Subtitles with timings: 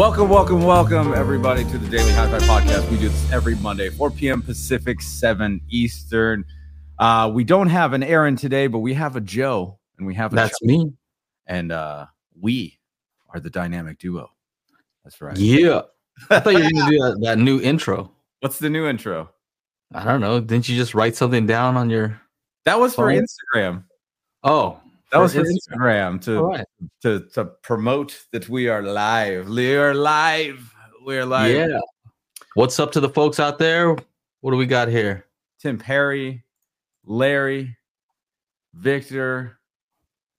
[0.00, 2.90] Welcome, welcome, welcome, everybody, to the Daily Hi Fi Podcast.
[2.90, 4.40] We do this every Monday, 4 p.m.
[4.40, 6.46] Pacific, 7 Eastern.
[6.98, 10.32] Uh, we don't have an Aaron today, but we have a Joe, and we have
[10.32, 10.90] a That's Chuck, me.
[11.46, 12.06] and uh,
[12.40, 12.78] we
[13.28, 14.30] are the dynamic duo.
[15.04, 15.36] That's right.
[15.36, 15.82] Yeah.
[16.30, 18.10] I thought you were gonna do that, that new intro.
[18.40, 19.28] What's the new intro?
[19.92, 20.40] I don't know.
[20.40, 22.18] Didn't you just write something down on your
[22.64, 23.84] That was for Instagram.
[24.42, 24.80] Oh.
[25.12, 26.20] That was for Instagram.
[26.22, 26.66] To, right.
[27.02, 29.48] to to promote that we are live.
[29.48, 30.72] We are live.
[31.04, 31.54] We're live.
[31.54, 31.78] Yeah.
[32.54, 33.96] What's up to the folks out there?
[34.40, 35.26] What do we got here?
[35.60, 36.44] Tim Perry,
[37.04, 37.76] Larry,
[38.74, 39.58] Victor,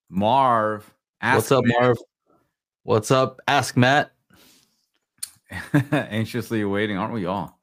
[0.09, 0.91] Marv.
[1.21, 1.97] What's up, Marv?
[2.83, 3.41] What's up?
[3.47, 4.11] Ask Matt.
[5.91, 7.59] Anxiously awaiting, aren't we all?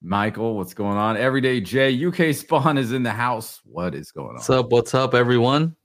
[0.00, 1.16] Michael, what's going on?
[1.16, 3.60] Everyday J, UK Spawn is in the house.
[3.64, 4.34] What is going on?
[4.34, 4.70] What's up?
[4.70, 5.76] What's up, everyone?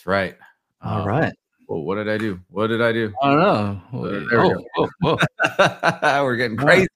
[0.00, 0.34] That's right.
[0.80, 1.32] All Uh, right.
[1.68, 2.40] Well, what did I do?
[2.48, 3.12] What did I do?
[3.22, 3.38] I don't
[3.92, 4.08] know.
[4.30, 5.18] There we Oh, oh,
[5.58, 6.24] oh.
[6.24, 6.86] We're getting crazy.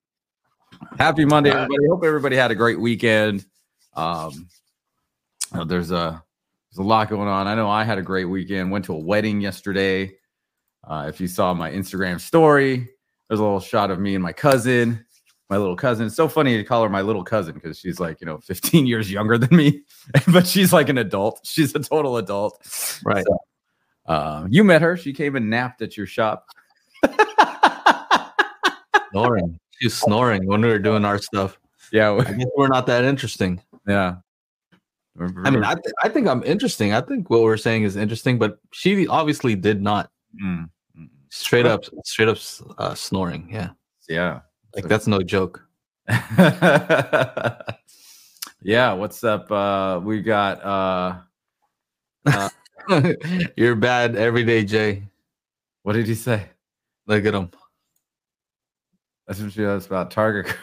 [0.98, 1.87] Happy Monday, everybody.
[1.87, 3.45] Hope everybody had a great weekend.
[3.95, 4.48] Um,
[5.53, 6.25] uh, there's a
[6.70, 7.47] there's a lot going on.
[7.47, 8.70] I know I had a great weekend.
[8.70, 10.17] Went to a wedding yesterday.
[10.83, 12.89] Uh, if you saw my Instagram story,
[13.29, 15.05] there's a little shot of me and my cousin,
[15.50, 16.06] my little cousin.
[16.06, 18.87] It's so funny to call her my little cousin because she's like you know 15
[18.87, 19.83] years younger than me,
[20.33, 21.41] but she's like an adult.
[21.45, 22.61] She's a total adult.
[23.05, 23.25] Right.
[24.06, 24.97] Uh, you met her.
[24.97, 26.47] She came and napped at your shop.
[29.11, 29.59] Snoring.
[29.81, 31.58] She was snoring when we were doing our stuff.
[31.92, 33.61] Yeah, guess we're not that interesting.
[33.86, 34.17] yeah.
[35.20, 36.92] I mean, I, th- I think I'm interesting.
[36.92, 40.11] I think what we're saying is interesting, but she obviously did not.
[40.42, 42.39] Mm, mm, Straight up, straight up
[42.79, 43.48] uh, snoring.
[43.48, 43.70] Yeah.
[44.08, 44.41] yeah.
[44.75, 45.64] Like that's no joke.
[48.62, 48.92] yeah.
[48.92, 49.50] What's up?
[49.50, 50.64] Uh, we got.
[50.64, 51.19] Uh,
[53.56, 55.05] You're bad every day, Jay.
[55.83, 56.48] what did he say?
[57.06, 57.50] Look at him.
[59.27, 60.55] That's what she was about Target.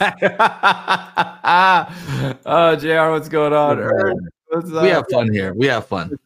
[2.46, 3.10] oh, Jr.
[3.10, 3.78] What's going on?
[4.48, 5.54] What's We have fun here.
[5.54, 6.18] We have fun.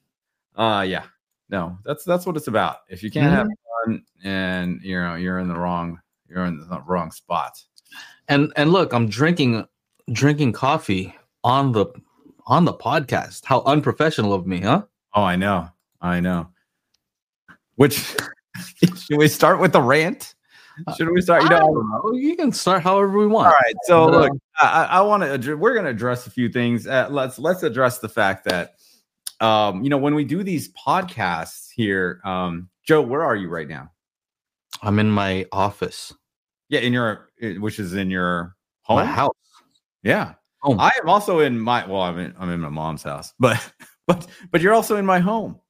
[0.57, 1.05] Uh, yeah.
[1.51, 2.79] No, that's that's what it's about.
[2.89, 3.49] If you can't have
[3.85, 7.63] fun and you know you're in the wrong, you're in the wrong spot.
[8.29, 9.67] And and look, I'm drinking
[10.13, 11.87] drinking coffee on the
[12.47, 13.45] on the podcast.
[13.45, 14.83] How unprofessional of me, huh?
[15.15, 15.69] Oh, I know.
[16.01, 16.49] I know.
[17.77, 18.15] Which
[18.97, 20.35] should we start with the rant?
[20.97, 21.43] Should we start?
[21.43, 22.13] You I know, don't know.
[22.13, 23.49] You can start however we want.
[23.49, 23.75] all right.
[23.85, 25.33] So uh, look, I, I- I want to.
[25.33, 26.87] Address, we're going to address a few things.
[26.87, 28.75] Uh, let's let's address the fact that,
[29.41, 33.67] um, you know, when we do these podcasts here, um, Joe, where are you right
[33.69, 33.91] now?
[34.83, 36.15] I'm in my office.
[36.69, 38.99] Yeah, in your, which is in your home.
[38.99, 39.35] My house.
[40.03, 40.81] Yeah, Home.
[40.81, 41.87] I am also in my.
[41.87, 43.73] Well, I'm in I'm in my mom's house, but
[44.07, 45.61] but but you're also in my home,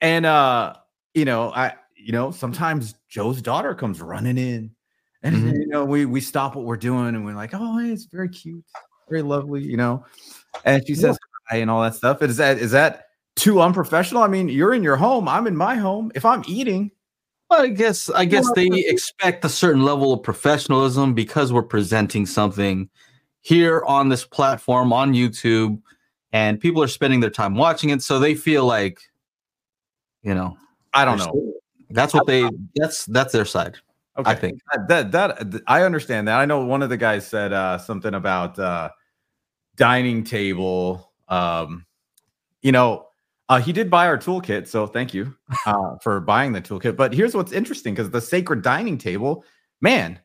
[0.00, 0.74] and uh,
[1.14, 4.70] you know, I you know sometimes Joe's daughter comes running in,
[5.22, 5.52] and Mhm.
[5.54, 8.28] you know we we stop what we're doing and we're like, oh, hey, it's very
[8.28, 8.64] cute,
[9.08, 10.04] very lovely, you know,
[10.64, 11.18] and she says
[11.48, 12.22] hi and all that stuff.
[12.22, 14.22] Is that is that too unprofessional?
[14.22, 16.12] I mean, you're in your home, I'm in my home.
[16.14, 16.92] If I'm eating,
[17.52, 22.24] Well, I guess I guess they expect a certain level of professionalism because we're presenting
[22.24, 22.88] something
[23.42, 25.78] here on this platform on YouTube,
[26.32, 29.02] and people are spending their time watching it, so they feel like,
[30.22, 30.56] you know,
[30.94, 31.52] I don't know.
[31.90, 32.48] That's what they.
[32.74, 33.76] That's that's their side.
[34.16, 34.30] Okay.
[34.30, 34.58] I think.
[34.88, 36.40] that, that that I understand that.
[36.40, 38.88] I know one of the guys said uh, something about uh,
[39.76, 41.12] dining table.
[41.28, 41.84] Um,
[42.62, 43.08] you know,
[43.52, 45.36] uh, he did buy our toolkit, so thank you
[45.66, 46.96] uh, for buying the toolkit.
[46.96, 49.44] But here's what's interesting: because the sacred dining table,
[49.82, 50.18] man,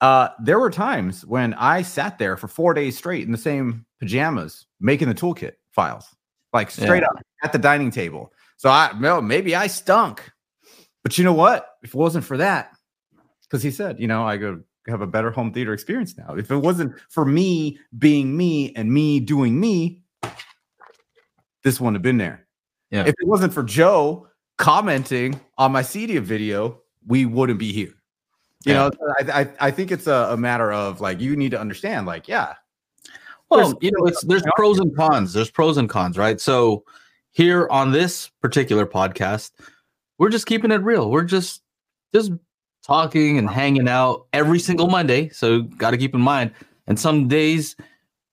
[0.00, 3.86] uh, there were times when I sat there for four days straight in the same
[4.00, 6.04] pajamas making the toolkit files,
[6.52, 7.10] like straight Yeah.
[7.10, 8.32] up at the dining table.
[8.56, 10.28] So I, well, maybe I stunk,
[11.04, 11.76] but you know what?
[11.84, 12.72] If it wasn't for that,
[13.42, 16.34] because he said, you know, I could have a better home theater experience now.
[16.34, 20.01] If it wasn't for me being me and me doing me,
[21.64, 22.46] this wouldn't have been there.
[22.90, 23.02] Yeah.
[23.02, 24.28] If it wasn't for Joe
[24.58, 27.94] commenting on my CEDIA video, we wouldn't be here.
[28.64, 28.74] You Yeah.
[28.74, 28.90] know,
[29.20, 32.28] I, I I think it's a, a matter of like you need to understand, like,
[32.28, 32.54] yeah,
[33.50, 35.32] Well, There's- you know, it's there's pros and cons.
[35.32, 36.40] There's pros and cons, right?
[36.40, 36.84] So
[37.32, 39.50] here on this particular podcast,
[40.18, 41.10] we're just keeping it real.
[41.10, 41.62] We're just
[42.14, 42.32] just
[42.84, 45.28] talking and hanging out every single Monday.
[45.30, 46.52] So got to keep in mind.
[46.86, 47.74] And some days,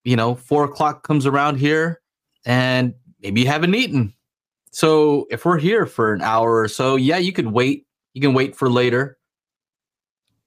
[0.03, 2.01] you know, four o'clock comes around here,
[2.45, 4.13] and maybe you haven't eaten.
[4.71, 7.85] So if we're here for an hour or so, yeah, you could wait.
[8.13, 9.17] You can wait for later.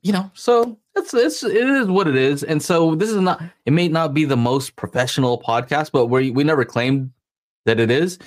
[0.03, 2.43] You know, so it's it's it is what it is.
[2.43, 6.31] And so this is not it may not be the most professional podcast, but we
[6.31, 7.11] we never claimed
[7.67, 8.19] that it is.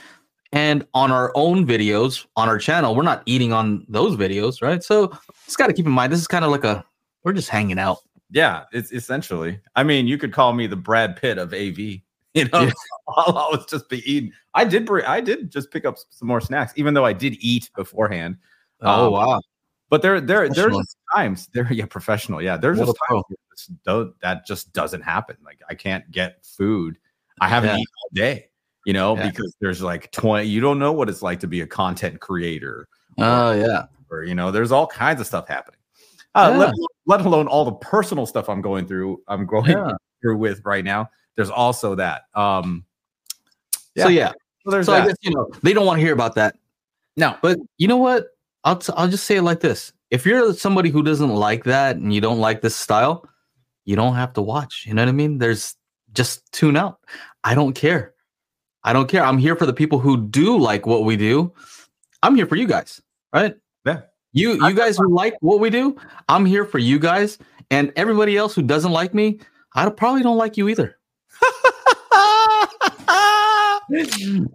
[0.52, 4.82] And on our own videos on our channel, we're not eating on those videos, right?
[4.82, 5.12] So
[5.46, 6.86] just got to keep in mind this is kind of like a
[7.24, 8.00] we're just hanging out.
[8.32, 9.60] Yeah, it's essentially.
[9.76, 12.02] I mean, you could call me the Brad Pitt of AV.
[12.42, 12.72] You know, Yeah.
[13.16, 14.32] I'll always just be eating.
[14.54, 14.86] I did.
[14.86, 18.36] br- I did just pick up some more snacks, even though I did eat beforehand.
[18.82, 19.42] Oh Um, wow.
[19.90, 21.72] But there, there, there's just times there.
[21.72, 22.42] Yeah, professional.
[22.42, 23.24] Yeah, there's What just times
[23.86, 25.38] this that just doesn't happen.
[25.46, 26.98] Like I can't get food.
[27.40, 27.76] I haven't Yeah.
[27.76, 28.50] eaten all day.
[28.86, 29.30] You know, Yeah.
[29.30, 30.48] because there's like twenty.
[30.48, 33.86] You don't know what it's like to be a content creator, Oh yeah.
[34.12, 35.80] or you know, there's all kinds of stuff happening.
[36.36, 36.74] Uh, let,
[37.06, 39.22] let alone all the personal stuff I'm going through.
[39.30, 39.74] I'm going
[40.22, 41.10] through with right now.
[41.36, 42.24] There's also that.
[42.34, 42.86] Um,
[43.98, 44.32] So yeah.
[44.64, 46.58] so there's So I guess you know they don't want to hear about that.
[47.16, 48.28] no, But you know what?
[48.64, 51.98] I'll t- I'll just say it like this: If you're somebody who doesn't like that
[51.98, 53.28] and you don't like this style,
[53.86, 54.86] you don't have to watch.
[54.88, 55.38] You know what I mean?
[55.38, 55.76] There's
[56.14, 57.00] just tune out.
[57.44, 58.14] I don't care.
[58.84, 59.24] I don't care.
[59.24, 61.54] I'm here for the people who do like what we do.
[62.24, 63.02] I'm here for you guys,
[63.34, 63.56] right?
[63.86, 64.02] Yeah.
[64.34, 65.98] You you guys who like what we do,
[66.28, 67.38] I'm here for you guys.
[67.72, 69.40] And everybody else who doesn't like me,
[69.74, 70.98] I probably don't like you either.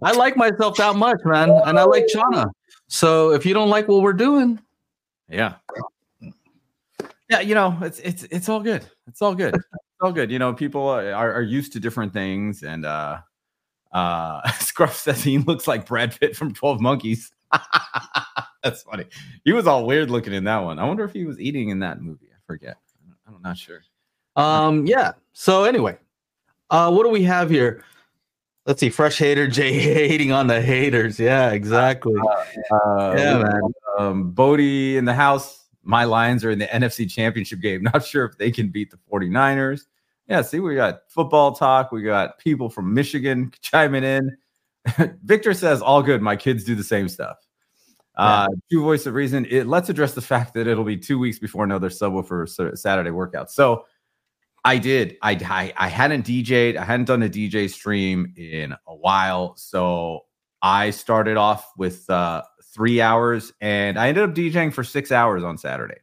[0.03, 2.47] I like myself that much, man, and I like Channa.
[2.87, 4.59] So if you don't like what we're doing,
[5.29, 5.55] Yeah.
[7.29, 8.85] Yeah, you know, it's it's it's all good.
[9.07, 9.55] It's all good.
[9.55, 9.65] It's
[10.01, 10.29] all good.
[10.29, 13.19] You know, people are, are used to different things and uh
[13.93, 17.31] uh Scruff says he looks like Brad Pitt from 12 Monkeys.
[18.63, 19.05] That's funny.
[19.45, 20.77] He was all weird looking in that one.
[20.77, 22.27] I wonder if he was eating in that movie.
[22.33, 22.75] I forget.
[23.25, 23.81] I'm not sure.
[24.35, 25.13] um, yeah.
[25.31, 25.97] So anyway,
[26.69, 27.83] uh, what do we have here?
[28.65, 31.19] Let's see, fresh hater Jay hating on the haters.
[31.19, 32.13] Yeah, exactly.
[32.71, 33.61] Uh, Yeah, we- man.
[33.97, 35.65] Um, Bodie in the house.
[35.83, 37.81] My Lions are in the NFC Championship game.
[37.93, 39.81] Not sure if they can beat the 49ers.
[40.27, 41.91] Yeah, see, we got football talk.
[41.91, 44.37] We got people from Michigan chiming in.
[45.23, 46.21] Victor says, all good.
[46.21, 47.37] My kids do the same stuff.
[48.15, 49.45] Uh, True voice of reason.
[49.49, 53.09] It let's address the fact that it'll be two weeks before another subwoofer Sa- Saturday
[53.09, 53.49] workout.
[53.49, 53.85] So
[54.63, 55.17] I did.
[55.21, 56.77] I, I I hadn't DJ'd.
[56.77, 59.55] I hadn't done a DJ stream in a while.
[59.57, 60.21] So
[60.61, 62.43] I started off with uh,
[62.73, 65.99] three hours, and I ended up DJing for six hours on Saturday.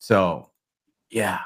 [0.00, 0.50] So
[1.10, 1.40] yeah,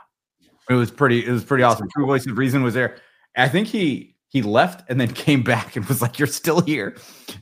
[0.70, 1.26] it was pretty.
[1.26, 1.88] It was pretty awesome.
[1.90, 2.96] True voice of reason was there.
[3.36, 6.96] I think he he left and then came back and was like, "You're still here."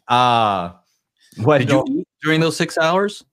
[0.08, 0.72] Uh
[1.36, 3.24] what Did you eat during those six hours?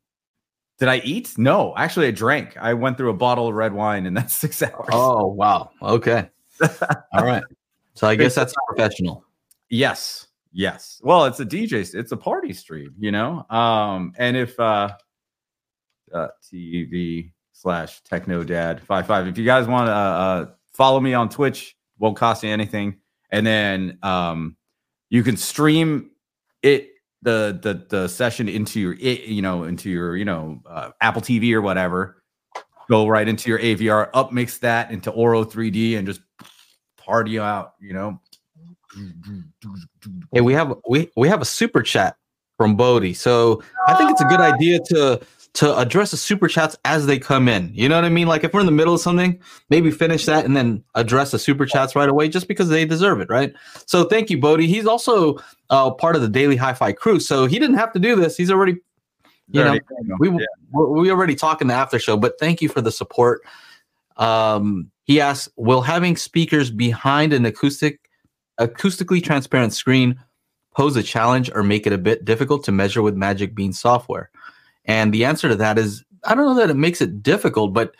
[0.79, 1.33] Did I eat?
[1.37, 2.55] No, actually, I drank.
[2.57, 4.89] I went through a bottle of red wine in that six hours.
[4.91, 5.71] Oh wow.
[5.81, 6.29] Okay.
[7.13, 7.43] All right.
[7.93, 9.23] So I guess that's professional.
[9.69, 10.27] Yes.
[10.53, 11.01] Yes.
[11.03, 13.45] Well, it's a DJ, it's a party stream, you know?
[13.49, 14.89] Um, and if uh
[16.13, 20.99] uh TV slash techno dad five five, if you guys want to uh, uh follow
[20.99, 22.97] me on Twitch, won't cost you anything.
[23.31, 24.55] And then um
[25.09, 26.11] you can stream
[26.61, 26.89] it
[27.21, 31.53] the the the session into your you know into your you know uh, Apple TV
[31.53, 32.21] or whatever.
[32.89, 36.21] Go right into your AVR, upmix that into Auro-3D and just
[36.95, 38.21] party out, you know.
[40.31, 42.15] Hey, we have we we have a super chat
[42.55, 43.13] from Bodie.
[43.13, 45.19] So I think it's a good idea to
[45.53, 47.71] to address the super chats as they come in.
[47.73, 48.27] You know what I mean?
[48.27, 49.39] Like if we're in the middle of something,
[49.69, 53.21] maybe finish that and then address the super chats right away, just because they deserve
[53.21, 53.53] it, right?
[53.85, 54.67] So thank you, Bodie.
[54.67, 55.39] He's also
[55.69, 58.37] uh, part of the Daily Hi-Fi crew, so he didn't have to do this.
[58.37, 58.77] He's already
[59.49, 59.79] you know,
[60.19, 60.45] we Yeah.
[60.73, 63.41] we already talk in the after show, but thank you for the support.
[64.17, 68.09] Um, he asks, will having speakers behind an acoustic,
[68.59, 70.19] acoustically transparent screen
[70.75, 74.29] pose a challenge or make it a bit difficult to measure with Magic Bean software?
[74.87, 77.95] And the answer to that is, I don't know that it makes it difficult, but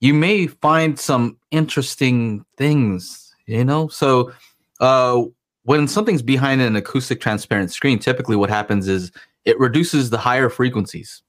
[0.00, 3.88] you may find some interesting things, you know.
[3.88, 4.32] So,
[4.80, 5.22] uh,
[5.62, 9.10] when something's behind an acoustic transparent screen, typically what happens is
[9.46, 11.22] it reduces the higher frequencies.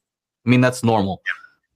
[0.45, 1.21] I mean, that's normal.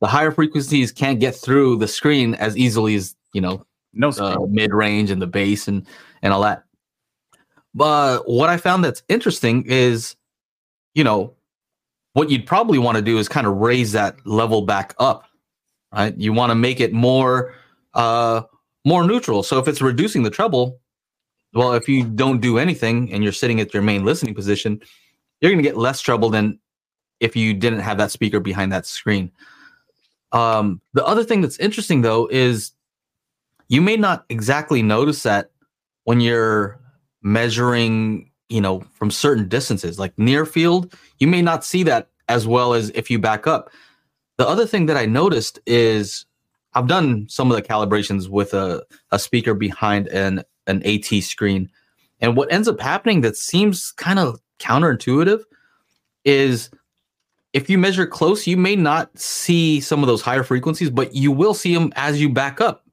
[0.01, 4.53] The higher frequencies can't get through the screen as easily as you know No screen.
[4.53, 5.86] mid range and the bass and
[6.21, 6.63] and all that.
[7.74, 10.15] But what I found that's interesting is,
[10.95, 11.33] you know,
[12.13, 15.25] what you'd probably want to do is kind of raise that level back up,
[15.94, 16.16] right?
[16.18, 17.54] You want to make it more
[17.94, 18.42] uh
[18.86, 19.44] more neutral.
[19.44, 20.80] So if it's reducing the treble,
[21.54, 24.80] well, if you don't do anything and you're sitting at your main listening position,
[25.42, 26.60] you're going to get less treble than
[27.20, 29.32] if you didn't have that speaker behind that screen.
[30.32, 32.72] Um, the other thing that's interesting though is
[33.68, 35.51] you may not exactly notice that
[36.04, 36.80] when you're
[37.22, 42.48] measuring, you know, from certain distances, like near field, you may not see that as
[42.48, 43.72] well as if you back up.
[44.38, 46.25] The other thing that I noticed is
[46.74, 51.70] I've done some of the calibrations with a, a speaker behind an an AT screen.
[52.22, 55.41] And what ends up happening that seems kind of counterintuitive
[56.25, 56.70] is
[57.53, 61.32] if you measure close, you may not see some of those higher frequencies, but you
[61.32, 62.86] will see them as you back up.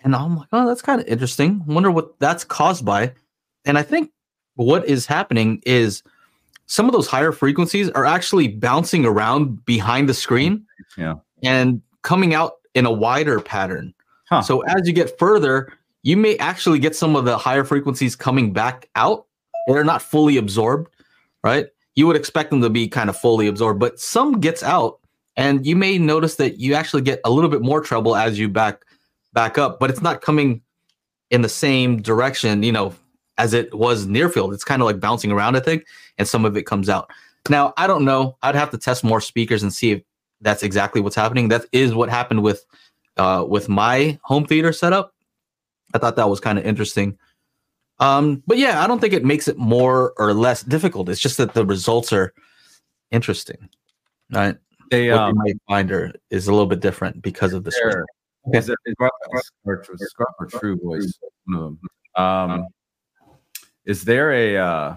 [0.00, 1.64] And I'm like, oh, that's kind of interesting.
[1.66, 3.14] Wonder what that's caused by.
[3.64, 4.10] And I think
[4.58, 6.02] what is happening is
[6.66, 10.66] some of those higher frequencies are actually bouncing around behind the screen.
[10.96, 11.14] Yeah.
[11.42, 13.94] And coming out in a wider pattern.
[14.28, 14.42] Huh.
[14.42, 15.72] So as you get further,
[16.02, 19.26] you may actually get some of the higher frequencies coming back out.
[19.68, 20.92] They're not fully absorbed,
[21.44, 21.66] right?
[21.94, 24.98] You would expect them to be kind of fully absorbed, but some gets out,
[25.36, 28.48] and you may notice that you actually get a little bit more treble as you
[28.48, 28.84] back
[29.32, 30.62] back up, but it's not coming
[31.30, 32.94] in the same direction, you know,
[33.38, 34.52] as it was near field.
[34.52, 35.86] It's kind of like bouncing around, I think,
[36.18, 37.10] and some of it comes out.
[37.48, 38.36] Now, I don't know.
[38.42, 40.02] I'd have to test more speakers and see if
[40.40, 41.48] that's exactly what's happening.
[41.48, 42.64] That is what happened with
[43.16, 45.14] uh, with my home theater setup.
[45.94, 47.18] I thought that was kind of interesting.
[48.00, 51.08] Um, but yeah, I don't think it makes it more or less difficult.
[51.08, 52.32] It's just that the results are
[53.10, 53.68] interesting,
[54.30, 54.56] right?
[54.90, 57.72] They What um, you might find are, is a little bit different because of the
[57.72, 57.90] screen.
[57.90, 58.94] there, is it, is
[59.64, 61.18] or, Scrub or True Voice?
[61.46, 61.80] one of them.
[62.24, 62.66] Um,
[63.88, 64.96] is there a uh,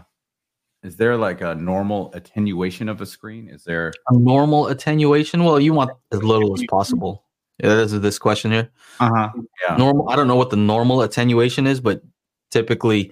[0.83, 3.47] is there like a normal attenuation of a screen?
[3.47, 3.91] Is there?
[4.09, 5.43] A normal attenuation.
[5.43, 7.25] Well, you want as little as possible.
[7.57, 8.69] Yeah, that is this question here.
[8.99, 9.29] Uh huh.
[9.67, 9.77] Yeah.
[9.77, 12.01] normal i don't know what the normal attenuation is but
[12.49, 13.11] typically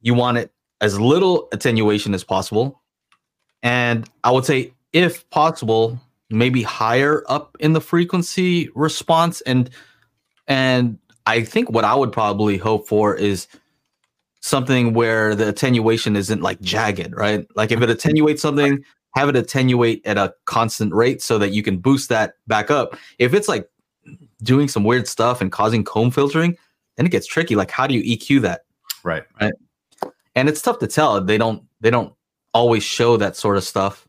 [0.00, 2.80] you want it as little attenuation as possible
[3.62, 5.98] and i would say if possible
[6.30, 9.70] maybe higher up in the frequency response and
[10.46, 13.48] and i think what i would probably hope for is
[14.44, 18.84] something where the attenuation isn't like jagged right like if it attenuates something
[19.14, 22.96] have it attenuate at a constant rate so that you can boost that back up
[23.18, 23.68] if it's like
[24.42, 26.56] doing some weird stuff and causing comb filtering,
[26.96, 27.56] then it gets tricky.
[27.56, 28.64] Like, how do you EQ that?
[29.02, 29.24] Right.
[29.40, 29.54] Right.
[30.34, 31.20] And it's tough to tell.
[31.20, 32.12] They don't they don't
[32.52, 34.06] always show that sort of stuff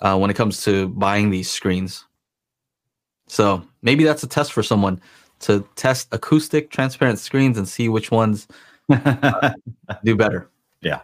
[0.00, 2.04] uh, when it comes to buying these screens.
[3.26, 5.00] So maybe that's a test for someone
[5.40, 8.48] to test acoustic transparent screens and see which ones
[10.04, 10.48] do better.
[10.80, 11.00] Yeah.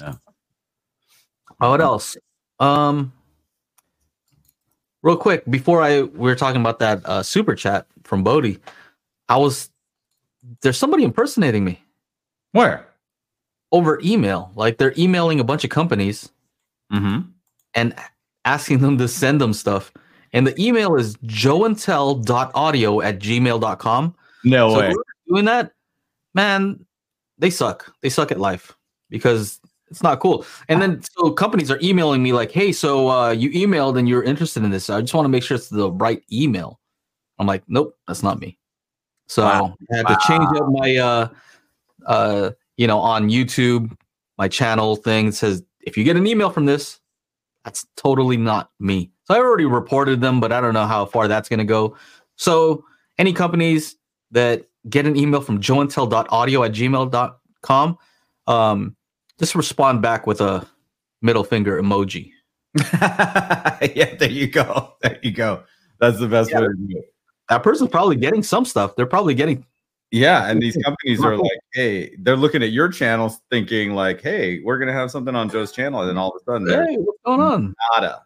[0.00, 0.14] Yeah.
[1.60, 2.16] Oh, what else?
[2.60, 3.12] Um,
[5.02, 8.58] real quick before I we were talking about that uh, super chat from Bodie,
[9.28, 9.70] I was
[10.62, 11.82] there's somebody impersonating me
[12.52, 12.86] Where?
[13.72, 14.50] over email.
[14.54, 16.30] Like they're emailing a bunch of companies
[16.92, 17.22] Mm-hmm.
[17.74, 17.94] and
[18.44, 19.90] asking them to send them stuff.
[20.32, 24.14] And the email is joeandtell.audio at gmail.com.
[24.44, 24.94] No so way.
[25.26, 25.72] doing that,
[26.34, 26.84] man,
[27.38, 27.92] they suck.
[28.02, 28.76] They suck at life
[29.10, 29.60] because
[29.90, 30.44] it's not cool.
[30.68, 34.22] And then so companies are emailing me like, hey, so uh, you emailed and you're
[34.22, 34.90] interested in this.
[34.90, 36.80] I just want to make sure it's the right email.
[37.38, 38.58] I'm like, nope, that's not me.
[39.26, 39.76] So Wow.
[39.92, 41.28] I had to change up my uh
[42.06, 43.96] uh you know on YouTube,
[44.38, 47.00] my channel thing says if you get an email from this,
[47.64, 49.10] that's totally not me.
[49.24, 51.96] So I already reported them, but I don't know how far that's gonna go.
[52.36, 52.84] So
[53.18, 53.96] any companies
[54.32, 57.98] that get an email from joeandtell.audio at gmail.com,
[58.46, 58.96] um,
[59.38, 60.66] just respond back with a
[61.22, 62.30] middle finger emoji.
[63.02, 64.94] yeah, there you go.
[65.02, 65.62] There you go.
[66.00, 66.60] That's the best Yeah.
[66.60, 67.14] way to do it.
[67.48, 68.96] That person's probably getting some stuff.
[68.96, 69.64] They're probably getting
[70.10, 74.60] Yeah, and these companies are like, hey, they're looking at your channels thinking like, hey,
[74.64, 77.18] we're gonna have something on Joe's channel, and then all of a sudden, hey, what's
[77.24, 77.74] going on?
[77.94, 78.22] nada.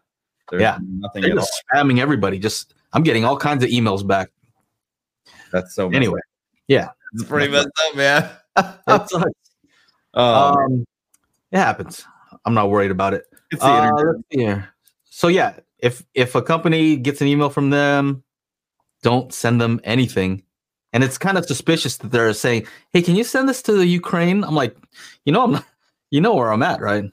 [0.49, 0.77] There's Yeah.
[0.81, 1.47] nothing They're at all.
[1.73, 2.39] spamming everybody.
[2.39, 4.29] Just I'm getting all kinds of emails back.
[5.51, 5.89] That's so.
[5.91, 6.19] Anyway.
[6.69, 6.89] Yeah.
[7.13, 8.29] it's pretty messed up, man.
[8.87, 9.23] It sucks.
[10.13, 10.85] um, um,
[11.51, 12.05] it happens.
[12.45, 13.25] I'm not worried about it.
[13.51, 14.15] it's the Uh, internet.
[14.31, 14.63] let's.
[15.05, 18.23] So yeah, if if a company gets an email from them,
[19.03, 20.43] don't send them anything.
[20.93, 23.85] And it's kind of suspicious that they're saying, "Hey, can you send this to the
[23.85, 24.75] Ukraine?" I'm like,
[25.25, 25.65] you know, I'm not,
[26.11, 27.05] you know where I'm at, right?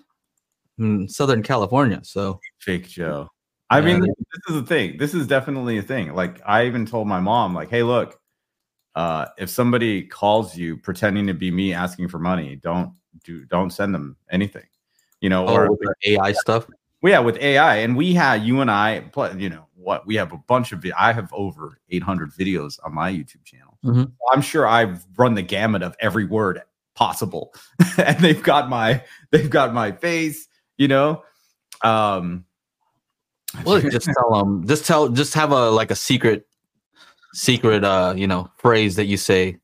[0.79, 2.01] In Southern California.
[2.03, 3.29] So fake Joe.
[3.71, 4.97] I mean, this is a thing.
[4.99, 6.15] This is definitely a thing.
[6.15, 8.19] Like, I even told my mom, like, hey, look,
[8.97, 12.93] uh, if somebody calls you pretending to be me asking for money, don't
[13.25, 14.65] do, don't send them anything.
[15.21, 16.67] You know, oh, or with AI stuff.
[17.03, 19.05] well, yeah, with AI, and we had you and I,
[19.37, 20.85] you know, what we have a bunch of.
[20.97, 23.79] I have over 800 videos on my YouTube channel.
[23.85, 24.12] Mhm.
[24.33, 26.62] I'm sure I've run the gamut of every word
[26.95, 27.55] possible,
[27.99, 30.49] and they've got my they've got my face.
[30.79, 31.23] You know,
[31.83, 32.45] um,
[33.65, 34.67] Well, just tell them.
[34.67, 35.09] Just tell.
[35.09, 36.47] Just have a like a secret,
[37.37, 37.85] secret.
[37.85, 39.59] Uh, you know, phrase that you say,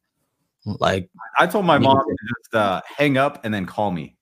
[0.64, 4.16] like, I told my mom to just uh, hang up and then call me.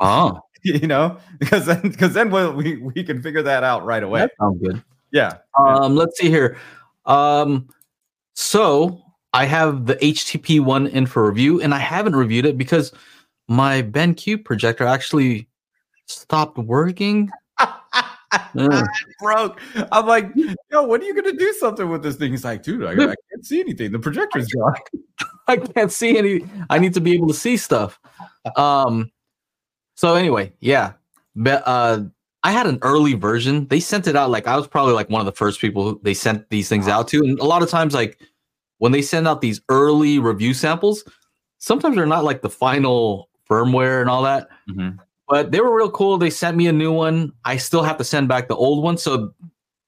[0.00, 4.02] "Oh, you know, because then because then we'll, we we can figure that out right
[4.02, 4.20] away.
[4.20, 5.38] that sounds good." Yeah.
[5.58, 6.58] Um, let's see here.
[7.06, 7.68] Um,
[8.34, 9.02] so
[9.32, 12.92] I have the HTP one in for review, and I haven't reviewed it because
[13.48, 15.48] my BenQ projector actually
[16.06, 17.30] stopped working.
[19.20, 19.60] Broke.
[19.92, 20.30] I'm like,
[20.70, 22.32] yo, when are you gonna do something with this thing?
[22.32, 23.92] He's like, dude, I, I can't see anything.
[23.92, 24.74] The projector's gone.
[25.48, 26.44] I can't see any.
[26.68, 27.98] I need to be able to see stuff.
[28.56, 29.10] Um.
[29.94, 30.92] So anyway, yeah.
[31.34, 32.02] But uh,
[32.42, 33.66] I had an early version.
[33.68, 36.14] They sent it out like I was probably like one of the first people they
[36.14, 37.20] sent these things out to.
[37.20, 38.20] And a lot of times, like
[38.78, 41.04] when they send out these early review samples,
[41.58, 44.48] sometimes they're not like the final firmware and all that.
[44.68, 44.98] Mhm.
[45.28, 46.16] But they were real cool.
[46.16, 47.32] They sent me a new one.
[47.44, 48.96] I still have to send back the old one.
[48.96, 49.32] So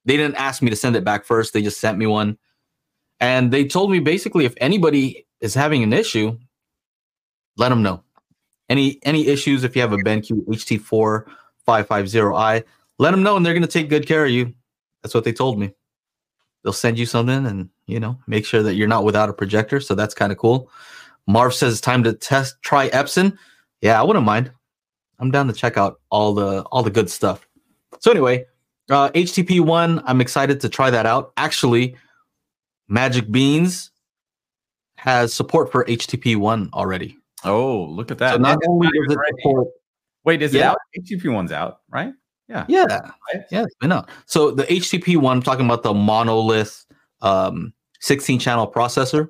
[0.05, 1.53] they didn't ask me to send it back first.
[1.53, 2.37] They just sent me one.
[3.21, 6.39] And they told me basically if anybody is having an issue,
[7.57, 8.03] let them know.
[8.69, 11.25] Any any issues if you have a BenQ HT4
[11.67, 12.65] 550i,
[12.99, 14.55] let them know and they're going to take good care of you.
[15.03, 15.73] That's what they told me.
[16.63, 19.81] They'll send you something and, you know, make sure that you're not without a projector,
[19.81, 20.71] so that's kind of cool.
[21.27, 23.37] Marv says it's time to test try Epson.
[23.81, 24.53] Yeah, I wouldn't mind.
[25.21, 27.47] I'm down to check out all the all the good stuff.
[28.01, 28.47] So anyway,
[28.91, 31.33] uh HTP one, I'm excited to try that out.
[31.37, 31.97] Actually,
[32.89, 33.91] Magic Beans
[34.97, 37.17] has support for HTP one already.
[37.45, 38.33] Oh, look at that.
[38.33, 39.33] So not only does it ready.
[39.43, 39.69] support
[40.25, 40.73] Wait, is it Yeah.
[40.73, 40.79] out?
[40.99, 42.13] HTP one's out, right?
[42.49, 43.45] Yeah, Right?
[43.51, 44.11] yeah, it's been out.
[44.27, 46.85] So the HTP one, I'm talking about the monolith
[47.23, 49.29] um, 16 channel processor.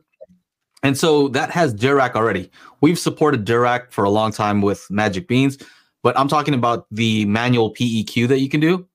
[0.83, 2.51] And so that has Dirac already.
[2.81, 5.59] We've supported Dirac for a long time with Magic Beans,
[6.03, 8.87] but I'm talking about the manual PEQ that you can do.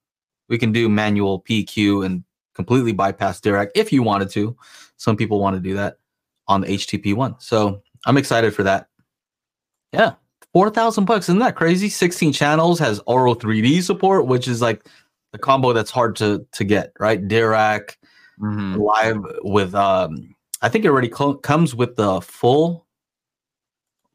[0.49, 4.55] We can do manual PEQ and completely bypass Dirac if you wanted to.
[4.97, 5.97] Some people want to do that
[6.47, 7.35] on the HTP one.
[7.39, 8.87] So I'm excited for that.
[9.91, 10.13] Yeah.
[10.53, 11.27] 4,000 bucks.
[11.27, 11.89] Isn't that crazy?
[11.89, 14.85] 16 channels has Auro-3D support, which is like
[15.33, 17.27] the combo that's hard to to get, right?
[17.27, 17.97] Dirac
[18.39, 18.77] Mhm.
[18.77, 22.85] live with um I think it already co- comes with the full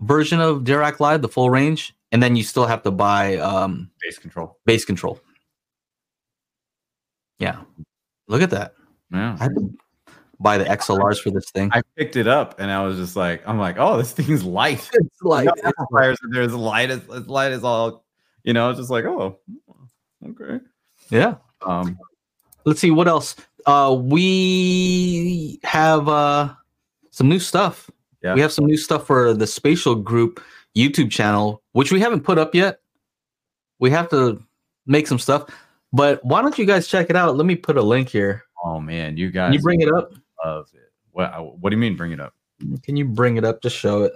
[0.01, 3.91] version of Dirac Live, the full range, and then you still have to buy um
[4.03, 4.59] Bass Control.
[4.65, 5.21] Bass Control.
[7.39, 7.61] Yeah.
[8.29, 8.75] Look at that.
[9.13, 9.37] Yeah.
[9.41, 9.73] I had to
[10.39, 11.71] buy the XLRs for this thing.
[11.73, 14.89] I picked it up and I was just like, I'm like, oh, this thing's light.
[14.95, 18.05] It's like No amplifiers in there as light as as light as all,
[18.45, 19.39] you know, it's just like, oh,
[20.27, 20.61] okay.
[21.11, 21.35] yeah.
[21.63, 21.99] Um,
[22.65, 26.49] let's see what else uh we have uh
[27.11, 27.91] some new stuff
[28.23, 28.35] Yeah.
[28.35, 30.41] we have some new stuff for the spatial group
[30.77, 32.81] youtube channel which we haven't put up yet
[33.79, 34.43] we have to
[34.87, 35.45] make some stuff
[35.93, 38.81] but why don't you guys check it out let me put a link here oh
[38.81, 40.13] man, you can guys you bring it up
[40.45, 40.93] love it.
[41.13, 42.35] What what do you mean bring it up?
[42.83, 44.13] can you bring it up just show it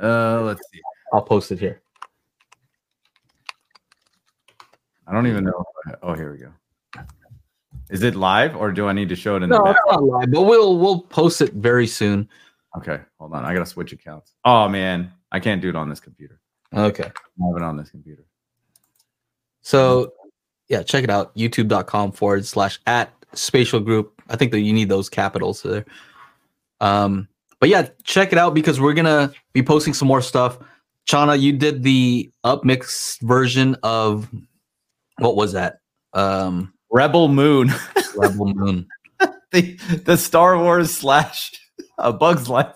[0.00, 0.80] Uh let's see.
[1.12, 1.82] i'll post it here
[5.06, 5.64] I don't even know.
[6.02, 6.52] Oh, here we go.
[7.90, 9.76] Is it live or do I need to show it in no the back?
[9.84, 12.28] it's not live but we'll we'll post it very soon
[12.76, 13.44] Okay, hold on.
[13.44, 14.34] I gotta switch accounts.
[14.44, 16.40] Oh man, I can't do it on this computer.
[16.74, 18.24] okay I have it on this computer.
[19.62, 20.12] So
[20.68, 21.36] yeah, check it out.
[21.36, 24.22] YouTube.com forward slash at spatial group.
[24.28, 25.84] I think that you need those capitals there.
[26.80, 27.28] Um,
[27.60, 30.58] but yeah, check it out because we're gonna be posting some more stuff.
[31.06, 34.28] Channa, you did the upmix version of
[35.18, 35.78] what was that?
[36.14, 37.72] Um Rebel Moon,
[38.16, 38.86] Rebel Moon.
[39.52, 41.52] the the Star Wars slash
[42.02, 42.74] a Bug's Life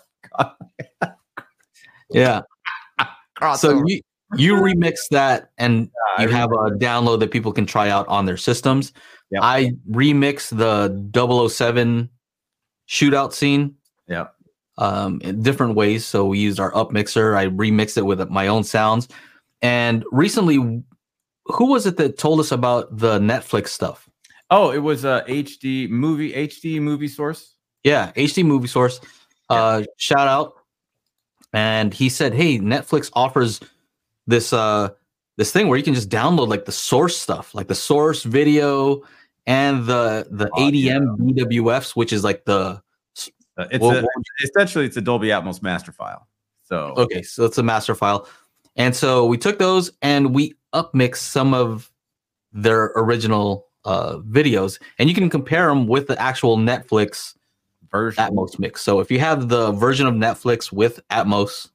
[2.10, 2.42] Yeah.
[3.40, 3.56] crossover.
[3.58, 4.00] So you
[4.36, 8.26] you remix that and I you have a download that people can try out on
[8.26, 8.92] their systems.
[9.30, 9.42] Yep.
[9.42, 10.88] I remix the
[11.48, 12.10] 007
[12.88, 13.74] shootout scene.
[14.08, 14.28] Yeah.
[14.78, 16.04] Um, in different ways.
[16.04, 17.34] So we used our up mixer.
[17.36, 19.08] I remixed it with my own sounds.
[19.62, 24.08] And recently, who was it that told us about the Netflix stuff?
[24.50, 27.56] Oh, it was a HD movie, HD movie source.
[27.87, 29.01] Yeah, HD movie source.
[29.49, 30.55] Uh, shout out.
[31.53, 33.61] And he said, "Hey, Netflix offers
[34.27, 34.88] this uh
[35.37, 39.03] this thing where you can just download like the source stuff, like the source video
[39.46, 40.99] and the the Audio.
[40.99, 42.83] ADM BWFs, which is like the
[43.57, 44.07] Uh, it's Well, a,
[44.42, 46.27] essentially it's a Dolby Atmos master file.
[46.64, 48.29] So okay, so it's a master file.
[48.75, 51.88] And so we took those and we upmixed some of
[52.53, 57.36] their original uh videos, and you can compare them with the actual Netflix
[57.90, 58.22] version.
[58.25, 58.83] Atmos mix.
[58.83, 61.70] So if you have the version of Netflix with Atmos,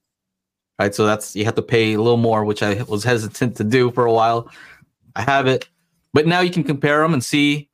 [0.80, 0.94] right?
[0.94, 3.92] So that's you have to pay a little more, which I was hesitant to do
[3.92, 4.50] for a while.
[5.16, 5.68] I have it,
[6.14, 7.70] but now you can compare them and see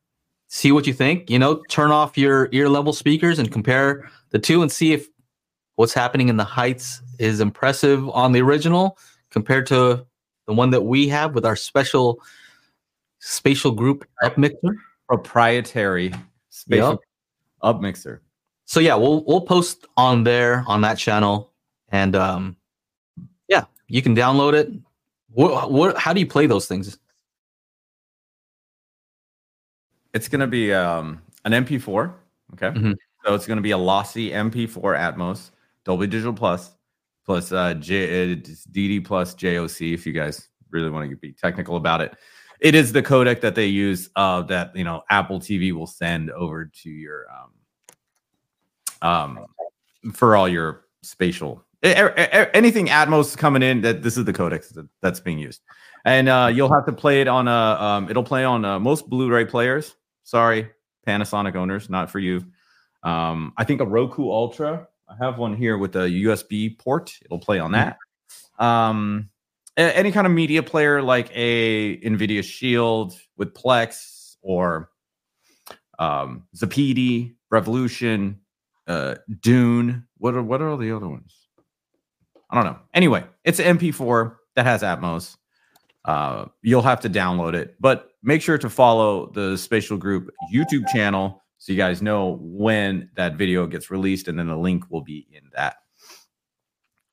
[0.48, 1.30] see what you think.
[1.30, 5.08] You know, turn off your ear level speakers and compare the two and see if
[5.76, 8.98] what's happening in the heights is impressive on the original
[9.30, 10.06] compared to
[10.48, 12.22] the one that we have with our special
[13.20, 14.76] spatial group up mixer.
[15.08, 16.14] proprietary
[16.50, 17.00] spatial Yep.
[17.62, 18.22] up mixer.
[18.68, 21.54] So yeah, we'll we'll post on there on that channel,
[21.90, 22.58] and um,
[23.48, 24.70] yeah, you can download it,
[25.32, 25.98] What what?
[25.98, 26.98] How do you play those things?
[30.14, 32.14] It's gonna be um, an MP4.
[32.54, 32.96] Okay, Mhm.
[33.26, 35.52] so it's gonna be a lossy MP4 Atmos,
[35.86, 36.72] Dolby Digital Plus,
[37.26, 38.36] plus uh, J, uh,
[38.72, 39.94] DD plus JOC.
[39.94, 42.14] If you guys really want to be technical about it,
[42.60, 46.32] it is the codec that they use uh, that you know Apple TV will send
[46.32, 47.52] over to your um,
[49.02, 49.46] um
[50.14, 55.40] for all your spatial anything Atmos coming in that this is the that, that's being
[55.40, 55.62] used,
[56.06, 59.10] and uh, you'll have to play it on a um, it'll play on uh, most
[59.10, 59.96] Blu-ray players.
[60.24, 60.70] Sorry,
[61.06, 62.44] Panasonic owners, not for you.
[63.04, 64.88] Um, I think a Roku Ultra.
[65.10, 67.18] I have one here with a USB port.
[67.24, 67.98] It'll play on that.
[68.60, 69.30] Um,
[69.78, 74.90] any kind of media player like a Nvidia Shield with Plex or
[76.00, 78.42] um, Zappiti, Revolution,
[78.88, 80.08] uh, Dune.
[80.18, 81.48] What are what are all the other ones?
[82.50, 82.80] I don't know.
[82.94, 85.36] Anyway, it's an MP4 that has Atmos.
[86.06, 90.88] Uh, you'll have to download it, but make sure to follow the Spatial Group YouTube
[90.88, 95.02] channel so you guys know when that video gets released, and then the link will
[95.02, 95.78] be in that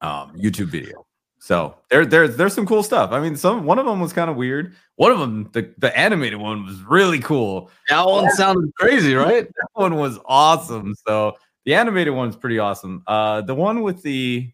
[0.00, 1.06] um, YouTube video.
[1.38, 3.12] So there, there, there's some cool stuff.
[3.12, 4.74] I mean, some one of them was kind of weird.
[4.96, 7.70] One of them, the the animated one, was really cool.
[7.88, 9.46] That one sounded crazy, right?
[9.56, 10.94] That one was awesome.
[11.06, 13.02] So the animated one's pretty awesome.
[13.06, 14.50] Uh, the one with the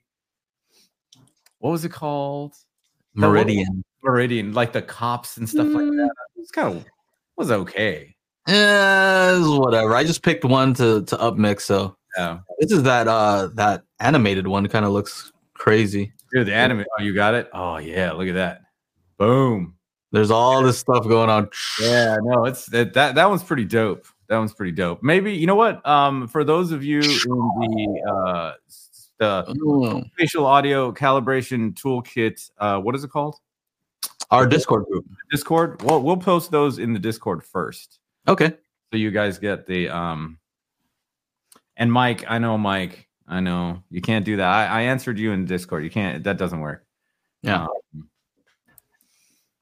[1.59, 2.55] what was it called?
[3.15, 3.85] Meridian.
[4.03, 6.11] Meridian, like the cops and stuff like that.
[6.37, 6.85] It was kind of
[7.37, 8.15] was okay.
[8.49, 9.95] Eh, it's whatever.
[9.95, 11.63] I just picked one to to upmix.
[11.63, 12.39] So Yeah.
[12.59, 14.67] this is that uh that animated one.
[14.69, 16.13] Kind of looks crazy.
[16.33, 16.85] Dude, the anime.
[16.99, 17.51] Oh, you got it.
[17.53, 18.63] Oh yeah, look at that.
[19.19, 19.75] Boom.
[20.13, 21.49] There's all this stuff going on.
[21.81, 24.07] Yeah, no, it's that that that one's pretty dope.
[24.31, 25.03] That one's pretty dope.
[25.03, 25.85] Maybe you know what?
[25.85, 28.53] Um, for those of you in the uh
[29.19, 30.05] the Ooh.
[30.15, 33.37] spatial audio calibration toolkit, uh, what is it called?
[34.31, 35.05] Our Discord group.
[35.33, 35.83] Discord.
[35.83, 38.51] Well, we'll post those in the Discord first, Okay.
[38.93, 40.39] so you guys get the um.
[41.77, 43.09] And Mike, I know Mike.
[43.27, 44.47] I know you can't do that.
[44.47, 45.83] I, I answered you in Discord.
[45.83, 46.23] You can't.
[46.23, 46.87] That doesn't work.
[47.43, 47.65] Yeah.
[47.65, 48.09] Um,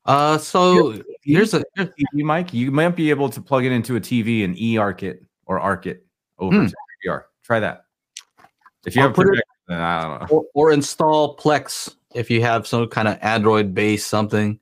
[0.04, 1.02] Uh, so
[1.34, 4.58] here's a TV, Mike, you might be able to plug it into a TV and
[4.58, 6.04] e-arc it or arc it
[6.38, 6.66] over Hmm.
[6.66, 6.74] to
[7.06, 7.24] VR.
[7.44, 7.84] Try that.
[8.86, 10.26] If you I'll have put it- I don't know.
[10.30, 14.58] or, or install Plex if you have some kind of Android based something,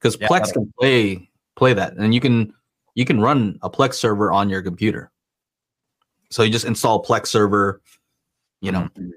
[0.00, 2.54] because Yeah, Plex can play play that, and you can
[2.94, 5.10] you can run a Plex server on your computer.
[6.30, 7.80] So you just install Plex server,
[8.60, 9.10] you know, Mhm.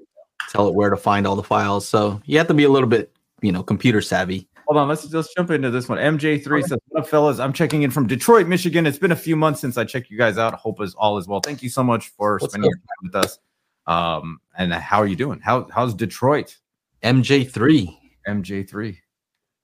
[0.50, 1.88] tell it where to find all the files.
[1.88, 4.48] So you have to be a little bit, you know, computer savvy.
[4.66, 5.98] Hold on, let's let's jump into this one.
[5.98, 7.38] MJ3 says, "What up, fellas?
[7.38, 8.86] I'm checking in from Detroit, Michigan.
[8.86, 10.54] It's been a few months since I checked you guys out.
[10.54, 11.40] Hope is all is well.
[11.40, 13.38] Thank you so much for What's spending your time with us.
[13.86, 15.40] Um, and how are you doing?
[15.40, 16.56] How how's Detroit?
[17.02, 17.98] MJ3.
[18.28, 18.96] MJ3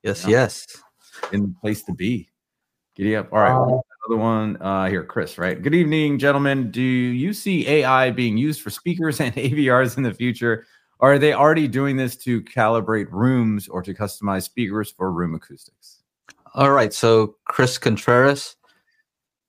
[0.03, 0.31] Yes, Yeah.
[0.31, 0.67] yes.
[1.33, 2.29] in the place to be.
[2.97, 3.33] Giddy up.
[3.33, 3.81] All right.
[4.09, 5.61] Another one uh, here, Chris, right?
[5.63, 6.71] Good evening, gentlemen.
[6.73, 10.67] Do you see AI being used for speakers and AVRs in the future?
[11.01, 15.35] Or are they already doing this to calibrate rooms or to customize speakers for room
[15.35, 16.03] acoustics?
[16.55, 16.93] All right.
[16.93, 18.57] So Chris Contreras,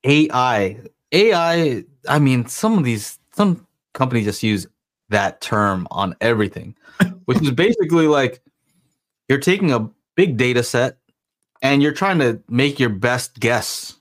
[0.03, 0.79] AI,
[1.11, 1.83] AI.
[2.07, 4.67] I mean, some of these some companies just use
[5.09, 6.75] that term on everything,
[7.25, 8.41] which is basically like
[9.27, 10.97] you're taking a big data set
[11.61, 13.95] and you're trying to make your best guess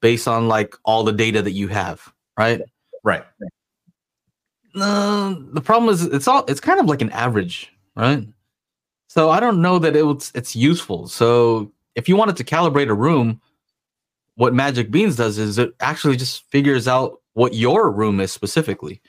[0.00, 2.60] based on like all the data that you have, right?
[3.04, 3.24] Right.
[4.80, 8.26] Uh, the problem is it's all it's kind of like an average, right?
[9.08, 11.08] So I don't know that it's it's useful.
[11.08, 13.40] So if you wanted to calibrate a room,
[14.36, 19.00] what Magic Beans does is it actually just figures out what your room is specifically.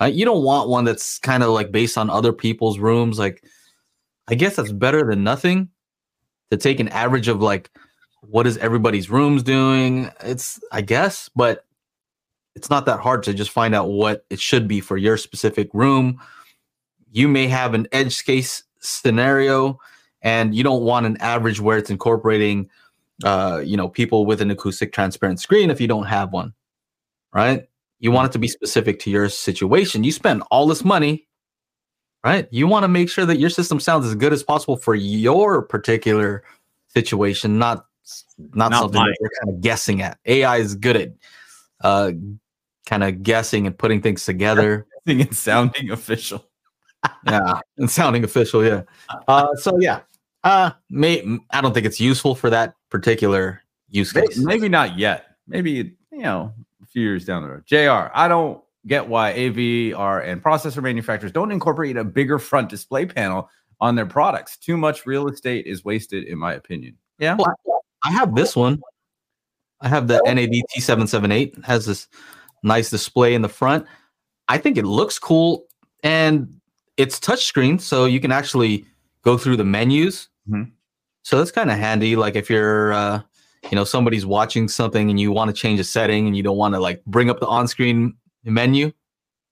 [0.00, 0.14] Right?
[0.14, 3.18] You don't want one that's kind of like based on other people's rooms.
[3.18, 3.44] Like,
[4.26, 5.68] I guess that's better than nothing.
[6.50, 7.70] To take an average of like
[8.20, 11.64] what is everybody's rooms doing, it's I guess, but
[12.54, 15.70] it's not that hard to just find out what it should be for your specific
[15.72, 16.20] room.
[17.10, 19.78] You may have an edge case scenario,
[20.22, 22.68] and you don't want an average where it's incorporating,
[23.24, 26.52] uh, you know, people with an acoustic transparent screen if you don't have one,
[27.34, 27.68] right?
[28.00, 30.04] You want it to be specific to your situation.
[30.04, 31.28] You spend all this money,
[32.24, 32.48] right?
[32.50, 35.62] You want to make sure that your system sounds as good as possible for your
[35.62, 36.42] particular
[36.88, 37.86] situation, not
[38.38, 39.10] not, Not something mine.
[39.10, 40.18] that they're kind of guessing at.
[40.26, 41.12] AI is good at
[41.82, 42.10] uh,
[42.86, 44.86] kind of guessing and putting things together.
[44.96, 46.44] I think it's sounding official.
[47.26, 48.64] yeah, and sounding official.
[48.64, 48.82] Yeah.
[49.26, 50.00] Uh, so yeah,
[50.44, 54.38] uh, may I don't think it's useful for that particular use case.
[54.38, 55.36] Maybe not yet.
[55.46, 57.66] Maybe, you know, a few years down the road.
[57.66, 63.06] JR, I don't get why AVR and processor manufacturers don't incorporate a bigger front display
[63.06, 63.48] panel
[63.80, 64.56] on their products.
[64.56, 66.96] Too much real estate is wasted, in my opinion.
[67.18, 67.36] Yeah.
[67.36, 68.80] Well, I have this one.
[69.80, 71.58] I have the NAD T778.
[71.58, 72.08] It has this
[72.62, 73.86] nice display in the front.
[74.48, 75.66] I think it looks cool
[76.02, 76.52] and
[76.96, 78.84] it's touchscreen, so you can actually
[79.22, 80.28] go through the menus.
[80.48, 80.70] Mhm.
[81.22, 82.16] So that's kind of handy.
[82.16, 83.22] Like if you're, uh,
[83.70, 86.56] you know, somebody's watching something and you want to change a setting and you don't
[86.56, 88.92] want to like bring up the on-screen menu.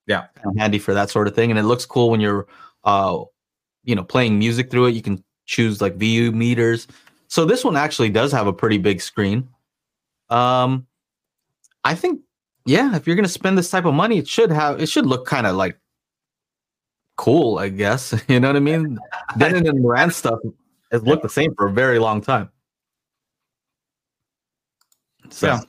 [0.07, 0.27] Yeah.
[0.59, 1.51] handy for that sort of thing.
[1.51, 2.49] And it looks cool when you're,
[2.83, 3.23] uh,
[3.85, 4.95] you know, playing music through it.
[4.95, 6.89] You can choose like VU meters.
[7.29, 9.49] So this one actually does have a pretty big screen.
[10.29, 10.89] Um,
[11.85, 12.21] I think,
[12.67, 15.27] yeah, if you're gonna spend this type of money, it should have, it should look
[15.27, 15.79] kind of like
[17.17, 18.15] cool, I guess.
[18.29, 18.99] You know what I mean?
[19.39, 20.39] Denon and Marantz stuff
[20.91, 22.51] has looked the same for a very long time.
[25.31, 25.61] So, Yeah.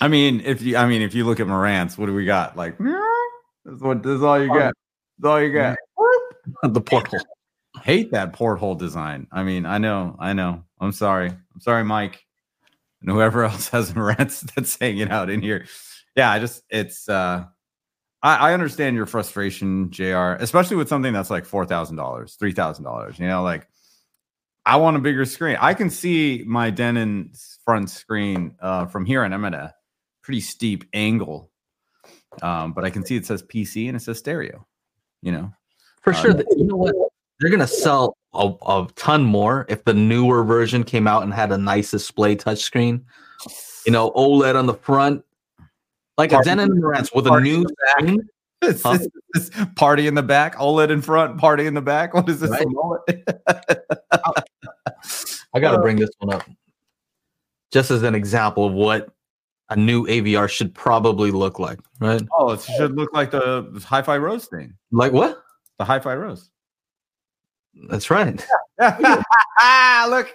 [0.00, 2.56] I mean, if you, I mean, if you look at Marantz, what do we got?
[2.56, 4.74] Like, this is what this is all you got.
[5.18, 5.76] That's all you got.
[6.64, 6.74] Mm.
[6.74, 7.20] the portal.
[7.82, 9.28] Hate that porthole design.
[9.30, 10.64] I mean, I know, I know.
[10.80, 11.28] I'm sorry.
[11.28, 12.24] I'm sorry, Mike,
[13.02, 15.66] and whoever else has Marantz that's hanging out in here.
[16.16, 17.08] Yeah, I just, it's.
[17.08, 17.44] uh
[18.22, 20.36] I, I understand your frustration, Jr.
[20.38, 23.18] Especially with something that's like four thousand dollars, three thousand dollars.
[23.18, 23.66] You know, like
[24.64, 25.56] I want a bigger screen.
[25.60, 27.32] I can see my Denon
[27.64, 29.74] front screen uh, from here, and I'm at a
[30.22, 31.50] pretty steep angle.
[32.42, 34.66] Um, but I can see it says PC and it says stereo.
[35.20, 35.52] You know,
[36.02, 36.30] For Uh, sure.
[36.56, 36.94] You know what?
[37.42, 41.50] They're gonna sell a, a ton more if the newer version came out and had
[41.52, 43.02] a nice display touchscreen.
[43.84, 45.24] You know, OLED on the front,
[46.16, 47.64] like a Party- Denon and Marantz with a new
[47.98, 48.16] back.
[48.64, 48.92] It's, Huh?
[48.92, 52.14] it's- it's party in the back, OLED in front, party in the back.
[52.14, 52.48] What is this?
[52.48, 52.64] Right.
[55.52, 56.44] I got to bring this one up
[57.72, 59.08] just as an example of what
[59.70, 62.22] a new AVR should probably look like, right?
[62.38, 64.74] oh, it should look like the, the hi-fi rose thing.
[64.92, 65.42] Like what?
[65.78, 66.50] The hi-fi rose.
[67.88, 68.34] That's right,
[70.08, 70.32] look,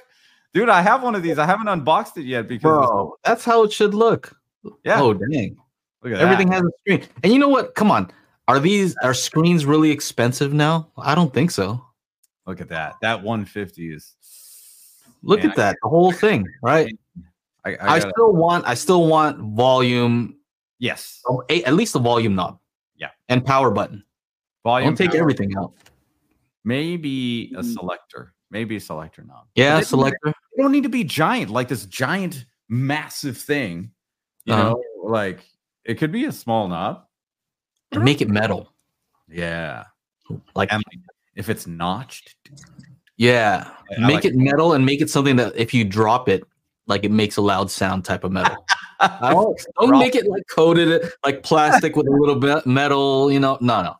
[0.54, 1.38] dude, I have one of these.
[1.38, 3.16] I haven't unboxed it yet because bro.
[3.24, 4.36] That's how it should look.
[4.84, 5.58] yeah, Oh dang!
[6.04, 6.56] look at Everything that.
[6.56, 7.10] has a screen.
[7.24, 7.76] And you know what?
[7.76, 8.12] Come on.
[8.48, 10.88] Are these are screens really expensive now?
[10.98, 11.84] I don't think so.
[12.46, 12.96] Look at that.
[13.02, 14.16] That 150 is.
[15.22, 16.98] Look Man, at that, the whole thing, right?
[17.66, 20.38] I, I, I, still want I still want volume
[20.80, 22.60] yes, oh, a- at least the volume knob.
[22.96, 23.10] Yeah.
[23.28, 24.04] And power button.
[24.64, 24.90] volume.
[24.90, 25.74] don't take power, everything out.
[26.68, 28.34] Maybe a selector.
[28.52, 29.46] Maybe a selector knob.
[29.56, 30.20] Yeah, they- selector.
[30.26, 33.92] They don't need to be giant, like this giant, massive thing.
[34.44, 34.64] You Uh-huh.
[34.72, 35.40] know, like
[35.86, 37.06] it could be a small knob.
[37.94, 38.74] And make it metal.
[39.30, 39.86] Yeah,
[40.56, 40.84] Like and
[41.36, 42.36] if it's notched,
[43.16, 43.72] yeah.
[43.98, 46.44] I make like it metal and make it something that if you drop it,
[46.86, 48.66] like it makes a loud sound type of metal.
[49.00, 53.40] I don't, don't make it like coated like plastic with a little bit metal, you
[53.40, 53.58] know.
[53.62, 53.96] No, no.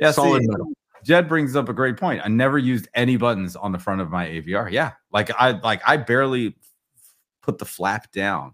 [0.00, 0.72] yeah, Solid see, metal.
[1.08, 2.20] Jed brings up a great point.
[2.22, 4.70] I never used any buttons on the front of my AVR.
[4.70, 6.54] Yeah, like I like I barely
[7.40, 8.52] put the flap down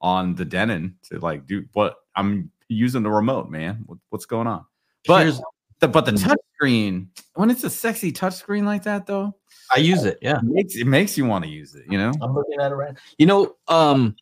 [0.00, 3.82] on the Denon to like do what I'm using the remote, man.
[3.86, 4.64] What, what's going on?
[5.08, 5.40] But Here's-
[5.80, 6.22] the but the Mhm.
[6.24, 9.34] touch screen when it's a sexy touch screen like that though,
[9.74, 10.38] I use it, yeah.
[10.38, 11.84] it makes it makes you want to use it.
[11.90, 12.12] You know?
[12.22, 12.96] I'm looking at it right.
[13.18, 14.14] You know, um,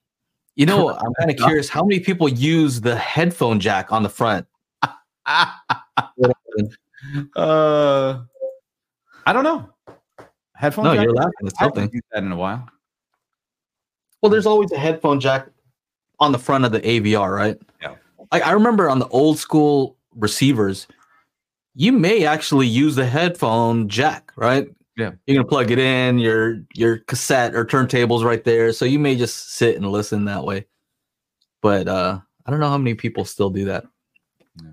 [0.54, 4.08] you know, I'm kind of curious how many people use the headphone jack on the
[4.08, 4.46] front.
[7.36, 8.20] uh,
[9.26, 9.68] I don't know.
[10.54, 10.84] Headphone.
[10.84, 11.04] No, jack?
[11.04, 11.90] you're laughing at I haven't something.
[11.92, 12.68] used that in a while.
[14.22, 15.48] Well, there's always a headphone jack
[16.18, 17.58] on the front of the AVR, right?
[17.82, 17.96] Yeah.
[18.32, 20.86] Like I remember on the old school receivers,
[21.74, 24.66] you may actually use the headphone jack, right?
[24.96, 25.12] Yeah.
[25.26, 28.72] You're gonna plug it in, your your cassette or turntables right there.
[28.72, 30.66] So you may just sit and listen that way.
[31.60, 33.84] But uh I don't know how many people still do that.
[34.62, 34.70] Yeah.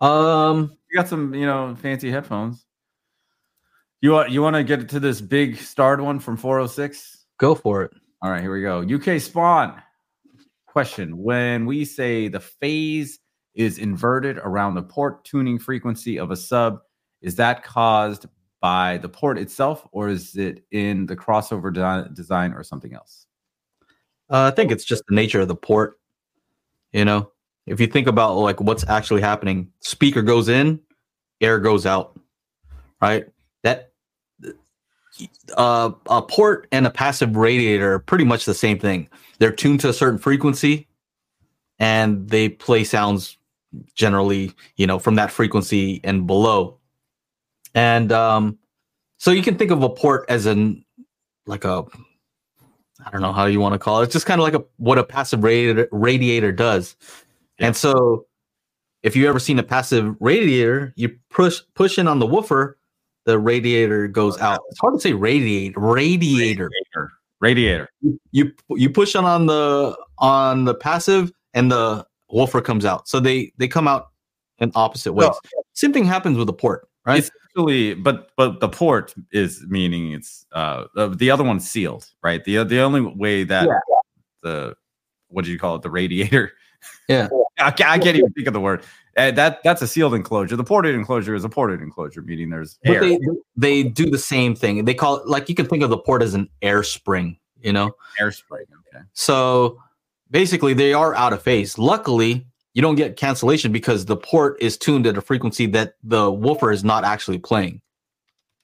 [0.00, 2.66] Um You got some, you know, fancy headphones.
[4.02, 7.22] You want you want to get to this big starred one from 406?
[7.42, 7.90] go for it.
[8.22, 8.82] All right, here we go.
[8.82, 9.82] UK Spawn.
[10.66, 13.18] Question: When we say the phase
[13.54, 16.78] is inverted around the port tuning frequency of a sub,
[17.20, 18.26] is that caused
[18.60, 23.26] by the port itself, or is it in the crossover de- design or something else?
[24.30, 25.98] Uh, I think it's just the nature of the port.
[26.92, 27.32] You know,
[27.66, 30.80] if you think about like what's actually happening, speaker goes in,
[31.40, 32.18] air goes out,
[33.00, 33.26] right?
[33.62, 33.92] That
[35.56, 39.08] uh, a port and a passive radiator are pretty much the same thing.
[39.38, 40.88] They're tuned to a certain frequency,
[41.78, 43.38] and they play sounds
[43.94, 46.78] generally, you know, from that frequency and below.
[47.74, 48.58] And um,
[49.18, 50.84] so you can think of a port as an
[51.46, 51.84] like a
[53.04, 54.04] I don't know how you want to call it.
[54.04, 56.96] It's just kind of like a what a passive radiator radiator does.
[57.58, 57.66] Yeah.
[57.68, 58.26] And so
[59.02, 62.78] if you ever seen a passive radiator, you push push in on the woofer,
[63.24, 64.60] the radiator goes out.
[64.70, 66.70] It's hard to say radiate radiator.
[66.70, 67.12] Radiator.
[67.40, 67.88] Radiator.
[68.30, 73.08] You you push it on the on the passive, and the woofer comes out.
[73.08, 74.10] So they they come out
[74.58, 75.28] in opposite ways.
[75.28, 75.40] Well-
[75.74, 77.18] Same thing happens with the port, right?
[77.18, 82.06] It's actually, but but the port is meaning it's uh the, the other one's sealed,
[82.22, 82.42] right?
[82.44, 83.78] The the only way that Yeah.
[84.42, 84.76] the
[85.28, 85.82] what do you call it?
[85.82, 86.52] The radiator.
[87.08, 87.28] Yeah.
[87.58, 88.82] I, I can't even think of the word.
[89.16, 90.56] Uh, that that's a sealed enclosure.
[90.56, 93.00] The ported enclosure is a ported enclosure, meaning there's But air.
[93.00, 93.18] they
[93.56, 94.84] they do the same thing.
[94.84, 97.72] They call it like you can think of the port as an air spring, you
[97.72, 97.94] know.
[98.18, 98.64] air spring.
[98.88, 99.04] Okay.
[99.12, 99.78] So
[100.30, 101.76] basically, they are out of phase.
[101.76, 106.30] Luckily, you don't get cancellation because the port is tuned at a frequency that the
[106.30, 107.82] woofer is not actually playing.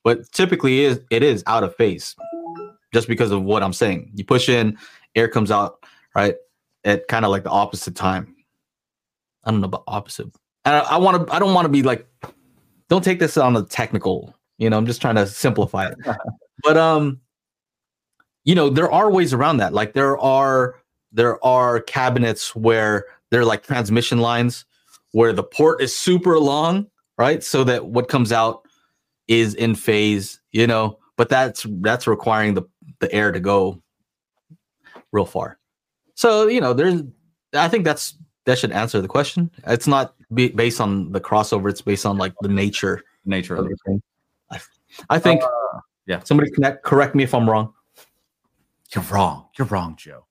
[0.03, 2.17] But typically, is it is out of phase,
[2.95, 4.13] just because of what I'm saying.
[4.15, 4.79] You push in,
[5.15, 6.37] air comes out, right?
[6.89, 8.35] At kind of like the opposite time.
[9.45, 10.27] I don't know about opposite.
[10.65, 11.35] And I, I want to.
[11.35, 12.09] I don't want to be like.
[12.89, 14.35] Don't take this on the technical.
[14.57, 15.99] You know, I'm just trying to simplify it.
[16.63, 17.21] but um,
[18.45, 19.75] you know, there are ways around that.
[19.75, 20.77] Like there are
[21.13, 24.65] there are cabinets where they're like transmission lines
[25.13, 26.87] where the port is super long,
[27.19, 27.45] right?
[27.45, 28.67] So that what comes out
[29.27, 32.63] is in phase, you know, but that's that's requiring the
[33.01, 33.83] the air to go
[35.13, 35.59] real far.
[36.19, 37.01] So, you know, there's
[37.55, 39.53] I think that's that should answer the question.
[39.69, 43.69] It's not be, based on the crossover, it's based on like the nature Nature of
[43.69, 44.03] the thing.
[44.51, 44.59] I,
[45.11, 46.21] I think Uh, yeah.
[46.25, 47.73] somebody connect, correct me if I'm wrong.
[48.93, 49.47] You're wrong.
[49.57, 50.25] You're wrong, Joe.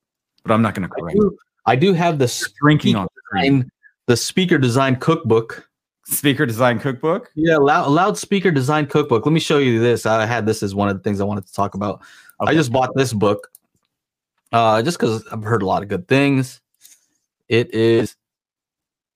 [0.43, 1.15] But I'm not going to I correct.
[1.15, 1.29] you.
[1.29, 2.27] do, I do have the
[2.61, 3.53] Drinking on the screen.
[3.59, 3.71] design,
[4.07, 5.69] the speaker design cookbook.
[6.05, 7.31] Speaker design cookbook.
[7.35, 9.25] Yeah, loud, loudspeaker design cookbook.
[9.25, 10.05] Let me show you this.
[10.05, 12.01] I had this as one of the things I wanted to talk about.
[12.41, 13.47] I just bought this book
[14.51, 16.61] uh, just because I've heard a lot of good things.
[17.49, 18.15] It is,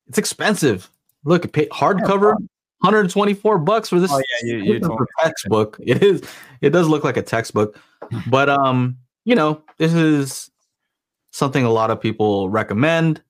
[0.07, 0.89] it's expensive.
[1.23, 2.33] Look, hardcover,
[2.81, 4.11] 124 bucks for this.
[4.11, 5.77] Oh yeah, you for textbook.
[5.85, 6.23] It is.
[6.61, 7.77] It does look like a textbook,
[8.27, 10.49] but um, you know, this is
[11.31, 13.21] something a lot of people recommend,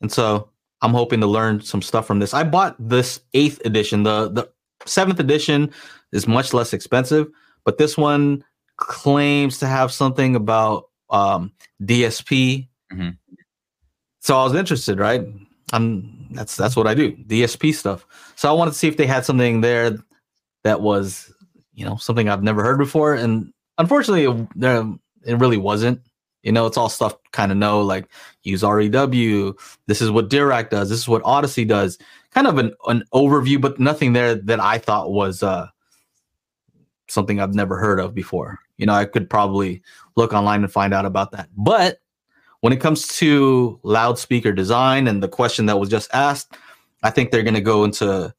[0.00, 0.48] and so
[0.82, 2.34] I'm hoping to learn some stuff from this.
[2.34, 4.04] I bought this eighth edition.
[4.04, 4.48] the The
[4.86, 5.72] seventh edition
[6.12, 7.28] is much less expensive,
[7.64, 8.44] but this one
[8.76, 12.68] claims to have something about um, DSP.
[12.92, 13.16] Mhm.
[14.20, 15.26] So I was interested, right?
[15.72, 18.06] I'm that's that's what I do, DSP stuff.
[18.36, 19.98] So I wanted to see if they had something there
[20.64, 21.32] that was,
[21.74, 23.14] you know, something I've never heard before.
[23.14, 24.84] And unfortunately, it, there
[25.24, 26.00] it really wasn't.
[26.42, 28.06] You know, it's all stuff kind of know, like
[28.44, 29.54] use REW.
[29.86, 30.88] This is what Dirac does.
[30.88, 31.98] This is what Audyssey does.
[32.30, 35.68] Kind of an, an overview, but nothing there that I thought was uh,
[37.08, 38.58] something I've never heard of before.
[38.80, 39.82] You know, I could probably
[40.16, 41.48] look online and find out about that.
[41.56, 42.00] But
[42.60, 46.56] when it comes to loudspeaker design and the question that was just asked,
[47.02, 48.34] I think they're going to go into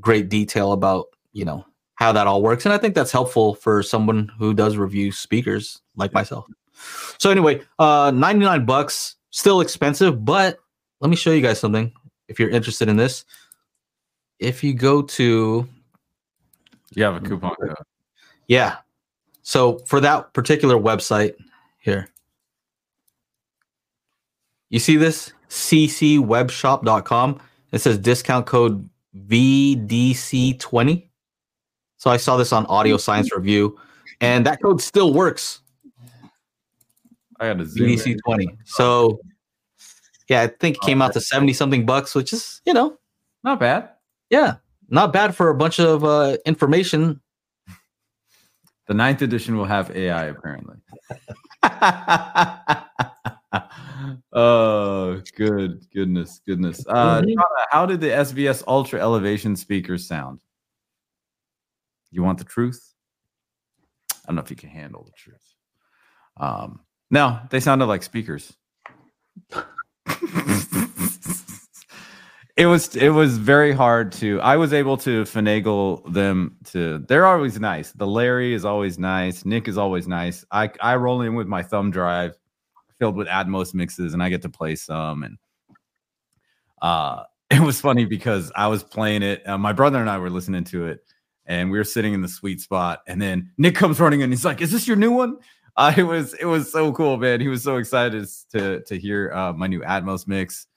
[0.00, 2.64] great detail about, you know, how that all works.
[2.66, 6.44] And I think that's helpful for someone who does review speakers like myself.
[7.18, 10.58] So anyway, uh 99 bucks, still expensive, but
[11.00, 11.92] let me show you guys something
[12.28, 13.24] if you're interested in this.
[14.40, 15.68] If you go to
[16.96, 17.76] You have a coupon code.
[18.48, 18.78] yeah.
[19.44, 21.34] So for that particular website
[21.78, 22.08] here,
[24.70, 27.40] you see this ccwebshop.com.
[27.70, 28.88] It says discount code
[29.28, 31.06] VDC20.
[31.98, 33.78] So I saw this on Audio Science Review,
[34.20, 35.60] and that code still works.
[37.38, 37.88] I got a zoom.
[37.88, 37.96] in.
[37.98, 38.56] VDC20.
[38.64, 39.20] So
[40.28, 42.96] yeah, I think it came out to 70 something bucks, which is, you know,
[43.42, 43.90] Not bad.
[44.30, 44.56] yeah,
[44.88, 47.20] not bad for a bunch of uh, information.
[48.86, 50.76] The ninth edition will have AI apparently.
[54.32, 56.84] oh, good goodness, goodness.
[56.86, 57.34] Uh, Mhm.
[57.70, 60.40] How did the SVS Ultra Elevation speakers sound?
[62.10, 62.92] You want the truth?
[64.12, 65.54] I don't know if you can handle the truth.
[66.36, 68.52] Um, no, they sounded like speakers.
[72.56, 77.26] it was it was very hard to i was able to finagle them to they're
[77.26, 77.90] always nice.
[77.92, 79.44] The larry is always nice.
[79.44, 80.44] Nick is always nice.
[80.50, 82.36] I i roll in with my thumb drive
[82.98, 85.36] filled with atmos mixes and i get to play some and
[86.80, 90.30] uh it was funny because i was playing it uh, my brother and i were
[90.30, 91.00] listening to it
[91.46, 94.30] and we were sitting in the sweet spot and then nick comes running in.
[94.30, 95.38] He's like is this your new one?
[95.76, 97.40] Uh, it was it was so cool man.
[97.40, 100.68] He was so excited to to hear uh my new atmos mix.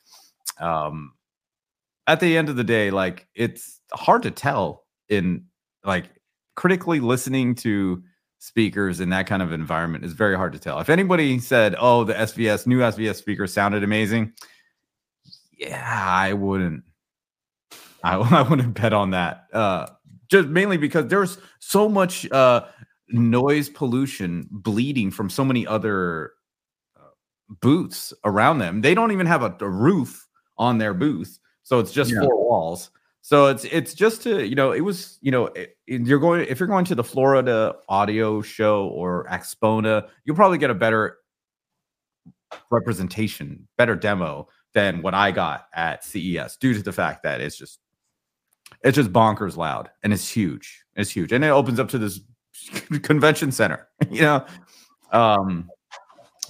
[0.59, 1.13] Um
[2.07, 5.45] at the end of the day, like it's hard to tell in
[5.83, 6.05] like
[6.55, 8.01] critically listening to
[8.39, 10.79] speakers in that kind of environment is very hard to tell.
[10.79, 14.33] If anybody said, "Oh, the SVS new SVS speaker sounded amazing,"
[15.57, 16.83] yeah, I wouldn't.
[18.03, 19.45] I, I wouldn't bet on that.
[19.53, 19.87] Uh,
[20.29, 22.65] just mainly because there's so much uh,
[23.09, 26.33] noise pollution bleeding from so many other
[26.97, 27.09] uh,
[27.61, 28.81] booths around them.
[28.81, 30.27] They don't even have a, a roof
[30.57, 32.21] on their booth, so it's just Yeah.
[32.21, 32.91] four walls.
[33.21, 36.61] So it's it's just to you know it was you know it- you're going if
[36.61, 41.17] you're going to the Florida Audio Show or AXPONA, you'll probably get a better
[42.71, 47.57] representation, better demo than what I got at CES due to the fact that it's
[47.57, 47.79] just
[48.81, 50.85] it's just bonkers loud and it's huge.
[50.95, 51.33] It's huge.
[51.33, 52.21] And it opens up to this
[53.03, 54.45] convention center, you know.
[55.11, 55.69] Um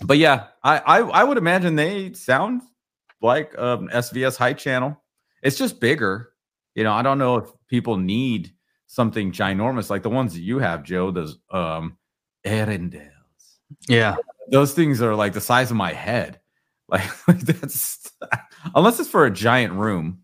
[0.03, 2.61] but yeah, I I, I would imagine they sound
[3.19, 5.01] like um SVS high channel.
[5.43, 6.33] It's just bigger.
[6.75, 8.51] You know, I don't know if people need
[8.87, 11.97] something ginormous like the ones that you have, Joe, those um
[12.45, 13.11] Arendals
[13.87, 14.15] Yeah.
[14.49, 16.39] those things are like the size of my head.
[16.87, 18.09] Like, like that's
[18.75, 20.21] unless it's for a giant room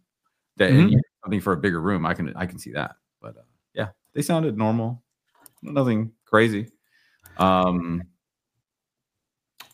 [0.58, 0.90] that Mhm.
[0.92, 2.96] need something for a bigger room, I can I can see that.
[3.22, 3.42] But uh,
[3.74, 5.04] yeah, they sounded normal,
[5.62, 6.72] nothing crazy.
[7.38, 8.04] Um,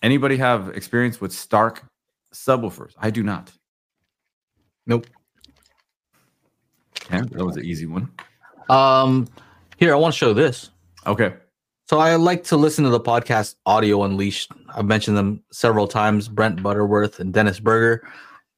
[0.01, 1.83] anybody have experience with Stark
[2.33, 2.93] subwoofers?
[2.97, 3.51] I do not.
[4.87, 5.07] Nope.
[7.11, 8.09] Okay, that was an easy one.
[8.69, 9.27] Um,
[9.77, 10.69] here I want to show this.
[11.07, 11.33] Okay.
[11.87, 14.51] So I like to listen to the podcast Audio Unleashed.
[14.75, 16.27] I've mentioned them several times.
[16.27, 18.07] Brent Butterworth and Dennis Burger.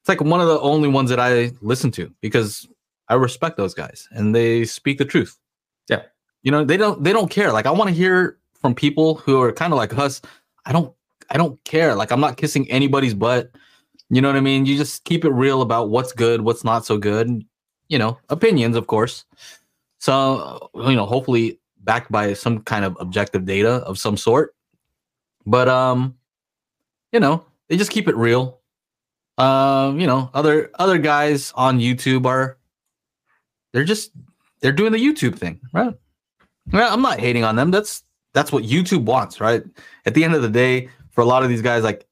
[0.01, 2.67] It's like one of the only ones that I listen to because
[3.07, 5.37] I respect those guys and they speak the truth.
[5.87, 6.01] Yeah.
[6.43, 7.53] You know, they don't they don't care.
[7.53, 10.21] Like I want to hear from people who are kind of like us.
[10.65, 10.93] I don't
[11.29, 11.95] I don't care.
[11.95, 13.51] Like I'm not kissing anybody's butt.
[14.09, 14.65] You know what I mean?
[14.65, 17.45] You just keep it real about what's good, what's not so good.
[17.91, 19.25] You know, opinions, of course.
[19.99, 24.55] So, you know, hopefully backed by some kind of objective data of some sort.
[25.45, 26.15] But um,
[27.11, 28.59] you know, they just keep it real.
[29.37, 32.57] Um, you know, other other guys on YouTube are
[33.73, 34.11] they're just
[34.61, 35.93] they're doing the YouTube thing, right?
[36.71, 37.71] Well, I'm not hating on them.
[37.71, 39.63] That's that's what YouTube wants, right?
[40.05, 42.07] At the end of the day, for a lot of these guys, like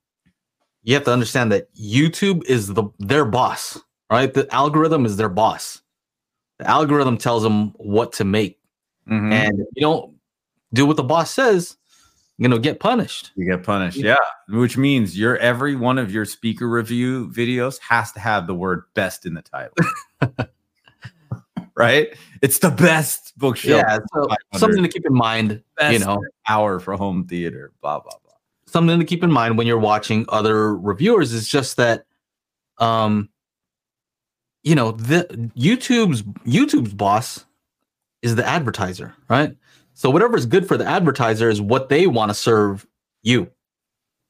[0.83, 3.79] you have to understand that YouTube is the their boss,
[4.09, 4.33] right?
[4.33, 5.81] The algorithm is their boss.
[6.57, 8.59] The algorithm tells them what to make.
[9.07, 9.31] Mhm.
[9.31, 10.15] And if you don't
[10.73, 11.77] do what the boss says,
[12.37, 13.31] you know, get punished.
[13.35, 13.97] You get punished.
[13.97, 14.15] Yeah.
[14.49, 18.83] Which means your every one of your speaker review videos has to have the word
[18.93, 19.75] best in the title.
[21.75, 22.09] right?
[22.41, 25.63] It's the best bookshelf Yeah, so something to keep in mind.
[25.77, 28.33] best you know, hour for home theater, blah blah blah.
[28.65, 32.05] something to keep in mind when you're watching other reviewers is just that,
[32.77, 33.29] um,
[34.63, 35.25] you know, the
[35.57, 37.45] YouTube's YouTube's boss
[38.21, 39.55] is the advertiser, right?
[39.93, 42.85] So whatever is good for the advertiser is what they want to serve
[43.21, 43.49] you,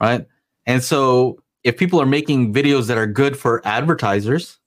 [0.01, 0.25] right?
[0.65, 4.59] And so if people are making videos that are good for advertisers,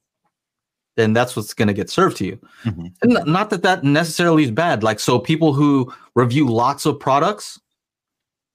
[0.96, 2.38] then that's what's going to get served to you.
[2.64, 2.92] Mhm.
[3.02, 4.82] And not that that necessarily is bad.
[4.82, 7.58] Like, so people who review lots of products,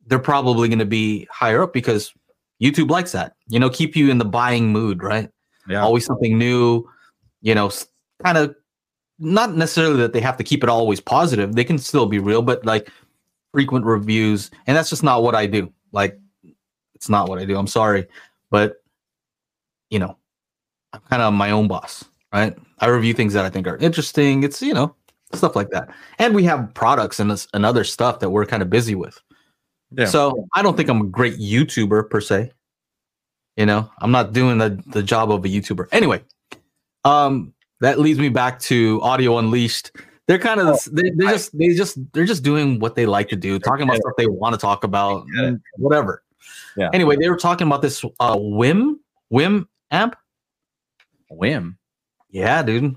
[0.06, 2.14] they're probably going to be higher up because
[2.62, 3.34] YouTube likes that.
[3.48, 5.30] You know, keep you in the buying mood, right?
[5.68, 5.82] Yeah.
[5.82, 6.88] Always something new.
[7.42, 7.72] You know,
[8.24, 8.56] kind of
[9.20, 11.56] not necessarily that they have to keep it always positive.
[11.56, 12.90] They can still be real, but like
[13.52, 15.72] frequent reviews, and that's just not what I do.
[15.92, 16.20] Like,
[16.96, 17.58] it's not what I do.
[17.58, 18.08] I'm sorry,
[18.50, 18.84] but
[19.90, 20.18] you know,
[20.94, 22.58] I'm kind of my own boss, right?
[22.80, 24.44] I review things that I think are interesting.
[24.44, 24.96] It's you know
[25.34, 28.62] stuff like that, and we have products and this, and other stuff that we're kind
[28.62, 29.20] of busy with.
[29.92, 30.06] Yeah.
[30.06, 32.52] So I don't think I'm a great YouTuber per se.
[33.56, 35.88] You know, I'm not doing the the job of a YouTuber.
[35.92, 36.22] Anyway,
[37.06, 39.92] um, that leads me back to Audio Unleashed.
[40.28, 43.36] They're kind of they, they're just they just they're just doing what they like to
[43.36, 46.24] do, talking about stuff they want to talk about, and whatever.
[46.76, 46.90] Yeah.
[46.94, 48.96] Anyway, they were talking about this uh WiiM
[49.32, 50.16] WiiM amp.
[51.30, 51.78] Whim.
[52.30, 52.96] Yeah, dude.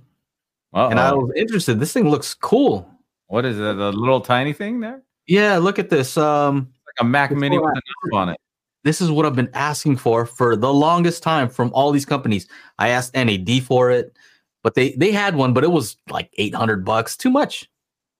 [0.72, 0.88] Uh-oh.
[0.88, 1.80] And I was interested.
[1.80, 2.88] This thing looks cool.
[3.26, 3.76] what is it?
[3.76, 5.02] A little tiny thing there?
[5.26, 6.16] Yeah, look at this.
[6.16, 7.80] Um, Like a Mac Mini with a
[8.12, 8.40] number on it.
[8.84, 12.48] This is what I've been asking for for the longest time from all these companies.
[12.78, 14.16] I asked NAD for it,
[14.62, 17.68] but they they had one, but it was like 800 bucks, too much.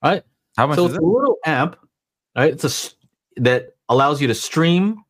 [0.02, 0.22] Right?
[0.56, 1.02] How much so is it's it?
[1.02, 1.76] a little amp,
[2.36, 2.52] right?
[2.52, 5.02] It's a that allows you to stream.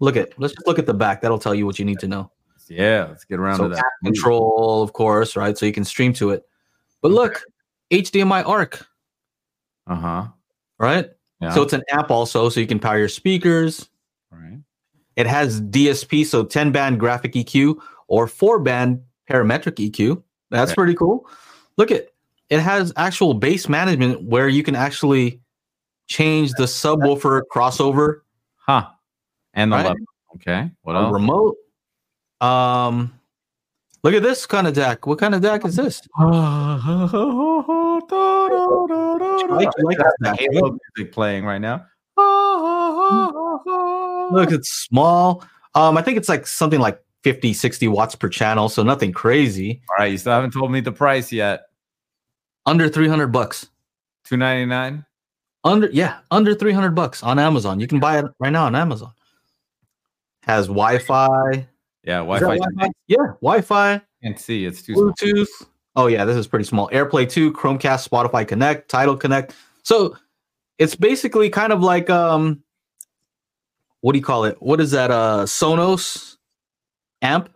[0.00, 1.20] Look at let's just look at the back.
[1.20, 2.30] That'll tell you what you need to know.
[2.68, 3.84] Yeah, let's get around So to that.
[4.04, 5.58] control, of course, right?
[5.58, 6.44] So you can stream to it.
[7.02, 7.42] But look,
[7.90, 8.86] HDMI ARC,
[9.88, 10.26] Uh huh.
[10.78, 11.10] right?
[11.40, 11.50] Yeah.
[11.52, 13.88] So it's an app also, so you can power your speakers.
[14.30, 14.60] right.
[15.16, 17.76] It has DSP, so 10 band graphic EQ
[18.08, 20.22] or four band parametric EQ.
[20.50, 20.76] That's Okay.
[20.76, 21.28] pretty cool.
[21.76, 22.08] Look at
[22.48, 25.40] it has actual bass management where you can actually
[26.08, 28.20] change the subwoofer crossover
[28.56, 28.86] Huh.
[29.54, 29.86] And the Right.
[29.86, 30.04] level.
[30.36, 30.70] Okay.
[30.82, 31.12] What a else?
[31.12, 31.56] remote.
[32.40, 33.12] Um
[34.02, 35.06] look at this kind of deck.
[35.06, 36.00] What kind of deck is this?
[36.18, 36.32] like-
[39.78, 41.84] like that, Halo music playing right now.
[44.30, 45.44] Look, it's small.
[45.74, 49.82] Um, I think it's like something like 50, 60 watts per channel, so nothing crazy.
[49.90, 51.66] All right, you still haven't told me the price yet.
[52.66, 53.68] Under 300 bucks.
[54.24, 55.04] Two ninety nine.
[55.64, 57.80] Under yeah, under 300 bucks on Amazon.
[57.80, 59.12] You can buy it right now on Amazon.
[60.44, 61.66] Has Wi-Fi.
[62.04, 62.56] Yeah, Wi-Fi.
[62.56, 62.90] Wi-Fi?
[63.08, 64.64] Yeah, Wi-Fi, Can't see.
[64.64, 65.12] It's too small.
[65.12, 65.66] Bluetooth.
[65.96, 66.88] Oh yeah, this is pretty small.
[66.90, 69.54] AirPlay 2, Chromecast, Spotify Connect, TIDAL Connect.
[69.82, 70.16] So
[70.78, 72.62] it's basically kind of like um
[74.00, 74.60] what do you call it?
[74.60, 76.36] What is that uh Sonos
[77.22, 77.50] amp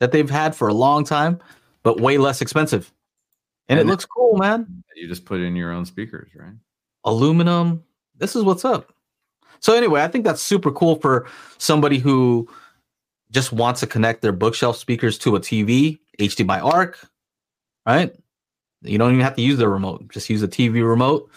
[0.00, 1.40] that they've had for a long time,
[1.82, 2.92] but way less expensive.
[3.68, 4.84] And it looks cool, man.
[4.94, 6.52] You just put in your own speakers, right?
[7.04, 7.82] Aluminum.
[8.16, 8.92] This is what's up.
[9.60, 11.26] So anyway, I think that's super cool for
[11.56, 12.48] somebody who
[13.30, 16.98] just wants to connect their bookshelf speakers to a TV, HDMI ARC,
[17.86, 18.14] right?
[18.82, 21.30] You don't even have to use the remote; just use a TV remote.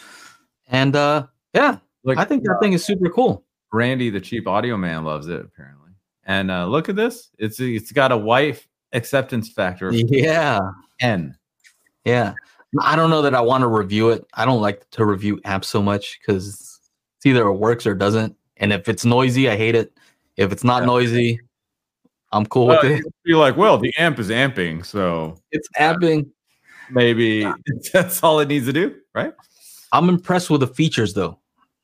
[0.67, 3.45] And uh, yeah, Like I think that thing is super cool.
[3.73, 5.91] Randy, the cheap audio man, loves it apparently.
[6.25, 7.29] And uh, look at this.
[7.37, 10.59] It's it's got a wife acceptance factor Yeah,
[10.99, 11.37] ten.
[12.05, 12.33] yeah.
[12.81, 14.25] I don't know that I want to review it.
[14.33, 16.79] I don't like to review apps so much because
[17.17, 18.35] it's either it works or doesn't.
[18.57, 19.93] And if it's noisy, I hate it.
[20.35, 20.87] If it's not Yeah.
[20.87, 21.39] noisy,
[22.33, 23.05] I'm cool Well, with it.
[23.23, 26.29] be like, well, the amp is amping, so It's amping.
[26.91, 27.45] maybe
[27.93, 29.33] that's all it needs to do, right?
[29.93, 31.39] I'm impressed with the features though.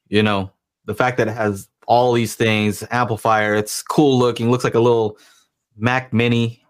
[0.09, 0.51] You know,
[0.85, 4.79] the fact that it has all these things, amplifier, it's cool looking, looks like a
[4.79, 5.17] little
[5.77, 6.63] Mac mini.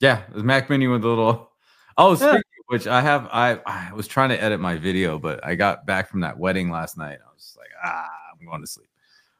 [0.00, 1.50] Yeah, the Mac Mini with a little.
[1.98, 2.16] Oh, Yeah.
[2.16, 3.28] speaking of which, I have.
[3.32, 6.70] I I was trying to edit my video, but I got back from that wedding
[6.70, 7.18] last night.
[7.22, 8.88] I was like, ah, I'm going to sleep.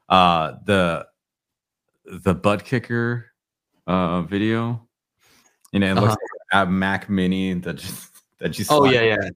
[0.08, 1.06] Uh, the
[2.04, 3.24] the ButtKicker
[3.86, 4.86] uh video,
[5.72, 6.56] you know, it looks Uh-huh.
[6.58, 8.64] like a Mac Mini that just that you.
[8.68, 9.30] Oh yeah, yeah.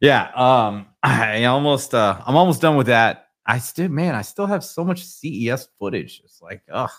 [0.00, 0.30] yeah.
[0.36, 3.23] Um, I almost uh, I'm almost done with that.
[3.46, 6.22] I still, man, I still have so much CES footage.
[6.24, 6.90] It's like, ugh,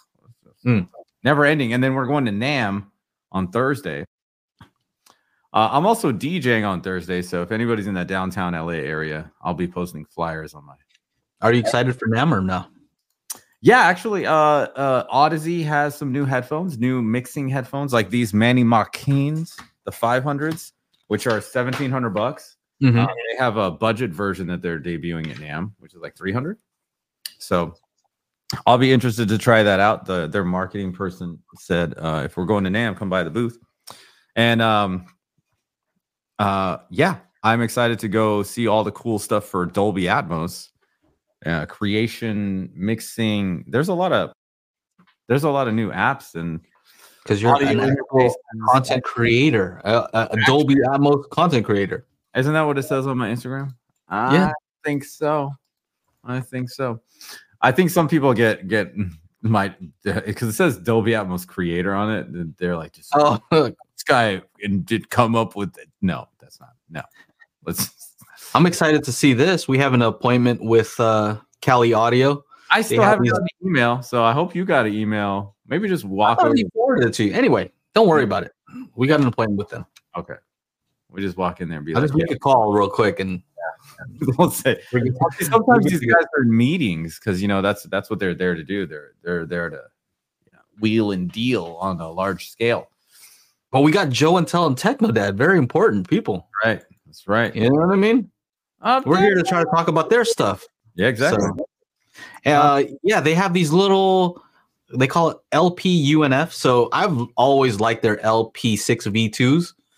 [0.65, 0.87] Mm.
[1.23, 1.73] never ending.
[1.73, 2.87] And then we're going to NAMM
[3.31, 4.05] on Thursday.
[5.53, 9.53] Uh, I'm also DJing on Thursday, so if anybody's in that downtown LA area, I'll
[9.53, 10.73] be posting flyers on my.
[11.41, 12.65] Are you excited for NAMM or no?
[13.61, 18.63] Yeah, actually, uh, uh, Audeze has some new headphones, new mixing headphones, like these Manny
[18.63, 19.49] Marroquin,
[19.85, 20.73] the 500s,
[21.07, 22.54] which are 1700 bucks.
[22.81, 23.03] Mhm.
[23.03, 26.57] Uh, they have a budget version that they're debuting at NAMM, which is like 300.
[27.37, 27.75] So
[28.65, 30.05] I'll be interested to try that out.
[30.05, 33.57] The their marketing person said uh, if we're going to NAMM, come by the booth.
[34.35, 35.05] And um,
[36.39, 40.69] uh, yeah, I'm excited to go see all the cool stuff for Dolby Atmos,
[41.45, 43.65] uh, creation, mixing.
[43.67, 44.31] There's a lot of
[45.27, 46.59] there's a lot of new apps and
[47.23, 48.35] Because you're audio an actual
[48.69, 52.05] content creator, a, a Dolby Atmos content creator.
[52.35, 53.73] Isn't that what it says on my Instagram?
[54.11, 54.47] Yeah.
[54.47, 55.51] I think so.
[56.23, 57.01] I think so.
[57.61, 58.93] I think some people get get
[59.41, 62.27] might because it says Dolby Atmos creator on it.
[62.27, 65.89] and They're like, just, Oh, look, this guy and did come up with it.
[66.01, 66.73] No, that's not.
[66.89, 67.01] No,
[67.65, 68.15] let's.
[68.55, 69.67] I'm excited to see this.
[69.67, 72.43] We have an appointment with uh, Kali Audio.
[72.71, 75.55] I still have haven't an email, so I hope you got an email.
[75.67, 77.33] Maybe just walk I forwarded it to you.
[77.33, 78.53] Anyway, don't worry about it.
[78.95, 79.85] We got an appointment with them.
[80.15, 80.35] Okay,
[81.15, 83.19] we just walk in there and be I'll like, just make a call real quick
[83.19, 83.41] and
[84.37, 84.81] we'll say.
[85.41, 88.63] Sometimes these guys are in meetings because you know that's that's what they're there to
[88.63, 88.85] do.
[88.85, 89.81] They're they're there to
[90.45, 92.89] you know, wheel and deal on a large scale.
[93.71, 96.47] But we got Joe and Tell and Technodad, very important people.
[96.63, 96.81] Right.
[97.05, 97.55] That's right.
[97.55, 98.31] You know what I mean?
[99.05, 100.65] We're here to try to talk about their stuff.
[100.95, 101.47] Yeah, exactly.
[102.45, 104.41] So, uh, yeah, they have these little,
[104.93, 106.53] they call it LP UNF.
[106.53, 109.11] So I've always liked their LP6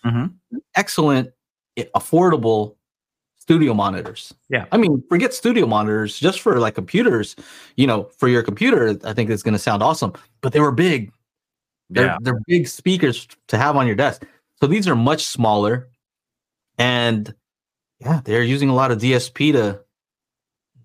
[0.04, 0.14] V2s.
[0.54, 0.60] Mhm.
[0.74, 1.30] Excellent,
[1.94, 2.76] affordable
[3.38, 4.34] studio monitors.
[4.50, 4.66] Yeah.
[4.72, 7.34] I mean, forget studio monitors, just for like computers,
[7.76, 10.12] you know, for your computer, I think it's going to sound awesome.
[10.42, 11.10] But they were big.
[11.88, 12.18] They're, Yeah.
[12.20, 14.26] they're big speakers to have on your desk.
[14.60, 15.88] So these are much smaller.
[16.76, 17.34] And
[18.00, 19.80] yeah, they're using a lot of DSP to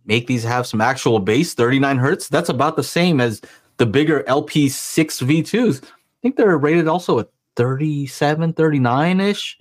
[0.05, 2.29] make these have some actual bass 39 hertz.
[2.29, 3.41] That's about the same as
[3.77, 5.83] the bigger LP6 V2s.
[5.83, 5.87] I
[6.21, 9.57] think they're rated also at 37, 39 ish,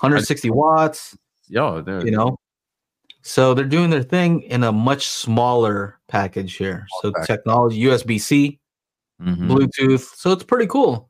[0.00, 1.16] 160 watts,
[1.48, 2.38] Yo, they're you know.
[3.22, 6.86] So they're doing their thing in a much smaller package here.
[7.00, 8.60] So technology, USB C,
[9.20, 9.48] Mhm.
[9.48, 10.14] Bluetooth.
[10.16, 11.08] So it's pretty cool.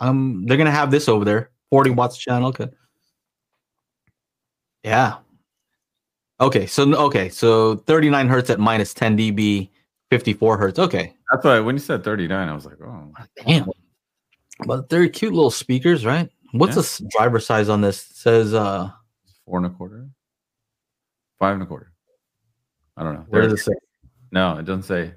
[0.00, 2.48] Um, they're gonna have this over there, 40 watts channel.
[2.48, 2.68] Okay.
[4.84, 5.18] Yeah.
[6.40, 9.70] Okay, so okay, so 39 hertz at minus 10 dB,
[10.10, 10.78] 54 hertz.
[10.78, 11.14] Okay.
[11.30, 13.12] That's why when you said 39, I was like, oh,
[13.44, 13.68] Damn.
[14.66, 16.28] But they're cute little speakers, right?
[16.52, 16.82] What's Yeah.
[17.06, 18.10] the driver size on this?
[18.10, 18.90] It says uh
[19.44, 20.08] four and a quarter,
[21.38, 21.92] five and a quarter.
[22.96, 23.24] I don't know.
[23.28, 23.72] Where does it say?
[24.32, 25.14] no, it doesn't say.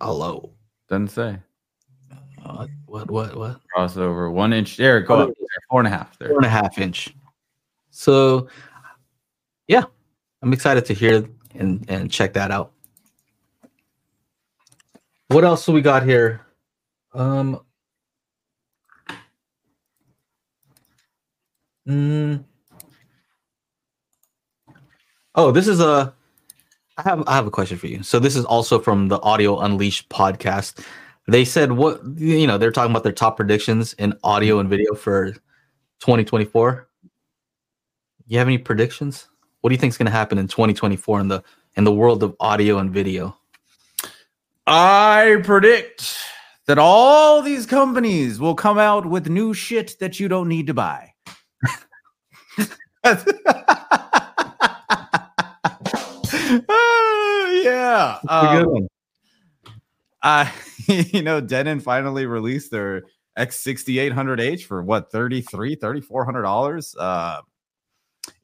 [0.00, 0.52] Hello.
[0.88, 1.38] Doesn't say
[2.44, 3.10] Uh, what?
[3.10, 3.36] What?
[3.36, 3.60] What?
[3.76, 4.30] crossover.
[4.32, 4.76] One inch.
[4.76, 5.28] There, go Oh, up.
[5.28, 6.16] There, four and a half.
[6.18, 6.28] There.
[6.28, 7.12] Four and a half inch.
[7.90, 8.48] So,
[9.66, 9.82] yeah,
[10.42, 12.72] I'm excited to hear and and check that out.
[15.28, 16.42] What else do we got here?
[17.14, 17.60] Um.
[21.86, 22.44] Mm.
[25.34, 26.14] oh, this is a.
[26.98, 28.02] I have I have a question for you.
[28.02, 30.84] So this is also from the Audio Unleashed podcast.
[31.28, 34.94] They said what you know they're talking about their top predictions in audio and video
[34.94, 35.32] for
[36.00, 36.88] 2024.
[38.28, 39.28] You have any predictions?
[39.60, 41.42] What do you think is going to happen in 2024 in the
[41.76, 43.36] in the world of audio and video?
[44.66, 46.16] I predict
[46.66, 50.74] that all these companies will come out with new shit that you don't need to
[50.74, 51.05] buy.
[56.68, 58.18] Ah, yeah.
[58.28, 58.88] Um,
[60.22, 60.50] uh,
[60.88, 63.04] you know, Denon finally released their
[63.38, 66.94] X6800H for what, 33 $3,400?
[66.98, 67.42] Uh,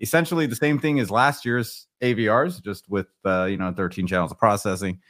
[0.00, 4.30] essentially the same thing as last year's AVRs, just with, uh, you know, 13 channels
[4.30, 5.00] of processing.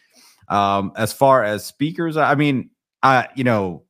[0.49, 2.71] Um, as far as speakers, I mean,
[3.03, 3.85] I, you know,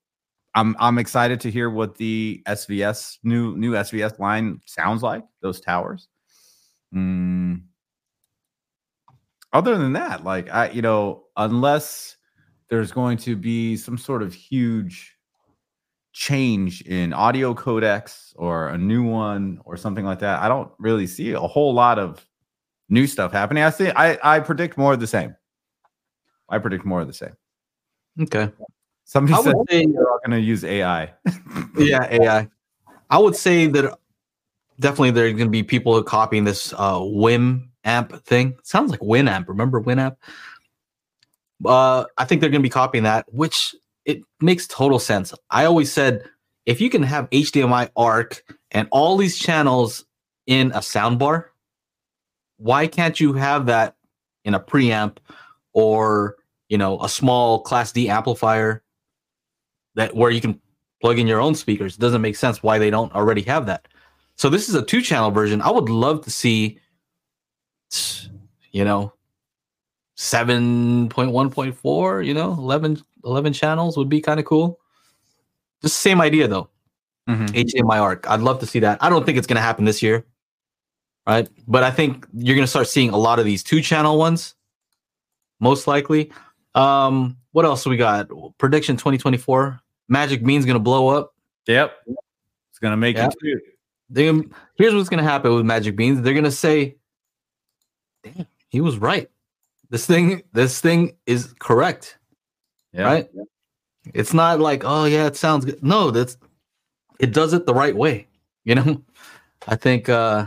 [0.55, 5.25] I'm I'm excited to hear what the SVS new new SVS line sounds like.
[5.41, 6.09] Those towers.
[6.95, 7.63] Mm.
[9.53, 12.17] Other than that, like I, you know, unless
[12.69, 15.17] there's going to be some sort of huge
[16.13, 21.07] change in audio codecs or a new one or something like that, I don't really
[21.07, 22.27] see a whole lot of
[22.89, 23.63] new stuff happening.
[23.63, 23.91] I see.
[23.91, 25.35] I I predict more of the same.
[26.49, 27.35] I predict more of the same.
[28.21, 28.51] Okay.
[29.13, 31.13] Somebody I said say, they're going to use AI.
[31.77, 32.49] yeah, AI.
[33.11, 33.99] I would say that
[34.81, 38.55] definitely there are going to be people copying this uh, WiiM amp thing.
[38.59, 39.49] It sounds like Winamp.
[39.49, 40.17] Remember Winamp?
[41.63, 43.75] Uh, I think they're going to be copying that, which
[44.07, 45.35] it makes total sense.
[45.51, 46.25] I always said
[46.65, 50.07] if you can have HDMI ARC and all these channels
[50.47, 51.49] in a soundbar,
[52.57, 53.95] why can't you have that
[54.47, 55.19] in a preamp
[55.75, 56.37] or
[56.71, 58.83] you know a small Class D amplifier
[59.95, 60.61] that where you can
[61.01, 61.95] plug in your own speakers?
[61.95, 63.89] It doesn't make sense why they don't already have that.
[64.37, 65.63] So this is a two channel version.
[65.63, 66.79] I would love to see,
[68.73, 69.13] you know,
[70.17, 74.79] 7.1.4, you know, 11, 11 channels would be kind of cool.
[75.83, 76.69] Just the same idea though.
[77.29, 77.55] Mhm.
[77.55, 78.29] HDMI ARC.
[78.29, 78.99] I'd love to see that.
[79.03, 80.27] I don't think it's going to happen this year,
[81.27, 81.49] right?
[81.69, 84.55] But I think you're going to start seeing a lot of these two channel ones,
[85.61, 86.33] most likely.
[86.75, 88.29] Um, what else we got?
[88.59, 89.81] Prediction 2024.
[90.13, 91.35] Magic Bean's to blow up.
[91.67, 91.93] Yep.
[92.07, 93.61] It's to make too.
[94.11, 94.27] They,
[94.77, 96.21] here's what's to happen with Magic Beans.
[96.21, 96.97] They're to say,
[98.23, 99.31] "Damn, he was right.
[99.89, 102.19] This thing, this thing is correct."
[102.93, 103.05] Yeah.
[103.05, 103.31] right?
[104.13, 105.83] It's not like, oh yeah, it sounds good.
[105.83, 106.37] No, that's
[107.19, 108.29] it does it the right way.
[108.65, 109.03] You know,
[109.67, 110.47] I think uh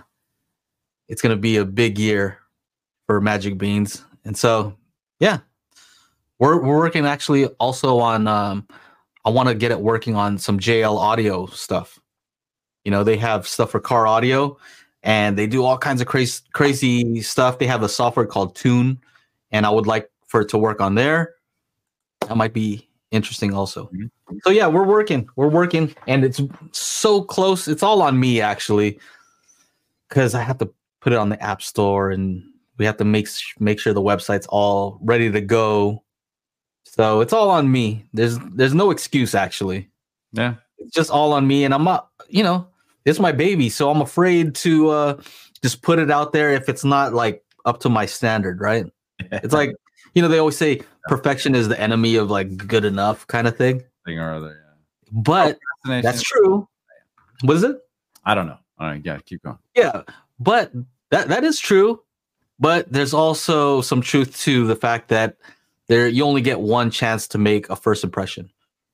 [1.10, 2.40] it's gonna be a big year
[3.08, 4.06] for Magic Beans.
[4.24, 4.78] And so
[5.20, 5.40] yeah.
[6.40, 8.68] We're we're working actually also on um
[9.26, 12.00] I want to get it working on some JL audio stuff.
[12.84, 14.58] You know, they have stuff for car audio
[15.04, 17.60] and they do all kinds of crazy crazy stuff.
[17.60, 19.00] They have a software called Tune,
[19.52, 21.36] and I would like for it to work on there
[22.28, 24.10] that might be interesting also Mhm.
[24.44, 29.00] so yeah we're working we're working and it's so close it's all on me actually
[30.10, 30.70] because i have to
[31.02, 32.44] put it on the app store and
[32.78, 33.28] we have to make
[33.60, 36.04] make sure the website's all ready to go
[36.86, 39.90] so it's all on me there's there's no excuse actually
[40.32, 40.56] Yeah.
[40.78, 42.68] it's just all on me and i'm not you know
[43.06, 45.22] it's my baby so i'm afraid to uh
[45.62, 48.86] just put it out there if it's not like up to my standard right
[49.20, 49.74] it's like
[50.14, 53.58] you know they always say perfection is the enemy of like good enough kind of
[53.58, 54.56] thing thing or other.
[54.64, 55.10] yeah.
[55.12, 56.02] but Yeah.
[56.02, 56.68] that's true
[57.44, 57.78] what is it
[58.28, 58.58] I don't know.
[58.80, 59.02] All right.
[59.06, 59.20] Yeah.
[59.26, 59.58] Keep going.
[59.76, 60.02] yeah
[60.40, 60.72] but
[61.12, 62.02] that that is true
[62.60, 65.38] but there's also some truth to the fact that
[65.88, 68.50] there you only get one chance to make a first impression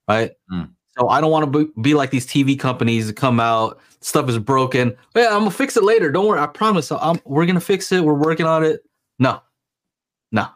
[0.07, 0.31] right?
[0.51, 0.69] Mm.
[0.97, 4.27] so i don't want to be, be like these tv companies that come out stuff
[4.27, 4.95] is broken.
[5.15, 6.11] Yeah i'm gonna fix it later.
[6.11, 6.39] Don't worry.
[6.39, 6.91] I promise.
[6.91, 8.03] I we're gonna fix it.
[8.03, 8.81] We're working on it.
[9.19, 9.41] No.
[10.31, 10.47] No.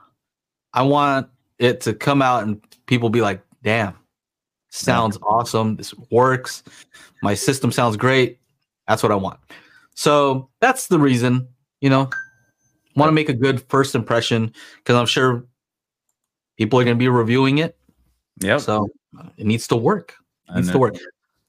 [0.73, 1.29] I want
[1.59, 3.95] it to come out and people be like damn.
[4.69, 5.77] Sounds awesome.
[5.77, 6.63] This works.
[7.23, 8.39] My system sounds great.
[8.87, 9.39] That's what i want.
[9.95, 11.47] So that's the reason,
[11.79, 12.09] you know,
[12.95, 15.45] want to make a good first impression because I'm sure
[16.57, 17.77] people are going to be reviewing it.
[18.41, 18.57] Yeah.
[18.57, 18.87] So
[19.37, 20.15] it needs to work.
[20.49, 20.95] It needs to work.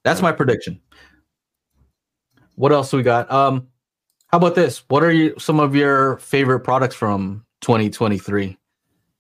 [0.04, 0.80] That's my prediction.
[2.54, 3.30] What else we got?
[3.30, 3.68] Um,
[4.28, 4.84] How about this?
[4.88, 8.56] What are you some of your favorite products from 2023?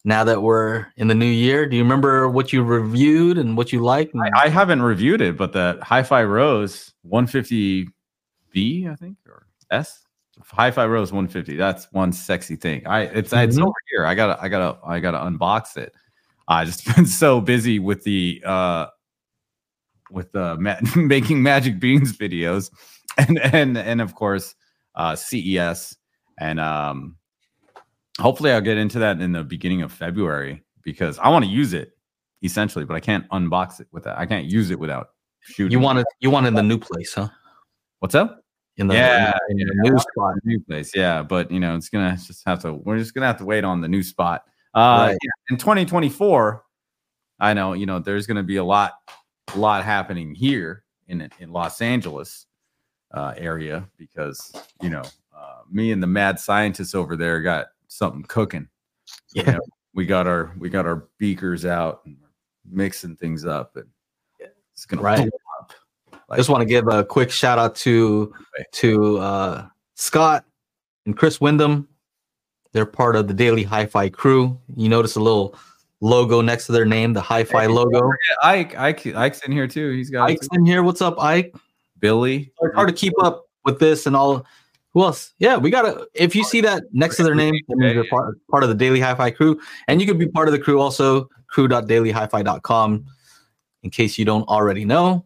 [0.04, 3.72] Now that we're in the new year, do you remember what you reviewed and what
[3.72, 4.14] you liked?
[4.14, 7.90] I, I haven't reviewed it, but the Hi-Fi Rose 150B,
[8.88, 10.05] I think, or S.
[10.44, 11.56] Hi-Fi Rose 150.
[11.56, 12.86] That's one sexy thing.
[12.86, 13.62] I it's it's Mhm.
[13.62, 14.04] over here.
[14.06, 15.94] I gotta I gotta I gotta unbox it.
[16.48, 18.86] I just been so busy with the uh
[20.10, 22.70] with the ma- making magic beans videos
[23.18, 24.54] and and and of course
[24.94, 25.96] uh CES
[26.38, 27.16] and um
[28.20, 31.72] hopefully I'll get into that in the beginning of February because I want to use
[31.74, 31.92] it
[32.42, 34.18] essentially, but I can't unbox it with that.
[34.18, 35.08] I can't use it without
[35.40, 35.72] shooting.
[35.72, 37.28] you want it you want it in the new place, huh?
[38.00, 38.42] what's up?
[38.78, 39.90] In the, Yeah, in the yeah.
[39.90, 40.34] new spot.
[40.44, 42.74] New place, yeah, but you know it's gonna just have to.
[42.74, 44.44] We're just gonna have to wait on the new spot.
[44.74, 45.18] Uh, Right.
[45.22, 46.62] yeah, in 2024,
[47.40, 48.92] I know you know there's gonna be a lot,
[49.54, 52.46] a lot happening here in in Los Angeles
[53.12, 54.52] uh, area because
[54.82, 55.04] you know
[55.34, 58.68] uh, me and the mad scientists over there got something cooking.
[59.32, 59.52] You Yeah.
[59.52, 59.60] know,
[59.94, 62.18] we got our we got our beakers out and
[62.70, 63.86] mixing things up and
[64.74, 65.30] it's gonna Right.
[66.28, 68.32] I just want to give a quick shout out to
[68.72, 70.44] to uh, Scott
[71.04, 71.88] and Chris Wyndham.
[72.72, 74.58] They're part of the Daily Hi-Fi crew.
[74.76, 75.56] You notice a little
[76.00, 78.10] logo next to their name, the Hi-Fi Hey, logo.
[78.42, 79.92] Ike, Ike, Ike's in here too.
[79.92, 80.82] He's got Ike's in here.
[80.82, 81.54] What's up, Ike?
[82.00, 82.52] Billy.
[82.60, 84.46] It's hard to keep up with this and all.
[84.92, 85.34] Who else?
[85.38, 86.06] Yeah, we gotta.
[86.14, 89.30] If you see that next to their name, they're part, part of the Daily Hi-Fi
[89.30, 91.28] crew, and you could be part of the crew also.
[91.48, 93.06] Crew.dailyhifi.com,
[93.82, 95.25] in case you don't already know.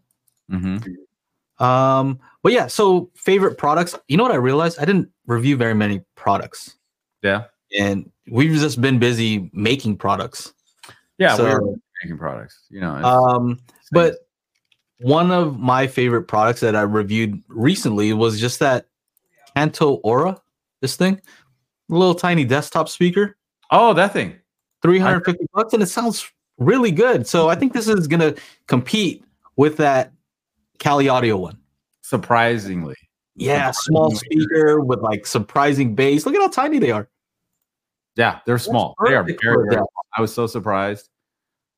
[0.51, 1.65] Mm-hmm.
[1.65, 3.95] Um, but yeah, so favorite products.
[4.09, 4.79] You know what I realized?
[4.79, 6.77] I didn't review very many products,
[7.23, 7.45] Yeah,
[7.79, 10.55] and we've just been busy making products.
[11.19, 11.37] yeah.
[11.37, 12.63] So- we're making products.
[12.71, 13.59] You know, Um,
[13.93, 14.17] but
[15.01, 18.87] one of my favorite products that I reviewed recently was just that
[19.55, 20.41] Kanto Ora.
[20.81, 21.21] This thing,
[21.91, 23.37] a little tiny desktop speaker,
[23.71, 24.35] oh, that thing.
[24.83, 26.27] 350 bucks, and it sounds
[26.57, 27.27] really good.
[27.27, 28.35] So I think this is gonna
[28.67, 29.23] compete
[29.57, 30.11] with that
[30.81, 31.59] Kali Audio one.
[32.03, 32.97] Surprisingly,
[33.37, 36.27] Yeah, small speaker with like surprising bass.
[36.27, 37.09] Look at how tiny they are.
[38.17, 38.97] yeah, they're small.
[39.07, 39.93] They are very, very small.
[40.17, 41.09] I was so surprised.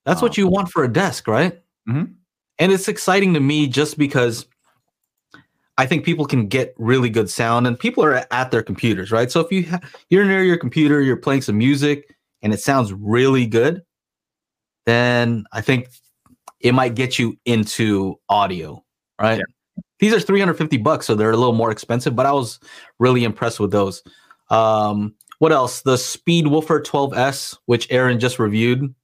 [0.07, 1.61] That's what you want for a desk, right?
[1.89, 2.15] Mhm.
[2.59, 4.47] And it's exciting to me just because
[5.79, 9.31] I think people can get really good sound and people are at their computers, right?
[9.31, 9.81] So if you ha-
[10.11, 13.83] you're near your computer, you're playing some music and it sounds really good,
[14.87, 15.89] then I think
[16.61, 18.85] it might get you into audio,
[19.21, 19.41] right?
[19.99, 22.59] These are 350 bucks, so they're a little more expensive, but I was
[22.99, 24.03] really impressed with those.
[24.51, 25.83] Um, what else?
[25.83, 28.95] The Speedwoofer 12S, which Aaron just reviewed,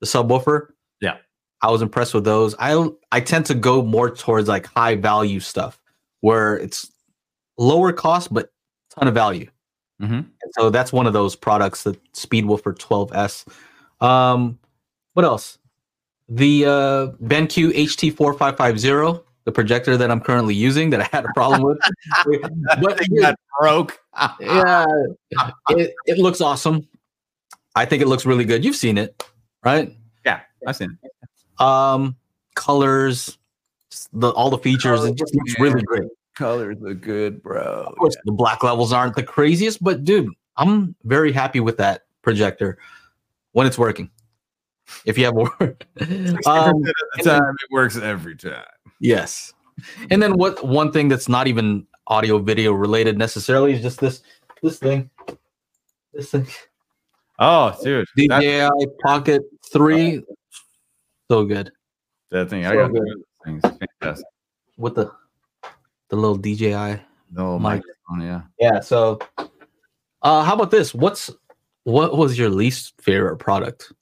[0.00, 0.68] the subwoofer.
[1.00, 1.16] Yeah.
[1.62, 2.54] I was impressed with those.
[2.58, 5.80] I I tend to go more towards like high value stuff
[6.20, 6.90] where it's
[7.58, 8.50] lower cost but
[8.90, 9.48] ton of value.
[10.00, 10.18] Mhm.
[10.42, 13.44] And so that's one of those products, the Speedwoofer 12S.
[14.00, 14.58] Um,
[15.14, 15.58] what else?
[16.28, 21.62] The uh, BenQ HT4550, the projector that I'm currently using that I had a problem
[21.62, 21.78] with.
[22.82, 23.98] but that broke.
[24.40, 24.86] yeah,
[25.70, 26.86] it, it looks awesome.
[27.74, 28.64] I think it looks really good.
[28.64, 29.24] You've seen it,
[29.64, 29.94] right?
[30.24, 30.98] Yeah, I've seen.
[31.02, 31.10] it.
[31.60, 32.16] Um,
[32.54, 33.38] colors,
[34.12, 35.04] the all the features.
[35.04, 36.08] It just looks really great.
[36.34, 37.84] Colors look good, bro.
[37.88, 42.02] Of course, the black levels aren't the craziest, but dude, I'm very happy with that
[42.22, 42.78] projector
[43.52, 44.10] when it's working.
[45.04, 46.08] If you have a word, um, At
[47.16, 48.64] the time, it works every time.
[49.00, 49.52] yes.
[50.10, 50.64] And then what?
[50.64, 54.22] One thing that's not even audio video related necessarily is just this
[54.62, 55.08] this thing,
[56.12, 56.46] this thing.
[57.38, 58.68] Oh, dude, DJI
[59.02, 60.22] Pocket Three,
[61.30, 61.72] so good
[62.30, 62.64] that thing.
[62.66, 63.02] I got good.
[63.44, 63.62] things.
[64.00, 64.26] Fantastic.
[64.76, 65.10] with the
[66.08, 67.00] the little DJI.
[67.32, 67.82] No Mic.
[68.08, 68.20] microphone.
[68.26, 68.42] Yeah.
[68.58, 68.80] Yeah.
[68.80, 69.18] So,
[70.22, 70.94] uh, how about this?
[70.94, 71.30] What's
[71.84, 73.92] what was your least favorite product?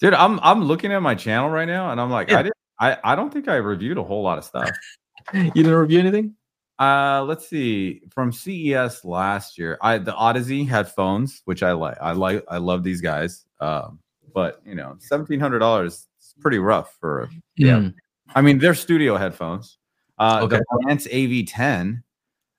[0.00, 2.38] Dude, I'm I'm looking at my channel right now, and I'm like, Yeah.
[2.40, 2.54] I didn't.
[2.80, 4.70] I, I don't think I reviewed a whole lot of stuff.
[5.32, 6.34] You didn't review anything?
[6.78, 8.02] Uh, let's see.
[8.10, 11.96] From CES last year, I the Audeze headphones, which I like.
[11.98, 12.44] I like.
[12.48, 13.46] I love these guys.
[13.58, 14.00] Um,
[14.34, 17.30] but you know, seventeen hundred dollars is pretty rough for.
[17.56, 17.76] Yeah.
[17.76, 17.94] Mm.
[18.34, 19.78] I mean, they're studio headphones.
[20.18, 20.56] Uh, Okay.
[20.58, 22.02] the Lance AV10.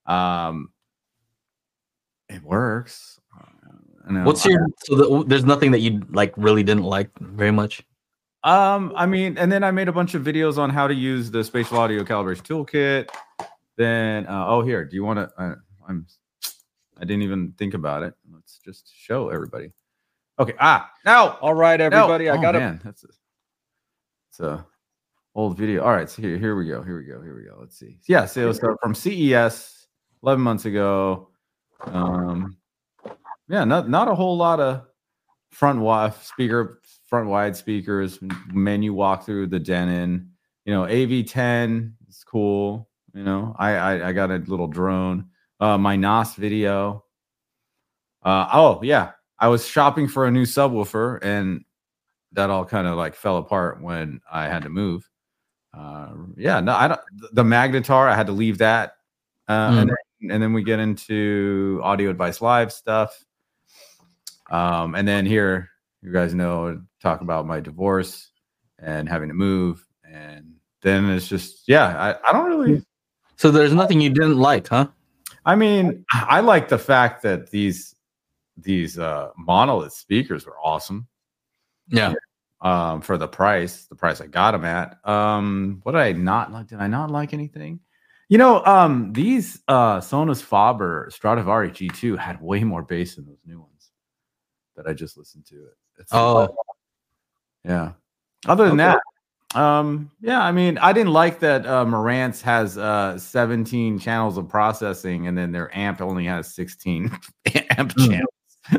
[0.07, 0.69] Um,
[2.29, 3.19] it works.
[4.07, 4.23] Know.
[4.23, 7.83] What's your so the, there's nothing that you like really didn't like very much.
[8.43, 11.31] Um, I mean, and then I made a bunch of videos on how to use
[11.31, 13.09] the spatial audio calibration toolkit.
[13.77, 15.31] Then, uh, oh, here, do you want to?
[15.41, 15.55] Uh,
[15.89, 16.05] I'm,
[16.97, 18.13] I didn't even think about it.
[18.31, 19.71] Let's just show everybody.
[20.37, 20.53] Okay.
[20.59, 22.29] Ah, now, All right, everybody.
[22.29, 22.59] I oh, got it.
[22.59, 23.07] man, that's a,
[24.29, 24.65] it's a
[25.33, 25.83] old video.
[25.83, 26.83] All right, so here, here we go.
[26.83, 27.21] Here we go.
[27.21, 27.57] Here we go.
[27.59, 27.97] Let's see.
[28.07, 29.87] Yeah, so, so from CES
[30.21, 31.29] 11 months ago.
[31.81, 32.57] Um,
[33.47, 34.83] yeah, not not a whole lot of
[35.51, 38.19] front wide speaker, front wide speakers,
[38.53, 40.29] menu walk through the Denon.
[40.65, 42.89] You know, AV10 is cool.
[43.13, 45.29] You know, I I, I got a little drone.
[45.59, 47.03] Uh, my NAS video.
[48.23, 51.63] Uh, oh yeah, I was shopping for a new subwoofer, and
[52.33, 55.07] that all kind of like fell apart when I had to move.
[55.73, 56.99] Uh, yeah, no, I don't.
[57.33, 58.93] The Magnetar, I had to leave that,
[59.47, 59.77] uh, Mm.
[59.81, 63.23] and, then, and then we get into Audio Advice Live stuff.
[64.49, 65.69] Um, and then here,
[66.01, 68.29] you guys know, talk about my divorce
[68.79, 72.83] and having to move, and then it's just, yeah, I, I don't really.
[73.37, 74.87] So there's nothing you didn't like, huh?
[75.45, 77.95] I mean, I like the fact that these
[78.57, 81.07] these uh monolith speakers were awesome.
[81.89, 82.13] Yeah.
[82.61, 84.97] um, for the price, the price I got them at.
[85.07, 86.67] Um, what did I not like?
[86.67, 87.79] Did I not like anything?
[88.27, 93.37] You know, um, these uh, Sonus Faber Stradivari G2 had way more bass than those
[93.45, 93.74] new ones
[94.75, 95.55] that I just listened to.
[95.55, 95.77] It.
[95.99, 96.55] It's Oh,
[97.63, 97.93] yeah.
[98.47, 98.97] Other than Okay.
[99.53, 104.37] that, um, yeah, I mean, I didn't like that uh, Marantz has uh 17 channels
[104.37, 107.11] of processing and then their amp only has 16
[107.77, 108.05] amp Hmm.
[108.11, 108.29] channels.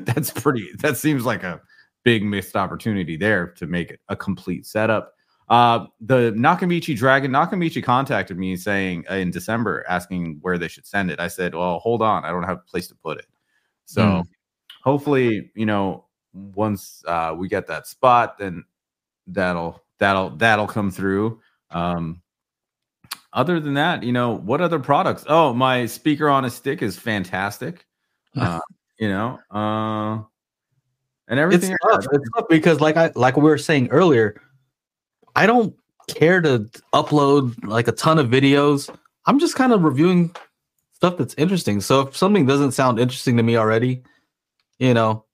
[0.02, 1.60] That's pretty, that seems like a
[2.04, 5.14] big missed opportunity there to make it a complete setup.
[5.48, 10.86] Uh, the Nakamichi Dragon, Nakamichi contacted me saying uh, in December asking where they should
[10.86, 11.20] send it.
[11.20, 13.26] I said, well, hold on, I don't have a place to put it.
[13.84, 14.35] So Hmm.
[14.86, 18.64] Hopefully, you know, once uh, we get that spot, then
[19.26, 21.40] that'll that'll that'll come through.
[21.70, 22.22] Um,
[23.32, 25.24] other than that, you know, what other products?
[25.28, 27.84] Oh, my speaker on a stick is fantastic.
[28.38, 28.60] Uh,
[28.98, 30.22] you know, uh,
[31.26, 32.06] and it's tough.
[32.12, 34.38] It's tough because, like I like we were saying earlier,
[35.34, 35.74] I don't
[36.06, 38.94] care to upload like a ton of videos.
[39.24, 40.36] I'm just kind of reviewing
[40.92, 41.80] stuff that's interesting.
[41.80, 44.02] So if something doesn't sound interesting to me already,
[44.78, 45.24] you know,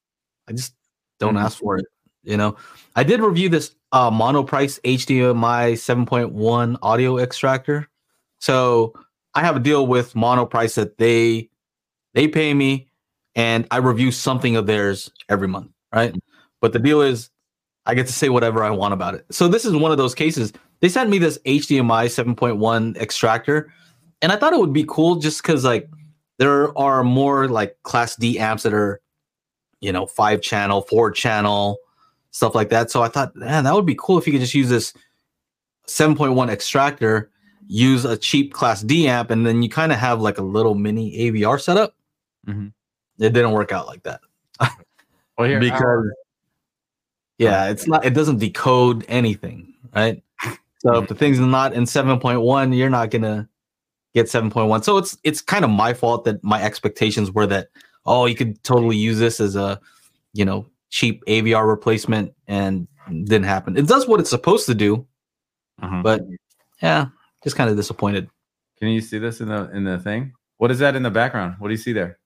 [0.49, 0.75] I just
[1.19, 1.45] don't Mhm.
[1.45, 1.87] ask for it.
[2.25, 2.57] You know,
[2.97, 7.89] I did review this uh, Monoprice HDMI 7.1 audio extractor.
[8.39, 8.95] So
[9.35, 11.49] I have a deal with Monoprice that they
[12.15, 12.89] they pay me,
[13.35, 16.15] and I review something of theirs every month, right?
[16.61, 17.31] But the deal is,
[17.87, 19.25] I get to say whatever I want about it.
[19.31, 20.53] So this is one of those cases.
[20.81, 23.73] They sent me this HDMI 7.1 extractor,
[24.21, 25.89] and I thought it would be cool just because like
[26.39, 29.01] there are more like Class D amps that are,
[29.83, 31.79] you know, five channel, four channel,
[32.31, 32.91] stuff like that.
[32.91, 34.95] So I thought, man, that would be cool if you could just use this
[35.89, 37.31] 7.1 extractor,
[37.67, 40.75] use a cheap Class D amp, and then you kind of have like a little
[40.75, 41.95] mini AVR setup.
[42.47, 42.73] Mhm.
[43.19, 44.21] It didn't work out like that
[45.39, 46.11] Well, here, because
[47.39, 48.05] yeah, it's not.
[48.05, 50.23] It doesn't decode anything, right?
[50.79, 53.49] So if the thing's not in 7.1, you're not gonna
[54.15, 54.85] get 7.1.
[54.85, 57.69] So it's it's kind of my fault that my expectations were that
[58.07, 59.81] oh, you could totally use this as a
[60.33, 63.77] you know cheap AVR replacement, and didn't happen.
[63.77, 65.07] It does what it's supposed to do,
[65.83, 66.03] Mhm.
[66.03, 66.23] but
[66.83, 67.07] yeah,
[67.45, 68.29] just kind of disappointed.
[68.79, 70.33] can you see this in the in the thing?
[70.59, 71.57] What is that in the background?
[71.59, 72.19] What do you see there?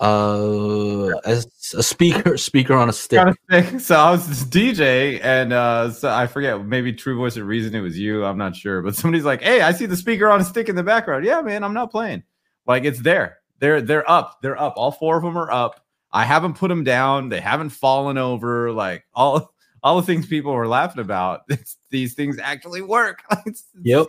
[0.00, 3.18] Uh, as a speaker, speaker on a stick.
[3.18, 3.78] Kind of thing.
[3.88, 7.74] So I was this DJ, and uh, so I forget, maybe True Voice of Reason,
[7.74, 8.24] it was you.
[8.24, 10.74] I'm not sure, but somebody's like, "Hey, I see the speaker on a stick in
[10.76, 12.24] the background." Yeah, man, I'm not playing.
[12.66, 13.38] Like it's there.
[13.62, 14.42] They're they're up.
[14.42, 14.74] They're up.
[14.76, 15.86] All four of them are up.
[16.10, 17.28] I haven't put them down.
[17.28, 18.72] They haven't fallen over.
[18.72, 19.54] Like all
[19.84, 21.42] all the things people were laughing about.
[21.90, 23.22] These things actually work.
[23.46, 24.06] It's- Yep.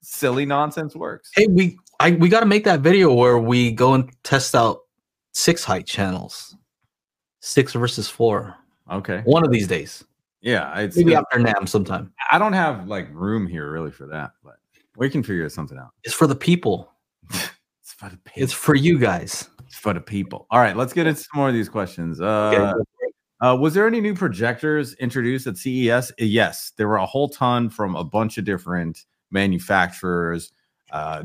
[0.00, 1.30] silly nonsense works.
[1.34, 4.78] Hey, we I we got to make that video where we go and test out
[5.32, 6.56] six height channels,
[7.40, 8.54] six versus four.
[8.90, 9.20] Okay.
[9.26, 10.04] One of these days,
[10.40, 10.96] Yeah, it's.
[10.96, 12.14] maybe after NAMM sometime.
[12.30, 14.56] I don't have like room here really for that, but
[14.96, 15.90] we can figure something out.
[16.02, 16.92] It's for the people.
[17.96, 18.42] It's for the people.
[18.42, 19.48] It's for you guys.
[19.66, 20.46] It's for the people.
[20.50, 22.20] All right, let's get into some more of these questions.
[22.20, 23.12] Uh, Okay.
[23.40, 26.10] uh, was there any new projectors introduced at CES?
[26.10, 30.52] Uh, Yes, there were a whole ton from a bunch of different manufacturers.
[30.92, 31.24] Uh,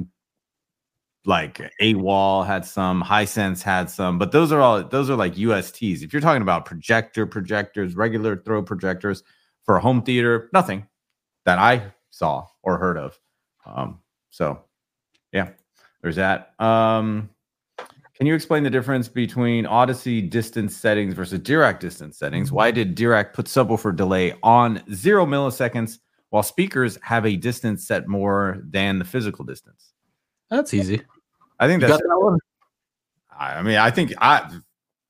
[1.26, 6.02] like AWOL had some, Hisense had some, but those are all those are like USTs.
[6.02, 9.22] If you're talking about projector projectors, regular throw projectors
[9.64, 10.88] for a home theater, nothing
[11.46, 13.20] that I saw or heard of.
[13.68, 14.00] Um,
[14.32, 14.64] so
[15.32, 15.50] yeah,
[16.02, 16.54] there's that.
[16.60, 17.30] Um,
[18.16, 22.52] can you explain the difference between Audyssey distance settings versus Dirac distance settings?
[22.52, 26.00] Why did Dirac put subwoofer delay on zero milliseconds
[26.30, 29.94] while speakers have a distance set more than the physical distance?
[30.50, 31.02] That's easy.
[31.60, 32.02] I think You that's.
[32.02, 32.38] that one?
[33.38, 34.60] I I mean, I think I.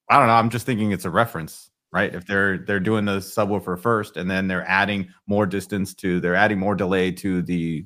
[0.10, 0.34] I don't know.
[0.34, 2.14] I'm just thinking it's a reference, right?
[2.14, 6.36] If they're they're doing the subwoofer first, and then they're adding more distance to, they're
[6.36, 7.86] adding more delay to the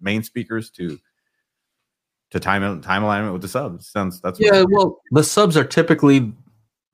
[0.00, 0.98] main speakers to
[2.30, 3.88] to time time alignment with the subs.
[3.88, 6.32] Sounds that's Yeah, well, the subs are typically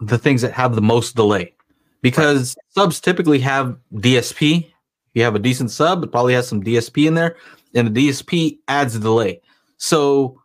[0.01, 1.55] the things that have the most delay
[2.03, 4.70] because subs typically have DSP.
[5.14, 7.37] You have a decent sub, it probably has some DSP in there,
[7.74, 9.41] and the DSP adds a delay.
[9.78, 10.41] So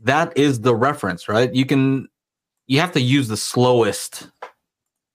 [0.00, 1.52] that is the reference, right?
[1.54, 2.08] You can
[2.66, 4.28] you have to use the slowest,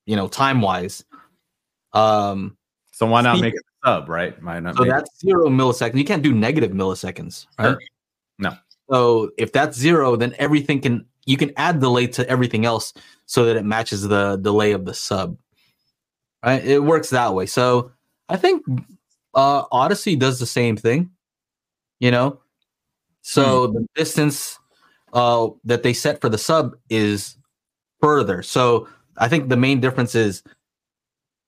[0.05, 1.03] you know, time wise.
[1.93, 2.57] Um,
[2.91, 4.41] so why not Speak- make it a sub, right?
[4.43, 5.97] Why not so make it- that's zero milliseconds.
[5.97, 7.69] You can't do negative milliseconds, right?
[7.69, 7.79] Sure.
[8.39, 8.53] No.
[8.93, 12.93] So if that's zero, then everything can you can add delay to everything else
[13.25, 15.37] so that it matches the delay of the sub.
[16.45, 16.63] Right?
[16.63, 17.45] It works that way.
[17.47, 17.91] So
[18.29, 18.63] I think
[19.33, 21.09] uh Audyssey does the same thing.
[21.99, 22.39] You know?
[23.21, 24.59] So the distance
[25.13, 27.37] uh that they set for the sub is
[28.01, 28.43] further.
[28.43, 28.87] So
[29.17, 30.43] I think the main difference is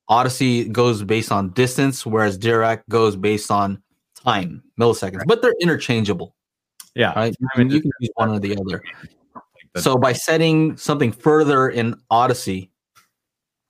[0.10, 3.82] Audyssey goes based on distance, whereas Dirac goes based on
[4.24, 5.24] time, milliseconds.
[5.26, 6.35] But they're interchangeable,
[6.96, 7.14] yeah.
[7.14, 7.36] right?
[7.40, 8.82] You I mean, can, you can use one or the other.
[9.78, 12.70] So by setting something further in Audyssey,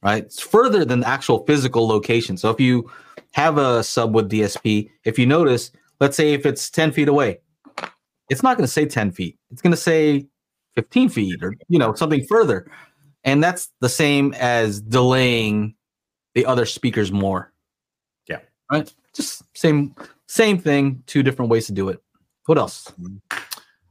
[0.04, 2.38] right, it's further than the actual physical location.
[2.38, 2.90] So if you
[3.32, 7.40] have a sub with DSP, if you notice, let's say if it's 10 feet away,
[8.30, 9.38] it's not going to say 10 feet.
[9.52, 10.28] It's going to say
[10.76, 12.70] 15 feet or, you know, something further.
[13.24, 15.76] And that's the same as delaying
[16.36, 17.52] the other speakers more.
[18.30, 18.40] Yeah.
[18.72, 18.94] Right.
[19.16, 19.96] Just same,
[20.28, 22.02] same thing, two different ways to do it.
[22.46, 22.92] What else?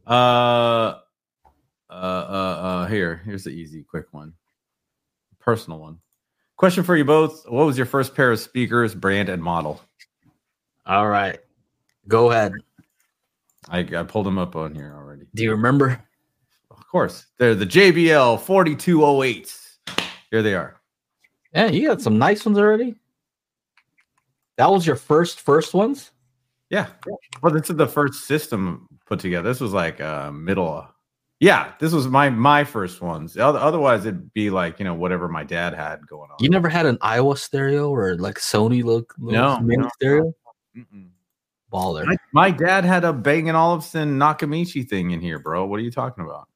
[0.07, 1.01] Uh, uh,
[1.91, 4.33] uh, uh, here, here's the easy, quick one,
[5.41, 5.99] personal one.
[6.57, 9.81] Question for you both: What was your first pair of speakers, brand and model?
[10.87, 11.39] All right.
[12.07, 12.53] Go ahead.
[13.69, 15.27] I, I pulled them up on here already.
[15.35, 16.03] Do you remember?
[16.71, 19.77] Of course, they're the JBL 4208s.
[20.31, 20.77] Here they are.
[21.55, 22.95] Yeah, you got some nice ones already.
[24.57, 26.11] That was your first first ones.
[26.71, 26.87] Yeah.
[27.43, 29.49] Well, this is the first system put together.
[29.49, 30.87] This was like uh middle.
[31.41, 33.37] Yeah, this was my my first ones.
[33.37, 36.37] Otherwise, it'd be like you know whatever my dad had going on.
[36.41, 39.91] You never had an Aiwa stereo or like Sony look No, mini no.
[39.97, 40.33] stereo
[40.77, 41.09] Mm-mm.
[41.73, 42.07] baller.
[42.07, 45.67] My, my dad had a Bang and Olufsen Nakamichi thing in here, bro.
[45.67, 46.49] What are you talking about?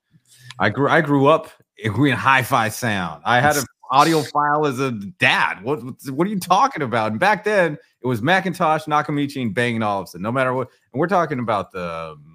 [0.59, 3.23] I grew I grew up in hi-fi sound.
[3.25, 3.57] I had
[3.91, 5.63] an audiophile as a dad.
[5.63, 5.81] What
[6.11, 7.11] what are you talking about?
[7.13, 10.23] And back then it was McIntosh, Nakamichi, and Bang and Olufsen.
[10.23, 12.15] No matter what, and we're talking about the.
[12.17, 12.35] um,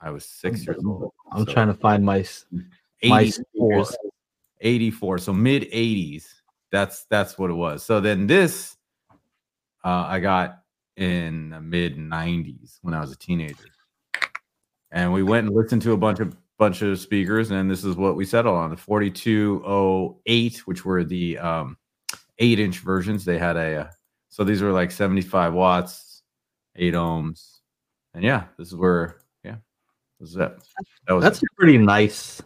[0.00, 1.12] I was six years old.
[1.32, 2.62] I'm so trying to find my s- my
[3.02, 3.96] 84, speakers.
[4.60, 6.26] 84 so mid 80s
[6.72, 8.76] that's that's what it was so then this
[9.84, 10.62] uh i got
[10.96, 13.66] in the mid 90s when i was a teenager
[14.92, 17.96] and we went and listened to a bunch of bunch of speakers and this is
[17.96, 21.76] what we settled on the 4208 which were the um
[22.38, 23.90] 8 inch versions they had a uh,
[24.30, 26.22] so these were like 75 watts
[26.76, 27.58] 8 ohms
[28.14, 29.56] and yeah this is where yeah
[30.18, 30.52] this is it
[31.06, 31.44] that was That's it.
[31.52, 32.42] a pretty nice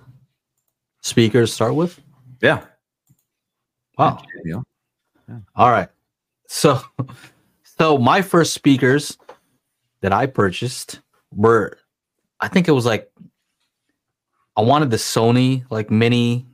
[1.02, 1.98] speaker to start with.
[2.42, 2.64] yeah
[3.98, 4.22] Wow.
[4.44, 4.60] yeah
[5.54, 5.88] All right.
[6.48, 6.80] So
[7.62, 9.16] so my first speakers
[10.00, 11.00] that I purchased
[11.32, 11.78] were
[12.40, 13.10] I think it was like
[14.60, 16.44] I wanted the Sony like mini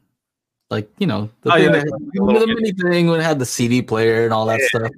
[0.70, 3.46] like you know the, Oh, thing yeah, that- the mini thing when it had the
[3.46, 4.90] CD player and all that stuff.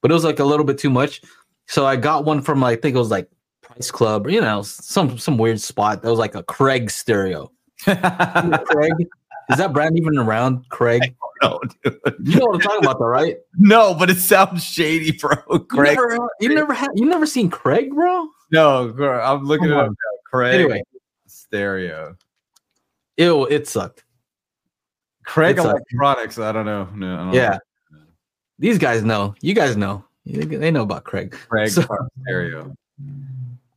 [0.00, 1.20] But it was like a little bit too much.
[1.66, 3.28] So I got one from I think it was like
[3.60, 7.50] Price Club or you know some some weird spot that was like a Craig stereo.
[7.84, 8.92] Craig
[9.50, 10.66] is that brand even around?
[10.70, 12.00] Craig, no, dude.
[12.24, 13.36] you know what I'm talking about, though, right?
[13.58, 15.36] no, but it sounds shady, bro.
[15.68, 15.96] Craig.
[15.96, 18.28] You never, you never had, you never seen Craig, bro?
[18.50, 19.90] no, bro, I'm looking up
[20.24, 20.82] Craig Anyway.
[21.26, 22.16] stereo.
[23.16, 24.04] Ew, it sucked.
[25.24, 26.38] Craig It's a- Electronics.
[26.38, 26.88] I don't know.
[26.94, 27.58] No, I don't Yeah.
[27.92, 27.98] know.
[28.58, 29.34] These guys know.
[29.40, 30.04] You guys know.
[30.24, 31.36] They know about Craig.
[31.48, 31.86] Craig So-
[32.22, 32.74] stereo.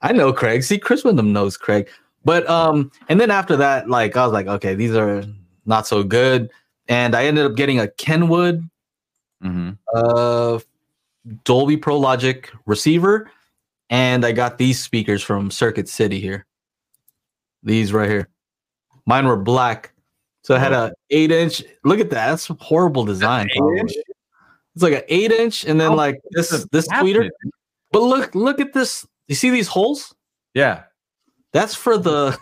[0.02, 0.64] I know Craig.
[0.64, 1.90] See, Chris Wyndham knows Craig.
[2.26, 5.24] But um, and then after that, like I was like, okay, these are
[5.66, 6.50] not so good.
[6.88, 8.68] And I ended up getting a Kenwood
[9.42, 10.60] hmm uh
[11.46, 13.30] Dolby Pro Logic receiver,
[13.90, 16.46] and I got these speakers from Circuit City here.
[17.64, 18.28] These right here.
[19.10, 19.92] Mine were black.
[20.44, 20.86] So I had oh.
[20.86, 21.64] a eight inch.
[21.84, 22.28] Look at that.
[22.30, 23.50] That's a horrible design.
[23.52, 27.28] It's like an eight inch, and then How like this What's this tweeter.
[27.92, 29.08] But look, look at this.
[29.28, 30.14] You see these holes?
[30.54, 30.84] Yeah.
[31.54, 32.38] That's for the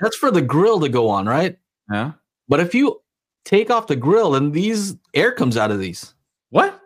[0.00, 1.58] that's for the grill to go on, right?
[1.90, 2.12] Huh?
[2.48, 3.02] But if you
[3.44, 6.14] take off the grill and these air comes out of these,
[6.48, 6.80] What?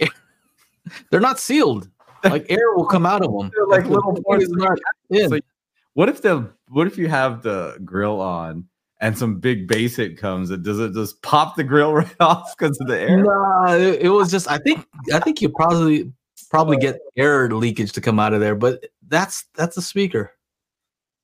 [1.10, 1.90] they're not sealed.
[2.24, 3.50] Like air will come out of them.
[3.54, 4.46] They're like little parts.
[4.48, 4.78] not
[5.10, 5.28] in.
[5.28, 5.38] So
[5.92, 8.66] What if the what if you have the grill on
[9.00, 10.50] and some big bass hit comes?
[10.50, 13.22] It does it just pop the grill right off because of the air?
[13.22, 14.50] Nah, it, it was just.
[14.50, 14.86] I think.
[15.12, 16.12] I think you probably
[16.50, 20.32] probably get air leakage to come out of there, but that's that's a speaker.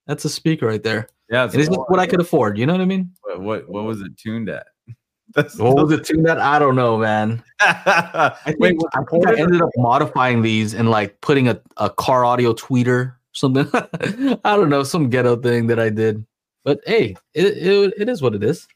[0.06, 1.08] That's a speaker right there.
[1.30, 2.58] Yeah, it's just what I could afford.
[2.58, 3.10] You know what I mean?
[3.22, 4.66] What, what what was it tuned at?
[5.34, 6.38] That's What was it tuned at?
[6.38, 7.42] I don't know, man.
[7.60, 11.90] I think, Wait, I, think I ended up modifying these and like putting a, a
[11.90, 13.68] car audio tweeter, something.
[14.44, 16.24] I don't know, some ghetto thing that I did.
[16.64, 18.66] But hey, it, it, it is what it is.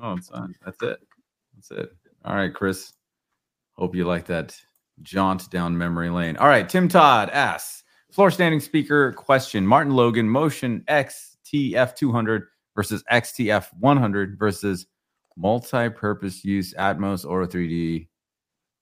[0.00, 0.54] Oh, it's on.
[0.64, 1.00] That's it.
[1.54, 1.92] That's it.
[2.24, 2.92] All right, Chris.
[3.76, 4.56] Hope you like that
[5.02, 6.36] jaunt down memory lane.
[6.36, 13.02] All right, Tim Todd asks floor standing speaker question Martin Logan Motion XTF 200 versus
[13.10, 14.86] XTF 100 versus
[15.36, 18.08] multi purpose use Atmos or 3D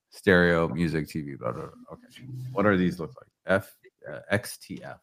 [0.09, 1.37] stereo music TV.
[1.37, 1.93] Blah, blah, blah.
[1.93, 2.25] Okay.
[2.51, 3.29] What are these look like?
[3.45, 3.75] F
[4.07, 4.99] Uh, XTF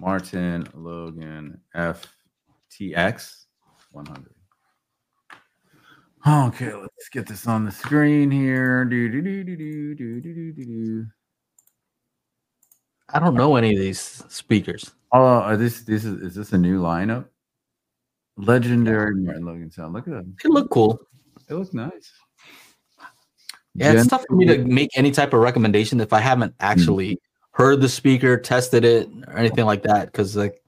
[0.00, 3.46] Martin Logan FTX
[3.92, 4.34] 100.
[6.26, 8.84] Okay, let's get this on the screen here.
[8.84, 11.06] Do do do do do do do do do.
[13.10, 14.92] I don't know any of these speakers.
[15.12, 17.26] Oh, are this this is is this a new lineup?
[18.36, 19.92] Legendary Martin Logan sound.
[19.92, 20.34] Look at them.
[20.42, 20.98] They look cool.
[21.48, 22.10] It looks nice.
[23.74, 27.14] Yeah, it's tough for me to make any type of recommendation if I haven't actually
[27.14, 27.18] hmm.
[27.54, 30.06] Heard the speaker, tested it, or anything like that.
[30.06, 30.60] Because like,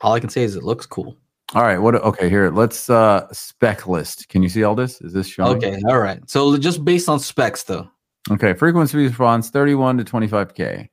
[0.00, 1.16] all I can say is it looks cool.
[1.54, 1.78] All right.
[1.78, 1.94] What?
[1.94, 2.28] Okay.
[2.28, 2.50] Here.
[2.50, 4.28] Let's uh spec list.
[4.28, 5.00] Can you see all this?
[5.00, 5.56] Is this showing?
[5.56, 6.18] Okay, all right.
[6.28, 7.88] So just based on specs, though.
[8.30, 8.52] Okay.
[8.54, 10.88] Frequency response 31 to 25k.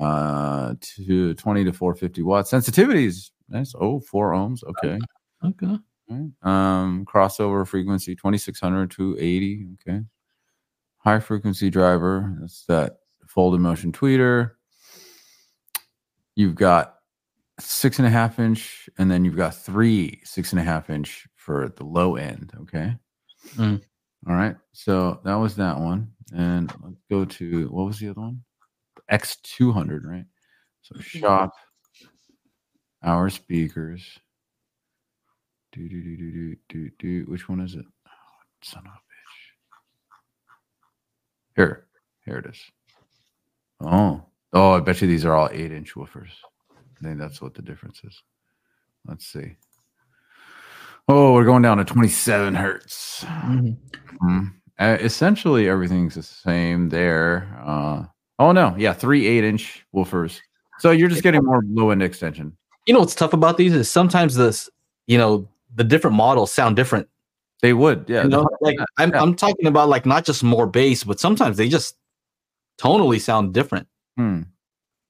[0.00, 2.50] Uh, to 20 to 450 watts.
[2.50, 3.30] Sensitivities.
[3.48, 3.74] Nice.
[3.78, 4.62] Oh, four ohms.
[4.64, 4.98] Okay.
[5.44, 5.78] Okay.
[6.08, 6.30] Right.
[6.42, 9.66] Um, crossover frequency 2600 to 80.
[9.74, 10.00] Okay.
[10.98, 12.36] High frequency driver.
[12.40, 12.98] That's that
[13.28, 14.52] folded motion tweeter.
[16.34, 16.96] You've got
[17.60, 21.26] six and a half inch, and then you've got three six and a half inch
[21.36, 22.52] for the low end.
[22.62, 22.94] Okay.
[23.56, 23.80] Mm.
[24.28, 24.56] All right.
[24.72, 26.12] So that was that one.
[26.34, 28.42] And let's go to what was the other one?
[29.10, 30.26] X200, right?
[30.82, 31.52] So shop
[33.02, 34.18] our speakers.
[35.72, 37.24] Do do do do do do do.
[37.30, 37.84] Which one is it?
[37.84, 38.10] Oh,
[38.62, 39.38] son of a bitch.
[41.56, 41.86] Here,
[42.24, 42.60] here it is.
[43.80, 44.22] Oh,
[44.52, 44.72] oh!
[44.72, 46.30] I bet you these are all eight-inch woofers.
[46.70, 48.22] I think that's what the difference is.
[49.06, 49.56] Let's see.
[51.08, 53.24] Oh, we're going down to twenty-seven hertz.
[53.24, 53.76] Mhm.
[54.22, 54.52] Mhm.
[54.78, 57.48] Uh, essentially, everything's the same there.
[57.64, 58.04] Uh,
[58.38, 60.40] oh no, yeah, three eight-inch woofers.
[60.80, 62.56] So you're just getting more low-end extension.
[62.86, 64.70] You know what's tough about these is sometimes this,
[65.06, 67.08] you know, the different models sound different.
[67.60, 68.22] They would, yeah.
[68.22, 69.20] You know, like I'm, Yeah.
[69.20, 71.96] I'm talking about like not just more bass, but sometimes they just
[72.78, 73.86] tonally sound different.
[74.16, 74.42] Hmm.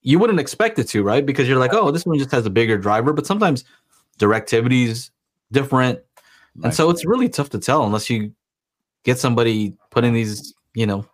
[0.02, 1.24] You wouldn't expect it to, right?
[1.24, 3.64] Because you're like, oh, this one just has a bigger driver, but sometimes
[4.18, 5.10] directivity's
[5.52, 6.00] different,
[6.64, 8.32] and so it's really tough to tell unless you
[9.04, 11.06] get somebody putting these, you know,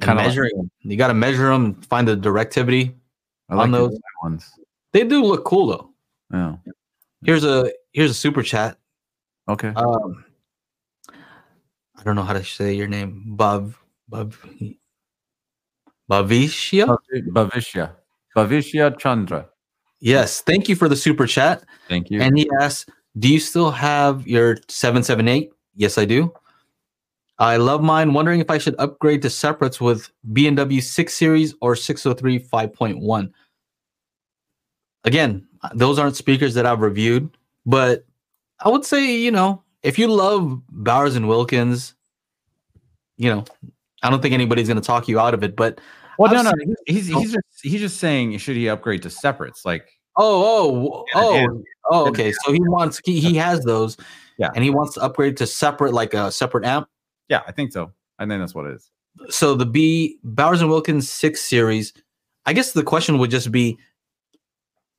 [0.00, 0.56] Kinda like- measuring.
[0.56, 0.70] them.
[0.80, 2.94] You got to measure them and find the directivity.
[3.50, 4.50] I like on those- white ones.
[4.92, 5.90] They do look cool though.
[6.32, 6.56] Yeah.
[7.24, 8.78] Here's a here's a super chat.
[9.48, 9.68] Okay.
[9.68, 10.24] Um,
[11.98, 13.34] I don't know how to say your name.
[13.36, 13.74] Bav
[14.10, 14.34] Bav
[16.10, 16.98] Bavishia.
[17.28, 17.92] Bhavishya.
[18.36, 19.48] Bhavishya Chandra.
[20.00, 21.62] Yes, thank you for the super chat.
[21.88, 22.20] Thank you.
[22.20, 26.32] And he asks, "Do you still have your 778?" Yes, I do.
[27.38, 28.12] I love mine.
[28.12, 33.32] Wondering if I should upgrade to separates with B&W 6 Series or 603 5.1.
[35.04, 37.30] Again, those aren't speakers that I've reviewed,
[37.64, 38.04] but
[38.62, 41.94] I would say, you know, if you love Bowers and Wilkins,
[43.16, 43.44] you know,
[44.02, 45.56] I don't think anybody's going to talk you out of it.
[45.56, 45.80] But
[46.20, 46.64] well, no, I've no.
[46.64, 49.64] seen- He's he's just he's just saying should he upgrade to separates?
[49.64, 52.32] Like oh, oh, Yeah, oh, oh, okay.
[52.44, 53.96] So he wants he, he has those,
[54.38, 54.50] Yeah.
[54.54, 56.88] and he wants to upgrade to separate, like a separate amp.
[57.28, 57.92] yeah, I think so.
[58.18, 58.90] I think that's what it is.
[59.30, 61.92] so the B Bowers and Wilkins six series,
[62.46, 63.78] I guess the question would just be,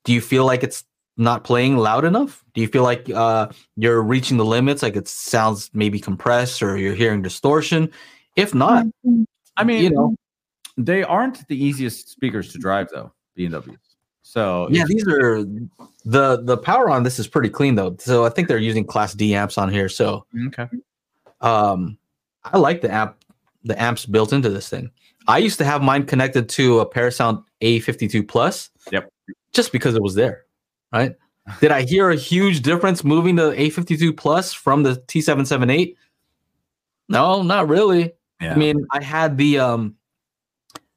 [0.04, 0.84] do you feel like it's
[1.16, 2.42] not playing loud enough?
[2.54, 4.82] Do you feel like uh, you're reaching the limits?
[4.82, 7.90] Like it sounds maybe compressed or you're hearing distortion?
[8.34, 8.86] If not,
[9.56, 10.16] I mean, you know,
[10.76, 13.12] they aren't the easiest speakers to drive though.
[13.34, 13.78] B and W's.
[14.22, 15.44] So yeah, these are
[16.04, 17.96] the the power on this is pretty clean though.
[17.98, 19.88] So I think they're using Class D amps on here.
[19.88, 20.68] So okay.
[21.40, 21.98] um,
[22.44, 23.16] I like the amp
[23.64, 24.90] the amps built into this thing.
[25.28, 28.70] I used to have mine connected to a Parasound A52 Plus.
[28.90, 29.12] Yep.
[29.52, 30.46] Just because it was there,
[30.92, 31.14] right?
[31.60, 35.96] Did I hear a huge difference moving to A52 Plus from the T778?
[37.08, 38.12] No, not really.
[38.40, 38.52] Yeah.
[38.52, 39.96] I mean, I had the um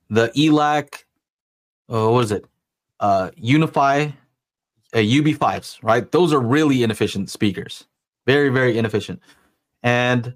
[0.09, 1.03] the ELAC
[1.89, 2.45] oh what is it?
[2.99, 4.13] Uh Uni-Fi
[4.95, 6.09] uh, UB5s, right?
[6.11, 7.85] Those are really inefficient speakers.
[8.25, 9.19] Very, very inefficient.
[9.83, 10.33] And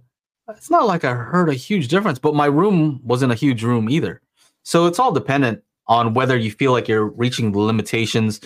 [0.49, 3.89] it's not like I heard a huge difference, but my room wasn't a huge room
[3.89, 4.21] either.
[4.63, 8.41] So it's all dependent on whether you feel like you're reaching the limitations.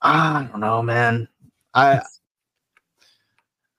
[0.00, 1.28] I don't know, man.
[1.74, 2.00] I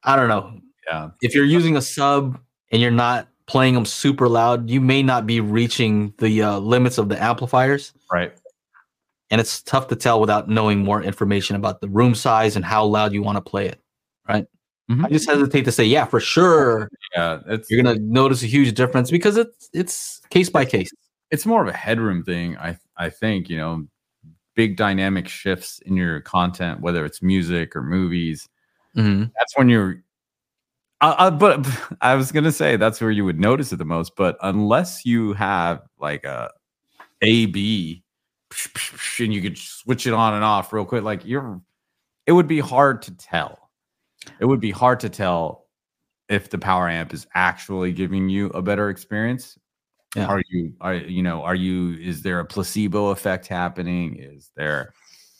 [0.03, 0.59] I don't know.
[0.87, 1.09] Yeah.
[1.21, 2.37] If you're using a sub
[2.71, 6.97] and you're not playing them super loud, you may not be reaching the uh, limits
[6.97, 7.93] of the amplifiers.
[8.11, 8.33] Right.
[9.31, 12.85] And it's tough to tell without knowing more information about the room size and how
[12.85, 13.81] loud you want to play it.
[14.27, 14.45] Right.
[14.89, 15.05] Mhm.
[15.05, 17.39] I just hesitate to say, yeah, for sure, Yeah.
[17.47, 20.89] It's you're gonna notice a huge difference because it's it's case by case.
[21.31, 22.55] it's more of a headroom thing.
[22.57, 23.85] I I think you know,
[24.55, 28.47] big dynamic shifts in your content, whether it's music or movies.
[28.95, 29.31] Mhm.
[29.37, 30.01] That's when you're.
[31.01, 31.67] Uh, uh, but
[32.01, 34.15] I was gonna say that's where you would notice it the most.
[34.15, 36.51] But unless you have like a
[37.21, 38.03] A B,
[39.19, 41.61] and you could switch it on and off real quick, like you're,
[42.25, 43.69] it would be hard to tell.
[44.39, 45.67] It would be hard to tell
[46.29, 49.57] if the power amp is actually giving you a better experience
[50.15, 50.25] Yeah.
[50.25, 54.93] are you are you know are you is there a placebo effect happening is there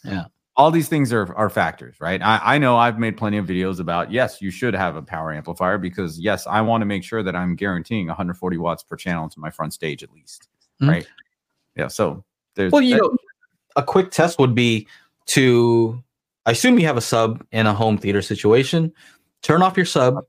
[0.04, 0.26] Yeah.
[0.56, 3.78] All these things are are factors right i, I know i've made plenty of videos
[3.80, 7.22] about yes you should have a power amplifier because yes i want to make sure
[7.22, 10.48] that i'm guaranteeing 140 watts per channel to my front stage at least
[10.82, 10.88] Mhm.
[10.90, 11.08] right
[11.76, 12.24] yeah so
[12.54, 13.16] there's Well, you that- know,
[13.76, 14.86] a quick test would be
[15.26, 16.02] to
[16.46, 18.92] I assume you have a sub in a home theater situation.
[19.42, 20.24] Turn off your sub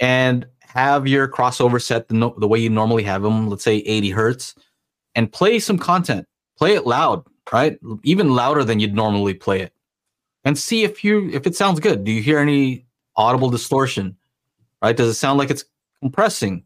[0.00, 3.76] and have your crossover set the, no, the way you normally have them, let's say
[3.76, 4.54] 80 hertz,
[5.14, 6.26] and play some content.
[6.58, 7.78] Play it loud, right?
[8.02, 9.72] Even louder than you'd normally play it.
[10.44, 12.04] And see if you if it sounds good.
[12.04, 12.86] Do you hear any
[13.16, 14.16] audible distortion?
[14.80, 14.96] Right?
[14.96, 15.64] Does it sound like it's
[16.00, 16.62] compressing?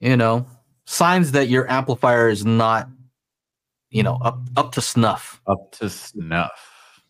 [0.00, 0.46] You know,
[0.84, 2.88] signs that your amplifier is not
[3.94, 7.00] you know up up to snuff up to snuff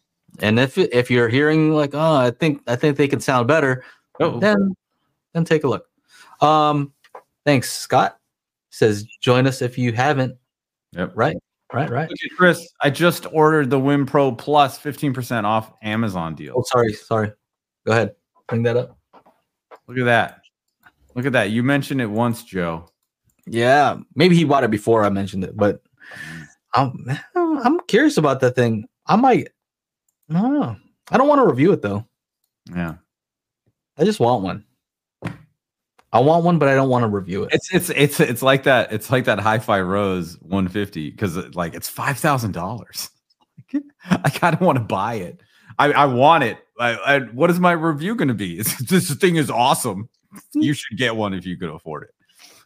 [0.40, 3.82] and if if you're hearing like oh i think i think they can sound better
[4.20, 4.76] oh then
[5.32, 5.86] then take a look
[6.40, 6.92] um
[7.44, 8.18] thanks scott
[8.70, 10.36] says join us if you haven't
[10.92, 11.10] yep.
[11.14, 11.36] right
[11.72, 12.08] right right.
[12.08, 16.54] Look at chris i just ordered the WiiM Pro Plus 15% off amazon deal.
[16.56, 17.32] Oh sorry sorry.
[17.86, 18.14] Go ahead.
[18.48, 18.98] Bring that up.
[19.86, 20.40] Look at that.
[21.14, 21.50] Look at that.
[21.50, 22.88] You mentioned it once joe.
[23.46, 23.98] Yeah.
[24.14, 25.82] Maybe he bought it before i mentioned it but
[26.74, 28.86] i'm i'm curious about that thing.
[29.06, 29.48] I might
[30.30, 30.76] i don't know.
[31.10, 32.06] I don't want to review it though.
[32.74, 32.94] Yeah.
[33.96, 34.64] I just want one
[36.14, 38.62] i want one but i don't want to review it It's it's it's it's like
[38.62, 38.90] that.
[38.92, 43.10] It's like that Hi-Fi Rose 150 because like it's five thousand dollars.
[44.10, 45.40] I kind of want to buy it.
[45.78, 46.58] I, I want it.
[46.78, 48.58] I, I, what is my review going to be?
[48.60, 50.08] It's, this thing is awesome.
[50.52, 52.10] You should get one if you could afford it.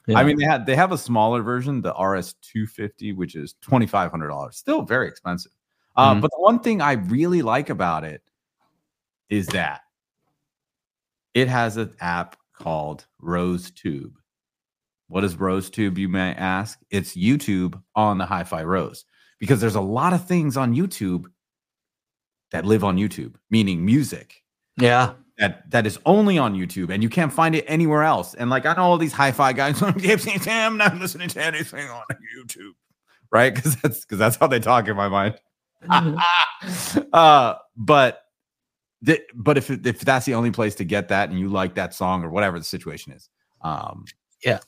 [0.06, 0.18] Yeah.
[0.18, 3.86] I mean, they had they have a smaller version, the RS 250, which is twenty
[3.86, 4.56] five hundred dollars.
[4.56, 5.52] Still very expensive.
[5.96, 6.20] Uh, Mhm.
[6.22, 8.22] But the one thing I really like about it
[9.30, 9.82] is that
[11.34, 14.12] it has an app called RoseTube.
[15.08, 16.78] What is RoseTube, you may ask?
[16.90, 19.04] It's YouTube on the Hi Fi Rose
[19.38, 21.26] because there's a lot of things on YouTube
[22.50, 24.42] that live on YouTube, meaning music
[24.80, 28.34] yeah that that is only on YouTube and you can't find it anywhere else.
[28.34, 32.02] And like I know all these hi-fi guys, I'm not listening to anything on
[32.36, 32.72] YouTube,
[33.30, 33.54] right?
[33.54, 35.38] Because that's because that's how they talk in my mind.
[37.12, 38.22] uh, but
[39.04, 41.94] th- but if if that's the only place to get that and you like that
[41.94, 43.28] song or whatever the situation is,
[43.62, 44.04] um,
[44.44, 44.58] Yeah.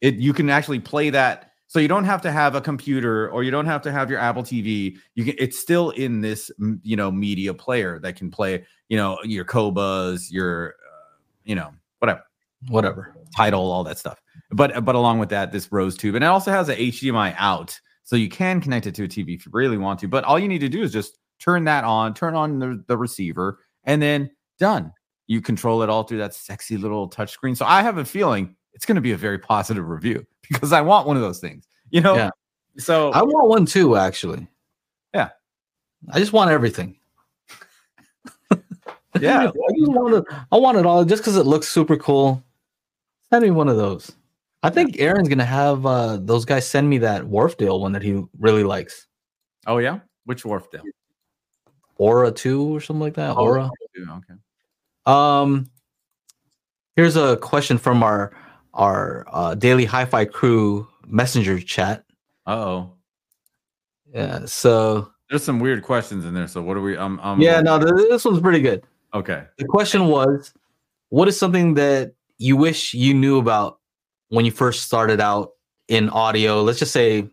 [0.00, 1.50] it you can actually play that.
[1.68, 4.20] So you don't have to have a computer or you don't have to have your
[4.20, 4.96] Apple TV.
[5.16, 5.34] You can.
[5.38, 6.50] It's still in this
[6.82, 11.70] you know media player that can play you know your Qobuz, your uh, you know
[11.98, 12.22] whatever
[12.68, 14.20] whatever title, all that stuff.
[14.52, 17.78] But but along with that, this Rose tube, and it also has a HDMI out,
[18.04, 20.08] so you can connect it to a TV if you really want to.
[20.08, 22.96] But all you need to do is just turn that on, turn on the, the
[22.96, 24.92] receiver, and then done.
[25.26, 27.56] You control it all through that sexy little touchscreen.
[27.56, 30.82] So I have a feeling it's going to be a very positive review because I
[30.82, 31.66] want one of those things.
[31.90, 32.14] You know.
[32.14, 32.30] Yeah.
[32.78, 34.46] So i want one too actually
[35.14, 35.30] Yeah.
[36.12, 36.98] i just want everything
[39.20, 40.24] yeah, I just want it.
[40.52, 42.44] I want it all just because it looks super cool.
[43.30, 44.12] Send me one of those.
[44.62, 48.22] I think Aaron's gonna have uh, those guys send me that Wharfedale one that he
[48.38, 49.06] really likes.
[49.66, 50.00] Oh yeah.
[50.24, 50.82] Which Wharfedale?
[51.96, 53.36] Aura two or something like that.
[53.36, 53.70] Oh, Aura.
[53.98, 54.34] Okay.
[55.06, 55.70] Um,
[56.94, 58.36] here's a question from our
[58.74, 62.04] our uh, daily hi-fi crew messenger chat.
[62.46, 62.92] Oh.
[64.12, 64.44] Yeah.
[64.44, 66.46] So There's some weird questions in there.
[66.46, 66.96] So what are we?
[66.96, 67.20] Um.
[67.40, 68.84] yeah, no, th- this one's pretty good.
[69.14, 69.44] Okay.
[69.58, 70.52] The question was,
[71.08, 73.78] what is something that you wish you knew about
[74.28, 75.52] when you first started out
[75.88, 76.62] in audio?
[76.62, 77.28] Let's just say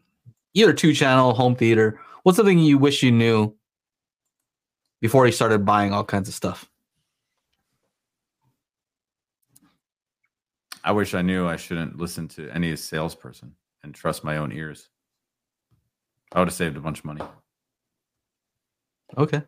[0.54, 2.00] either two channel, home theater.
[2.24, 3.54] What's something you wish you knew
[5.04, 6.72] before he started buying all kinds of stuff?
[10.82, 13.54] I wish I knew I shouldn't listen to any salesperson
[13.84, 14.88] and trust my own ears.
[16.32, 17.22] I would have saved a bunch of money.
[19.18, 19.42] Okay.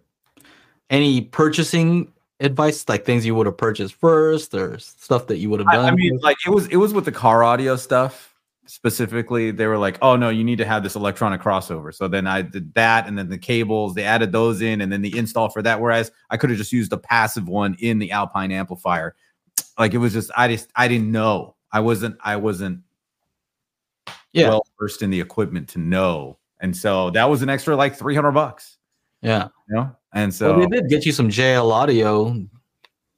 [0.90, 2.11] Any purchasing
[2.41, 5.86] advice, like things you would have purchased first, or stuff that you would have done?
[5.86, 8.35] I, I mean, like it was it was with the car audio stuff
[8.68, 9.52] specifically.
[9.52, 12.42] They were like, "Oh no, you need to have this electronic crossover." So then I
[12.42, 15.62] did that, and then the cables they added those in, and then the install for
[15.62, 15.80] that.
[15.80, 19.16] Whereas I could have just used a passive one in the Alpine amplifier.
[19.78, 21.56] Like it was just I just I didn't know.
[21.72, 22.80] I wasn't I wasn't
[24.34, 24.50] yeah.
[24.50, 28.16] well versed in the equipment to know, and so that was an extra like three
[28.16, 28.78] hundred bucks.
[29.22, 29.50] yeah.
[29.70, 32.36] You know, and so Well, they did get you some JL audio,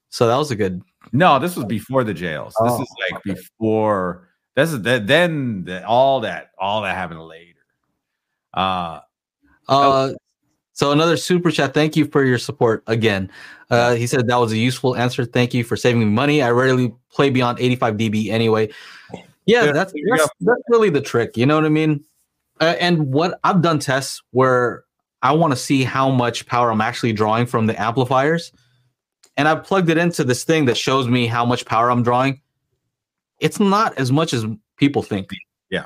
[0.09, 0.81] so that was a good.
[1.13, 2.53] No, this was before the jails.
[2.61, 4.26] This Oh, is like before.
[4.57, 5.07] This is that.
[5.07, 7.53] Then the, all that, all that happened later.
[8.53, 8.99] Uh,
[9.69, 10.13] Uh,
[10.73, 11.73] so another super chat.
[11.73, 13.31] Thank you for your support again.
[13.69, 15.25] Uh, he said that was a useful answer.
[15.25, 16.41] Thank you for saving me money.
[16.41, 18.69] I rarely play beyond 85 dB anyway.
[19.45, 21.37] Yeah, that's that's, that's really the trick.
[21.37, 22.03] You know what I mean?
[22.59, 24.83] Uh, and what I've done tests where
[25.21, 28.51] I want to see how much power I'm actually drawing from the amplifiers,
[29.35, 32.41] and I've plugged it into this thing that shows me how much power I'm drawing.
[33.39, 34.45] It's not as much as
[34.77, 35.31] people think.
[35.69, 35.85] Yeah.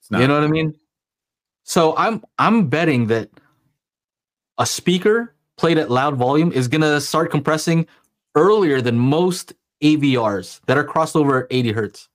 [0.00, 0.74] It's not, You know what I mean?
[1.64, 3.30] So I'm I'm betting that
[4.58, 7.86] a speaker played at loud volume is gonna start compressing
[8.34, 9.52] earlier than most
[9.82, 12.08] AVRs that are crossed over at 80 hertz.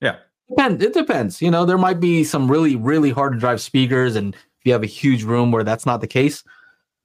[0.00, 0.16] Yeah.
[0.48, 1.42] Depend, it depends.
[1.42, 4.72] You know, there might be some really, really hard to drive speakers, and if you
[4.72, 6.44] have a huge room where that's not the case.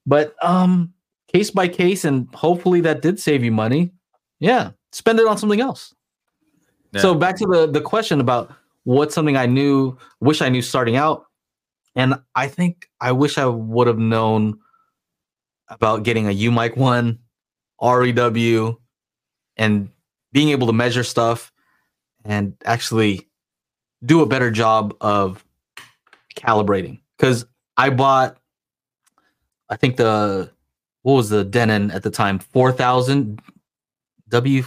[0.06, 0.94] But um
[1.32, 3.92] case by case, and hopefully that did save you money.
[4.40, 4.72] Yeah.
[4.92, 5.94] Spend it on something else.
[7.02, 8.54] So back to the the question about
[8.84, 11.26] what's something I knew, wish I knew starting out,
[11.96, 14.60] and I think I wish I would have known
[15.70, 17.18] about getting a UMIK-1,
[17.82, 18.80] REW,
[19.58, 19.90] and
[20.32, 21.52] being able to measure stuff
[22.26, 23.28] and actually
[24.06, 25.44] do a better job of
[26.36, 27.00] calibrating.
[27.18, 27.46] Because
[27.78, 28.38] I bought,
[29.70, 30.52] I think the
[31.04, 33.42] what was the Denon at the time, four thousand
[34.30, 34.64] W.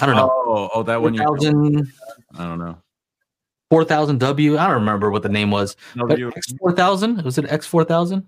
[0.00, 0.30] I don't know.
[0.32, 1.14] Oh, oh, that one.
[1.14, 1.92] You, 4000
[2.38, 2.78] I don't know.
[3.70, 4.56] 4000 W.
[4.56, 5.76] I don't remember what the name was.
[5.94, 7.24] No, X4000?
[7.24, 8.24] Was it X4000?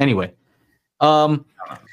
[0.00, 0.32] Anyway,
[1.00, 1.44] um,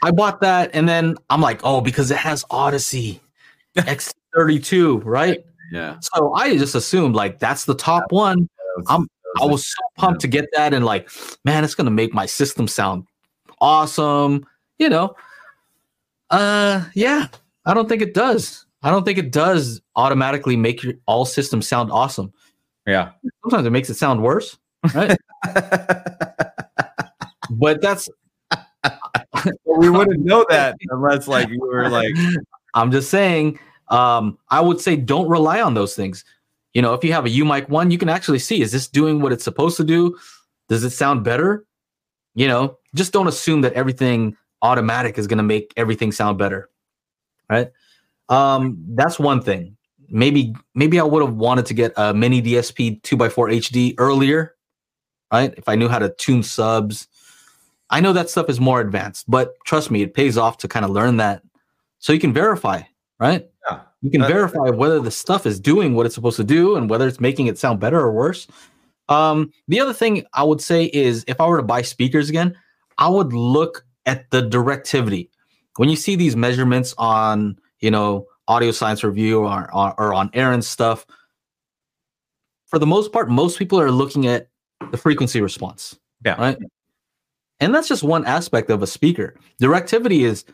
[0.03, 3.19] I bought that and then I'm like, oh, because it has Audyssey
[3.77, 5.43] X32, right?
[5.71, 5.97] yeah.
[6.01, 8.49] So I just assumed like that's the top one.
[8.87, 9.07] I'm-
[9.41, 11.09] I was so pumped to get that and like,
[11.43, 13.05] man, it's gonna make my system sound
[13.59, 14.45] awesome.
[14.79, 15.13] You know,
[16.29, 17.27] uh, yeah.
[17.65, 18.65] I don't think it does.
[18.83, 22.31] I don't think it does automatically make your all systems sound awesome.
[22.85, 23.11] yeah.
[23.43, 24.57] Sometimes it makes it sound worse,
[24.93, 25.17] right?
[27.49, 28.07] but that's
[29.65, 32.13] we wouldn't know that unless like you were like,
[32.73, 33.59] I'm just saying.
[33.89, 36.25] Um, I would say don't rely on those things.
[36.73, 39.31] You know, if you have a UMIK-1, you can actually see is this doing what
[39.31, 40.17] it's supposed to do?
[40.69, 41.65] Does it sound better?
[42.33, 46.69] You know, just don't assume that everything automatic is going to make everything sound better,
[47.49, 47.71] right?
[48.29, 49.77] Um, that's one thing.
[50.09, 53.95] Maybe maybe I would have wanted to get a mini DSP two x four HD
[53.97, 54.55] earlier,
[55.31, 55.53] right?
[55.57, 57.07] If I knew how to tune subs.
[57.91, 60.83] I know that stuff is more advanced, but trust me, it pays off to kind
[60.83, 61.43] of learn that
[61.99, 62.81] so you can verify,
[63.19, 63.47] right?
[63.69, 63.81] Yeah.
[64.01, 67.07] You can verify whether the stuff is doing what it's supposed to do and whether
[67.07, 68.47] it's making it sound better or worse.
[69.09, 72.55] Um, the other thing I would say is if I were to buy speakers again,
[72.97, 75.29] I would look at the directivity.
[75.77, 80.29] When you see these measurements on, you know, audio science review or, or, or on
[80.33, 81.05] Aaron's stuff,
[82.67, 84.49] for the most part, most people are looking at
[84.91, 85.97] the frequency response.
[86.23, 86.35] Yeah.
[86.39, 86.57] Right.
[87.59, 89.35] And that's just one aspect of a speaker.
[89.61, 90.45] Directivity is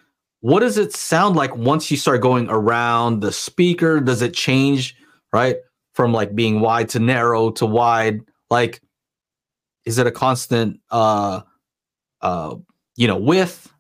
[0.42, 4.00] what does it sound like once you start going around the speaker?
[4.00, 4.96] Does it change,
[5.32, 5.58] right?
[5.94, 8.22] From like being wide to narrow to wide?
[8.50, 8.82] Like,
[9.86, 11.42] is it a constant uh
[12.22, 12.56] uh
[12.98, 13.71] you know width?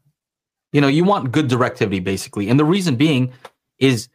[0.71, 2.49] You know, you want good directivity basically.
[2.49, 3.33] And the reason being
[3.79, 4.09] is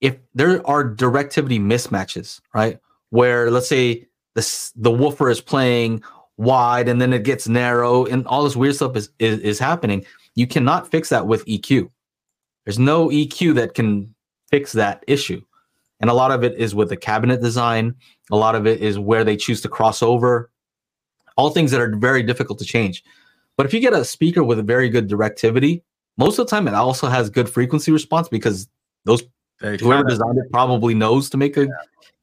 [0.00, 2.78] if there are directivity mismatches, right?
[3.10, 6.02] Where let's say this the woofer is playing
[6.38, 10.04] wide and then it gets narrow and all this weird stuff is, is is happening
[10.34, 11.86] you cannot fix that with eq
[12.64, 14.14] there's no eq that can
[14.52, 15.42] fix that issue.
[16.00, 17.94] And a lot of it is with the cabinet design.
[18.30, 20.50] A lot of it is where they choose to cross over.
[21.36, 23.02] All things that are very difficult to change.
[23.56, 25.82] But if you get a speaker with a very good directivity
[26.18, 28.68] most of the time it also has good frequency response because
[29.04, 29.22] those
[29.60, 31.68] they whoever designed it probably knows to make a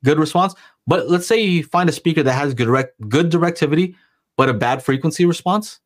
[0.04, 0.54] good response.
[0.88, 3.96] But let's say you find a speaker that has good direct good directivity,
[4.38, 5.80] but a bad frequency response.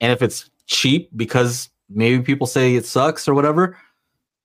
[0.00, 3.76] And if it's cheap because maybe people say it sucks or whatever,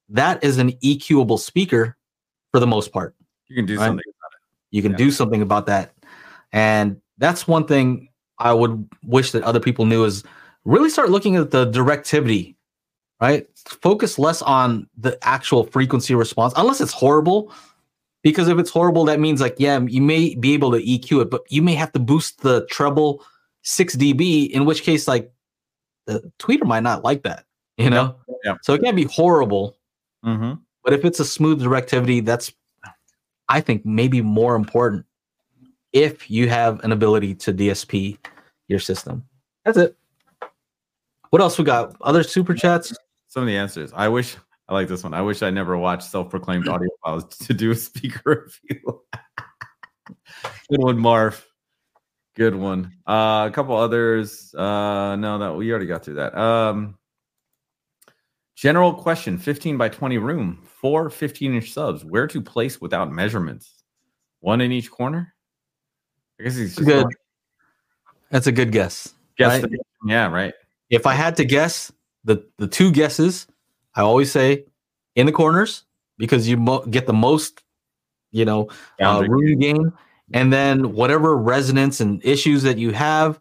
[0.10, 1.98] that is an EQable speaker
[2.52, 3.16] for the most part.
[3.48, 3.88] You can do Right.
[3.88, 4.06] something.
[4.72, 4.98] You can Yeah.
[4.98, 5.94] do something about that.
[6.52, 10.24] And that's one thing I would wish that other people knew is
[10.66, 12.56] really start looking at the directivity,
[13.22, 13.48] right?
[13.82, 17.54] Focus less on the actual frequency response, unless it's horrible.
[18.22, 21.30] Because if it's horrible, that means like, yeah, you may be able to EQ it,
[21.30, 23.24] but you may have to boost the treble
[23.62, 25.32] 6 dB, in which case, like,
[26.06, 27.46] the tweeter might not like that,
[27.78, 28.16] you know?
[28.44, 28.56] yeah.
[28.62, 29.78] So it can't be horrible,
[30.26, 30.56] Mm-hmm.
[30.84, 32.52] but if it's a smooth directivity, that's
[33.48, 35.06] I think maybe more important
[35.94, 38.18] if you have an ability to DSP
[38.68, 39.24] your system.
[39.64, 39.98] That's it.
[41.30, 41.96] What else we got?
[42.02, 42.94] Other super chats?
[43.30, 43.92] Some of the answers.
[43.96, 44.36] I wish
[44.68, 45.14] I like this one.
[45.14, 49.02] I wish I never watched self-proclaimed audio files to do a speaker review.
[50.70, 51.46] Good one, Marv.
[52.36, 52.94] Good one.
[53.08, 54.54] Uh, a couple others.
[54.54, 56.36] Uh, no, that we already got through that.
[56.38, 56.98] Um,
[58.56, 62.04] general question: 15 by 20 room, four 15 inch subs.
[62.06, 63.84] Where to place without measurements?
[64.40, 65.34] One in each corner.
[66.40, 66.88] I guess he's Good.
[66.88, 67.16] going-
[68.32, 69.14] That's a good guess.
[69.38, 69.72] Guess right?
[69.72, 70.54] the- yeah, right.
[70.90, 71.92] If I had to guess,
[72.24, 73.48] the the two guesses,
[73.96, 74.66] I always say
[75.16, 75.86] in the corners
[76.18, 77.64] because you mo- get the most,
[78.32, 78.70] you know,
[79.02, 79.94] uh, room gain,
[80.34, 83.40] and then whatever resonance and issues that you have,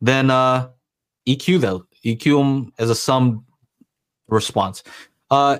[0.00, 0.68] then uh,
[1.26, 3.44] EQ though EQ them as a sum
[4.28, 4.82] response.
[5.30, 5.58] Uh,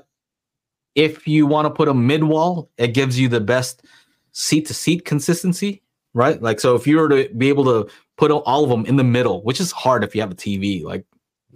[0.94, 3.84] if you want to put a mid wall, it gives you the best
[4.32, 5.82] seat to seat consistency,
[6.14, 6.40] right?
[6.40, 9.04] Like so, if you were to be able to put all of them in the
[9.04, 11.04] middle, which is hard if you have a TV, like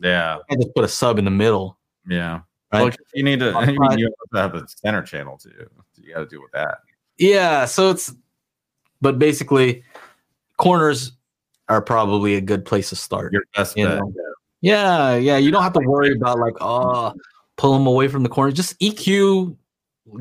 [0.02, 1.78] Yeah, can't just put a sub in the middle,
[2.08, 2.40] yeah.
[2.72, 2.82] right?
[2.82, 3.54] Well, you need to.
[3.54, 5.50] I mean, you have to have a center channel too.
[5.96, 6.78] You got to deal with that.
[7.18, 8.14] Yeah, so it's
[9.00, 9.82] but basically
[10.56, 11.12] corners
[11.68, 13.32] are probably a good place to start.
[13.32, 13.98] Your best You bet.
[13.98, 14.12] know.
[14.62, 17.14] Yeah, yeah, you don't have to worry about like oh
[17.60, 18.50] pull them away from the corner.
[18.52, 19.54] Just EQ,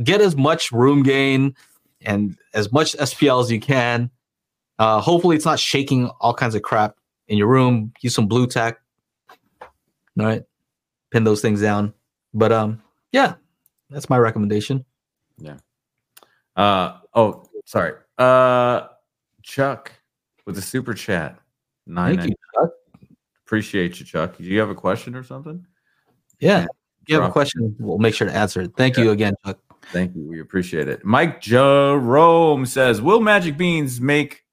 [0.03, 1.55] get as much room gain
[2.01, 4.11] and as much SPL as you can.
[4.77, 6.97] Uh, hopefully, it's not shaking all kinds of crap
[7.27, 7.93] in your room.
[8.01, 8.79] Use some Blu Tack.
[10.19, 10.43] All right,
[11.11, 11.93] pin those things down.
[12.33, 12.81] But um,
[13.11, 13.35] yeah,
[13.89, 14.85] that's my recommendation.
[15.37, 15.57] Yeah.
[16.55, 17.93] Uh oh, sorry.
[18.17, 18.87] Uh
[19.41, 19.91] Chuck
[20.45, 21.39] with the super chat.
[21.87, 22.17] Nine.
[22.17, 22.71] Thank you, Chuck.
[23.45, 24.37] Appreciate you, Chuck.
[24.37, 25.65] Do you have a question or something?
[26.39, 28.73] Yeah, if you have a question, we'll make sure to answer it.
[28.77, 29.57] Thank you again, Chuck.
[29.91, 30.29] Thank you.
[30.29, 31.03] We appreciate it.
[31.03, 34.43] Mike Jerome says, "Will Magic Beans make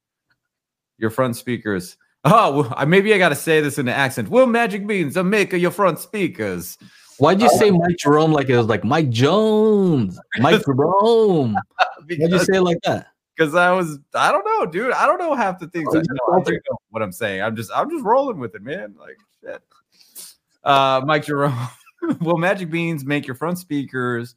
[0.97, 1.98] your front speakers?"
[2.28, 4.28] Oh, maybe I got to say this in an accent.
[4.31, 6.77] Will Magic Beans make your front speakers?
[7.19, 10.19] Why'd you say Mike Jerome like it was like Mike Jones?
[10.39, 11.55] Mike Jerome.
[12.05, 13.09] Why'd you Because say it like that?
[13.36, 14.93] because I was I don't know, dude.
[14.93, 15.89] I don't know half the things.
[15.93, 16.35] Oh, I know.
[16.35, 17.43] I know what I'm saying.
[17.43, 18.94] I'm just I'm just rolling with it, man.
[18.98, 19.62] Like shit.
[20.65, 21.57] Uh, Mike Jerome,
[22.20, 24.35] will Magic Beans make your front speakers?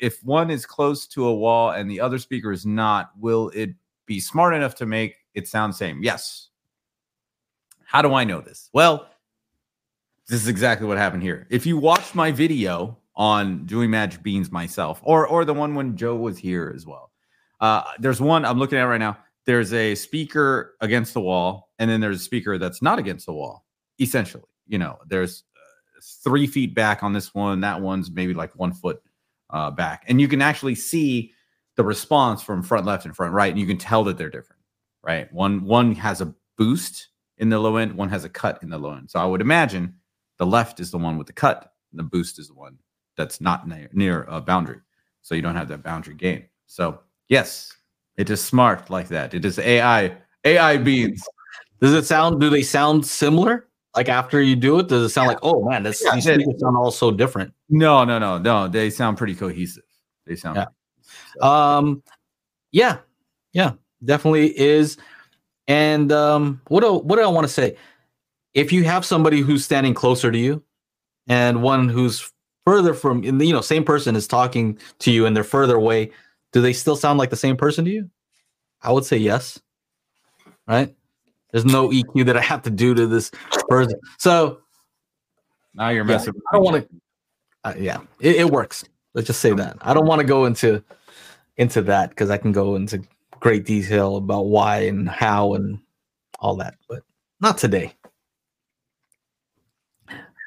[0.00, 3.70] If one is close to a wall and the other speaker is not, will it
[4.06, 6.02] be smart enough to make it sound same?
[6.02, 6.48] Yes.
[7.92, 8.70] How do I know this?
[8.72, 9.06] Well,
[10.26, 11.46] this is exactly what happened here.
[11.50, 15.94] If you watched my video on doing Magic Beans myself, or or the one when
[15.94, 17.12] Joe was here as well,
[17.60, 19.18] uh, there's one I'm looking at right now.
[19.44, 23.34] There's a speaker against the wall, and then there's a speaker that's not against the
[23.34, 23.66] wall.
[24.00, 27.60] Essentially, you know, there's uh, three feet back on this one.
[27.60, 29.02] That one's maybe like one foot
[29.50, 31.34] uh, back, and you can actually see
[31.76, 34.62] the response from front left and front right, and you can tell that they're different.
[35.02, 37.08] Right, one one has a boost
[37.42, 39.10] in the low end, one has a cut in the low end.
[39.10, 39.92] So I would imagine
[40.38, 42.78] the left is the one with the cut, and the boost is the one
[43.16, 44.78] that's not near, near a boundary.
[45.22, 46.44] So you don't have that boundary gain.
[46.66, 47.72] So yes,
[48.16, 49.34] it is smart like that.
[49.34, 51.22] It is AI AI beans.
[51.80, 52.40] Does it sound?
[52.40, 53.68] Do they sound similar?
[53.96, 56.40] Like after you do it, does it sound like, oh man, this, Yeah, these it-
[56.40, 57.52] speakers sound all so different?
[57.68, 58.68] No, no, no, no.
[58.68, 59.82] They sound pretty cohesive.
[60.26, 60.66] They sound Yeah.
[61.42, 62.02] Um,
[62.70, 62.98] yeah,
[63.52, 63.72] yeah,
[64.04, 64.96] definitely is.
[65.72, 67.76] And um, what do what do I want to say?
[68.52, 70.62] If you have somebody who's standing closer to you,
[71.28, 72.30] and one who's
[72.66, 76.10] further from, you know, same person is talking to you, and they're further away,
[76.52, 78.10] do they still sound like the same person to you?
[78.82, 79.62] I would say yes.
[80.68, 80.94] Right?
[81.52, 83.30] There's no EQ that I have to do to this
[83.70, 83.98] person.
[84.18, 84.60] So
[85.72, 86.34] now you're messing.
[86.34, 86.96] with I don't want to.
[87.64, 88.84] Uh, yeah, it, it works.
[89.14, 89.78] Let's just say that.
[89.80, 90.84] I don't want to go into
[91.56, 93.02] into that because I can go into
[93.42, 95.80] great detail about why and how and
[96.38, 97.02] all that, but
[97.40, 97.92] not today.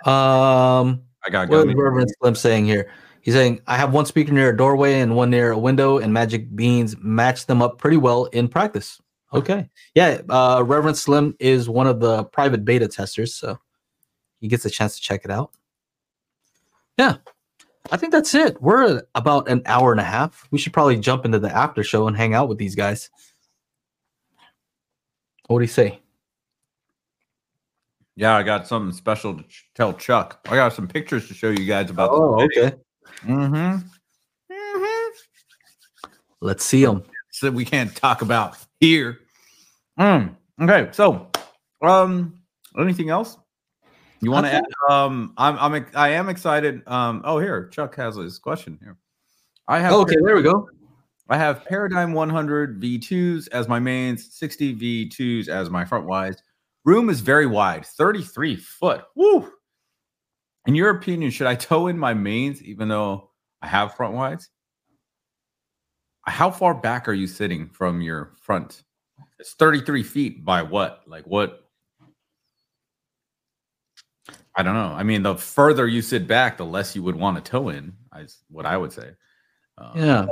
[0.06, 1.76] Um, I got what is.
[1.76, 2.90] Reverend Slim saying here?
[3.22, 6.14] He's saying I have one speaker near a doorway and one near a window, and
[6.14, 9.02] Magic Beans match them up pretty well in practice.
[9.34, 10.22] Okay, yeah.
[10.30, 13.60] Uh, Reverend Slim is one of the private beta testers, so
[14.40, 15.52] he gets a chance to check it out.
[16.98, 17.18] Yeah.
[17.92, 18.62] I think that's it.
[18.62, 20.48] We're about an hour and a half.
[20.52, 23.10] We should probably jump into the after show and hang out with these guys.
[25.48, 26.00] What do you say?
[28.16, 30.40] Yeah, I got something special to ch- tell Chuck.
[30.50, 32.12] I got some pictures to show you guys about.
[32.12, 32.76] Oh, okay.
[33.24, 33.88] Mm-hmm.
[34.52, 35.10] Mm-hmm.
[36.42, 37.04] Let's see them.
[37.32, 39.20] So we can't talk about here.
[40.00, 40.36] Mm.
[40.62, 41.30] Okay, so
[41.82, 42.40] um,
[42.80, 43.38] anything else
[44.26, 44.64] you want to add?
[44.90, 46.86] Um, I'm I'm I am excited.
[46.88, 48.98] Um, oh here, Chuck has his question here.
[49.68, 50.70] I have Oh, okay, there we go.
[51.28, 56.44] I have Paradigm 100 V2s as my mains, 60 V2s as my front wides.
[56.84, 59.06] Room is very wide, 33 foot.
[59.16, 59.52] Woo!
[60.68, 63.32] In your opinion, should I toe in my mains even though
[63.62, 64.50] I have front wides?
[66.28, 68.84] How far back are you sitting from your front?
[69.40, 71.02] It's 33 feet by what?
[71.08, 71.65] Like what?
[74.58, 74.94] I don't know.
[74.94, 77.94] I mean, the further you sit back, the less you would want to toe in.
[78.18, 79.12] Is what I would say.
[79.78, 80.28] Um, Yeah.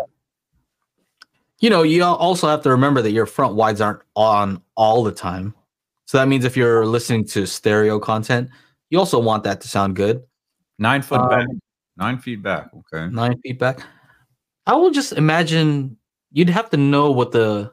[1.59, 5.11] You know, you also have to remember that your front wides aren't on all the
[5.11, 5.53] time.
[6.05, 8.49] So that means if you're listening to stereo content,
[8.89, 10.23] you also want that to sound good.
[10.77, 11.47] Nine foot Um, back.
[11.97, 12.69] Nine feet back.
[12.73, 13.07] Okay.
[13.09, 13.81] Nine feet back.
[14.65, 15.97] I will just imagine
[16.31, 17.71] you'd have to know what the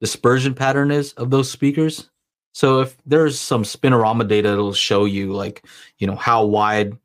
[0.00, 2.10] dispersion pattern is of those speakers.
[2.58, 5.64] So if there's some spinorama data, it'll show you like,
[5.98, 6.98] you know, how wide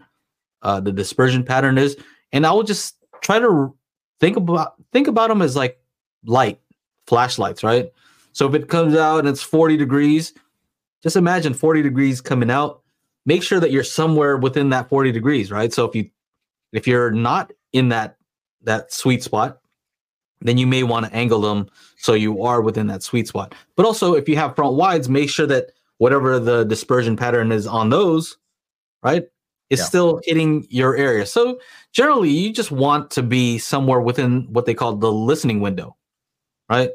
[0.63, 1.95] uh, the dispersion pattern is.
[2.31, 3.71] And I will just try to
[4.19, 5.79] think about think about them as like
[6.25, 6.59] light
[7.05, 7.93] flashlights, right?
[8.31, 10.33] So if it comes out and it's 40 degrees,
[11.03, 12.81] just imagine 40 degrees coming out.
[13.27, 15.71] Make sure that you're somewhere within that 40 degrees, right?
[15.71, 16.09] So if you
[16.71, 18.17] if you're not in that
[18.63, 19.59] that sweet spot,
[20.43, 21.67] then you may want to angle them
[21.97, 23.55] so you are within that sweet spot.
[23.75, 27.65] But also if you have front wides, make sure that whatever the dispersion pattern is
[27.65, 28.37] on those,
[29.03, 29.23] right,
[29.69, 29.85] is Yeah.
[29.85, 31.25] still hitting your area.
[31.25, 31.59] So
[31.93, 35.95] generally you just want to be somewhere within what they call the listening window,
[36.69, 36.91] right?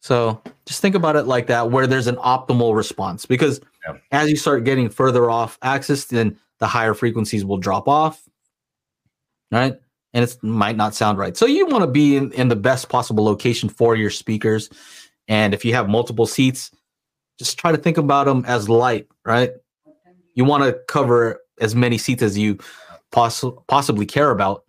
[0.00, 3.26] So just think about it like that, where there's an optimal response.
[3.26, 3.96] Because Yeah.
[4.12, 8.22] as you start getting further off axis, then the higher frequencies will drop off,
[9.50, 9.78] right?
[10.12, 11.36] And it might not sound right.
[11.36, 14.68] So you want to be in, in the best possible location for your speakers.
[15.28, 16.72] And if you have multiple seats,
[17.38, 19.52] just try to think about them as light, right?
[20.34, 22.58] You want to cover as many seats as you
[23.12, 24.64] poss- possibly care about.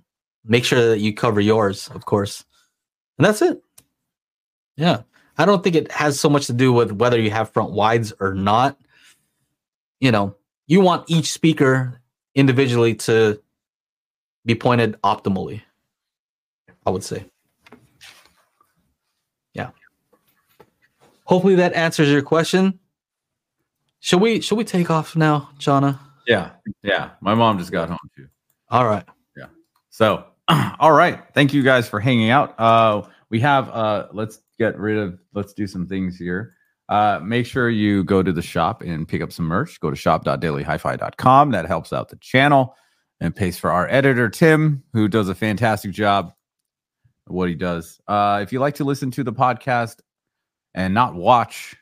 [0.46, 2.46] Make sure that you cover yours, of course.
[3.18, 3.62] And that's it.
[4.78, 5.02] Yeah.
[5.38, 8.14] I don't think it has so much to do with whether you have front wides
[8.20, 8.78] or not.
[10.00, 10.36] You know,
[10.68, 12.00] you want each speaker
[12.36, 13.42] individually to
[14.46, 15.62] be pointed optimally.
[16.86, 17.26] I would say.
[19.54, 19.72] Yeah.
[21.26, 22.80] Hopefully that answers your question.
[24.00, 26.00] Should we should we take off now, Channa?
[26.28, 26.52] Yeah.
[26.82, 27.12] Yeah.
[27.22, 28.28] My mom just got home too.
[28.70, 29.06] All right.
[29.38, 29.48] Yeah.
[29.90, 30.26] So,
[30.80, 31.22] all right.
[31.34, 32.60] Thank you guys for hanging out.
[32.60, 36.56] Uh, we have, uh, let's get rid of, let's do some things here.
[36.90, 39.80] Uh, make sure you go to the shop and pick up some merch.
[39.80, 41.52] Go to shop.dailyhifi.com.
[41.52, 42.76] That helps out the channel
[43.22, 46.34] and pays for our editor, Tim, who does a fantastic job
[47.28, 48.02] of what he does.
[48.08, 50.00] Uh, if you like to listen to the podcast
[50.74, 51.76] and not watch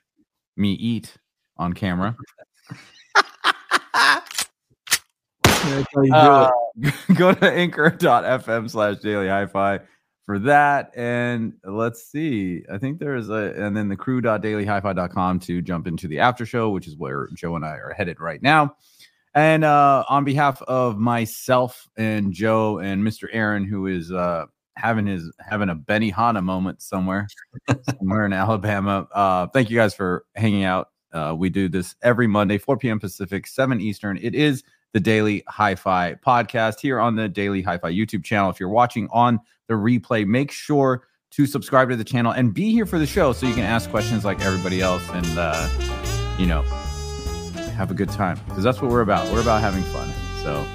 [0.58, 1.16] me eat
[1.58, 2.16] on camera,
[6.14, 6.50] uh,
[7.16, 9.80] go to anchor.fm slash daily hi-fi
[10.26, 10.92] for that.
[10.96, 16.20] And let's see i think there's a and then the crew.dailyhifi.com to jump into the
[16.20, 18.76] after show which is where joe and i are headed right now
[19.40, 24.46] and uh on behalf of myself and joe and mr aaron who is uh
[24.76, 27.28] having his having a Benihana moment somewhere
[27.98, 32.28] somewhere in alabama uh thank you guys for hanging out uh we do this every
[32.28, 34.64] monday 4 p.m pacific 7 eastern it is
[34.94, 38.50] the Daily Hi Fi podcast here on the Daily Hi Fi YouTube channel.
[38.50, 42.72] If you're watching on the replay, make sure to subscribe to the channel and be
[42.72, 46.48] here for the show so you can ask questions like everybody else and, uh, you
[46.48, 46.64] know,
[47.80, 49.32] have a good time because that's what we're about.
[49.32, 50.12] We're about having fun.
[50.44, 50.68] So,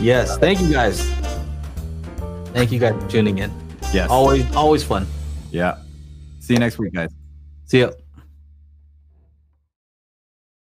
[0.00, 0.38] Yes.
[0.38, 1.06] Thank you guys.
[2.54, 3.52] Thank you guys for tuning in.
[3.92, 4.08] yes.
[4.10, 5.06] Always always fun.
[5.50, 5.76] Yeah.
[6.40, 7.10] See you next week, guys.
[7.66, 7.90] See ya.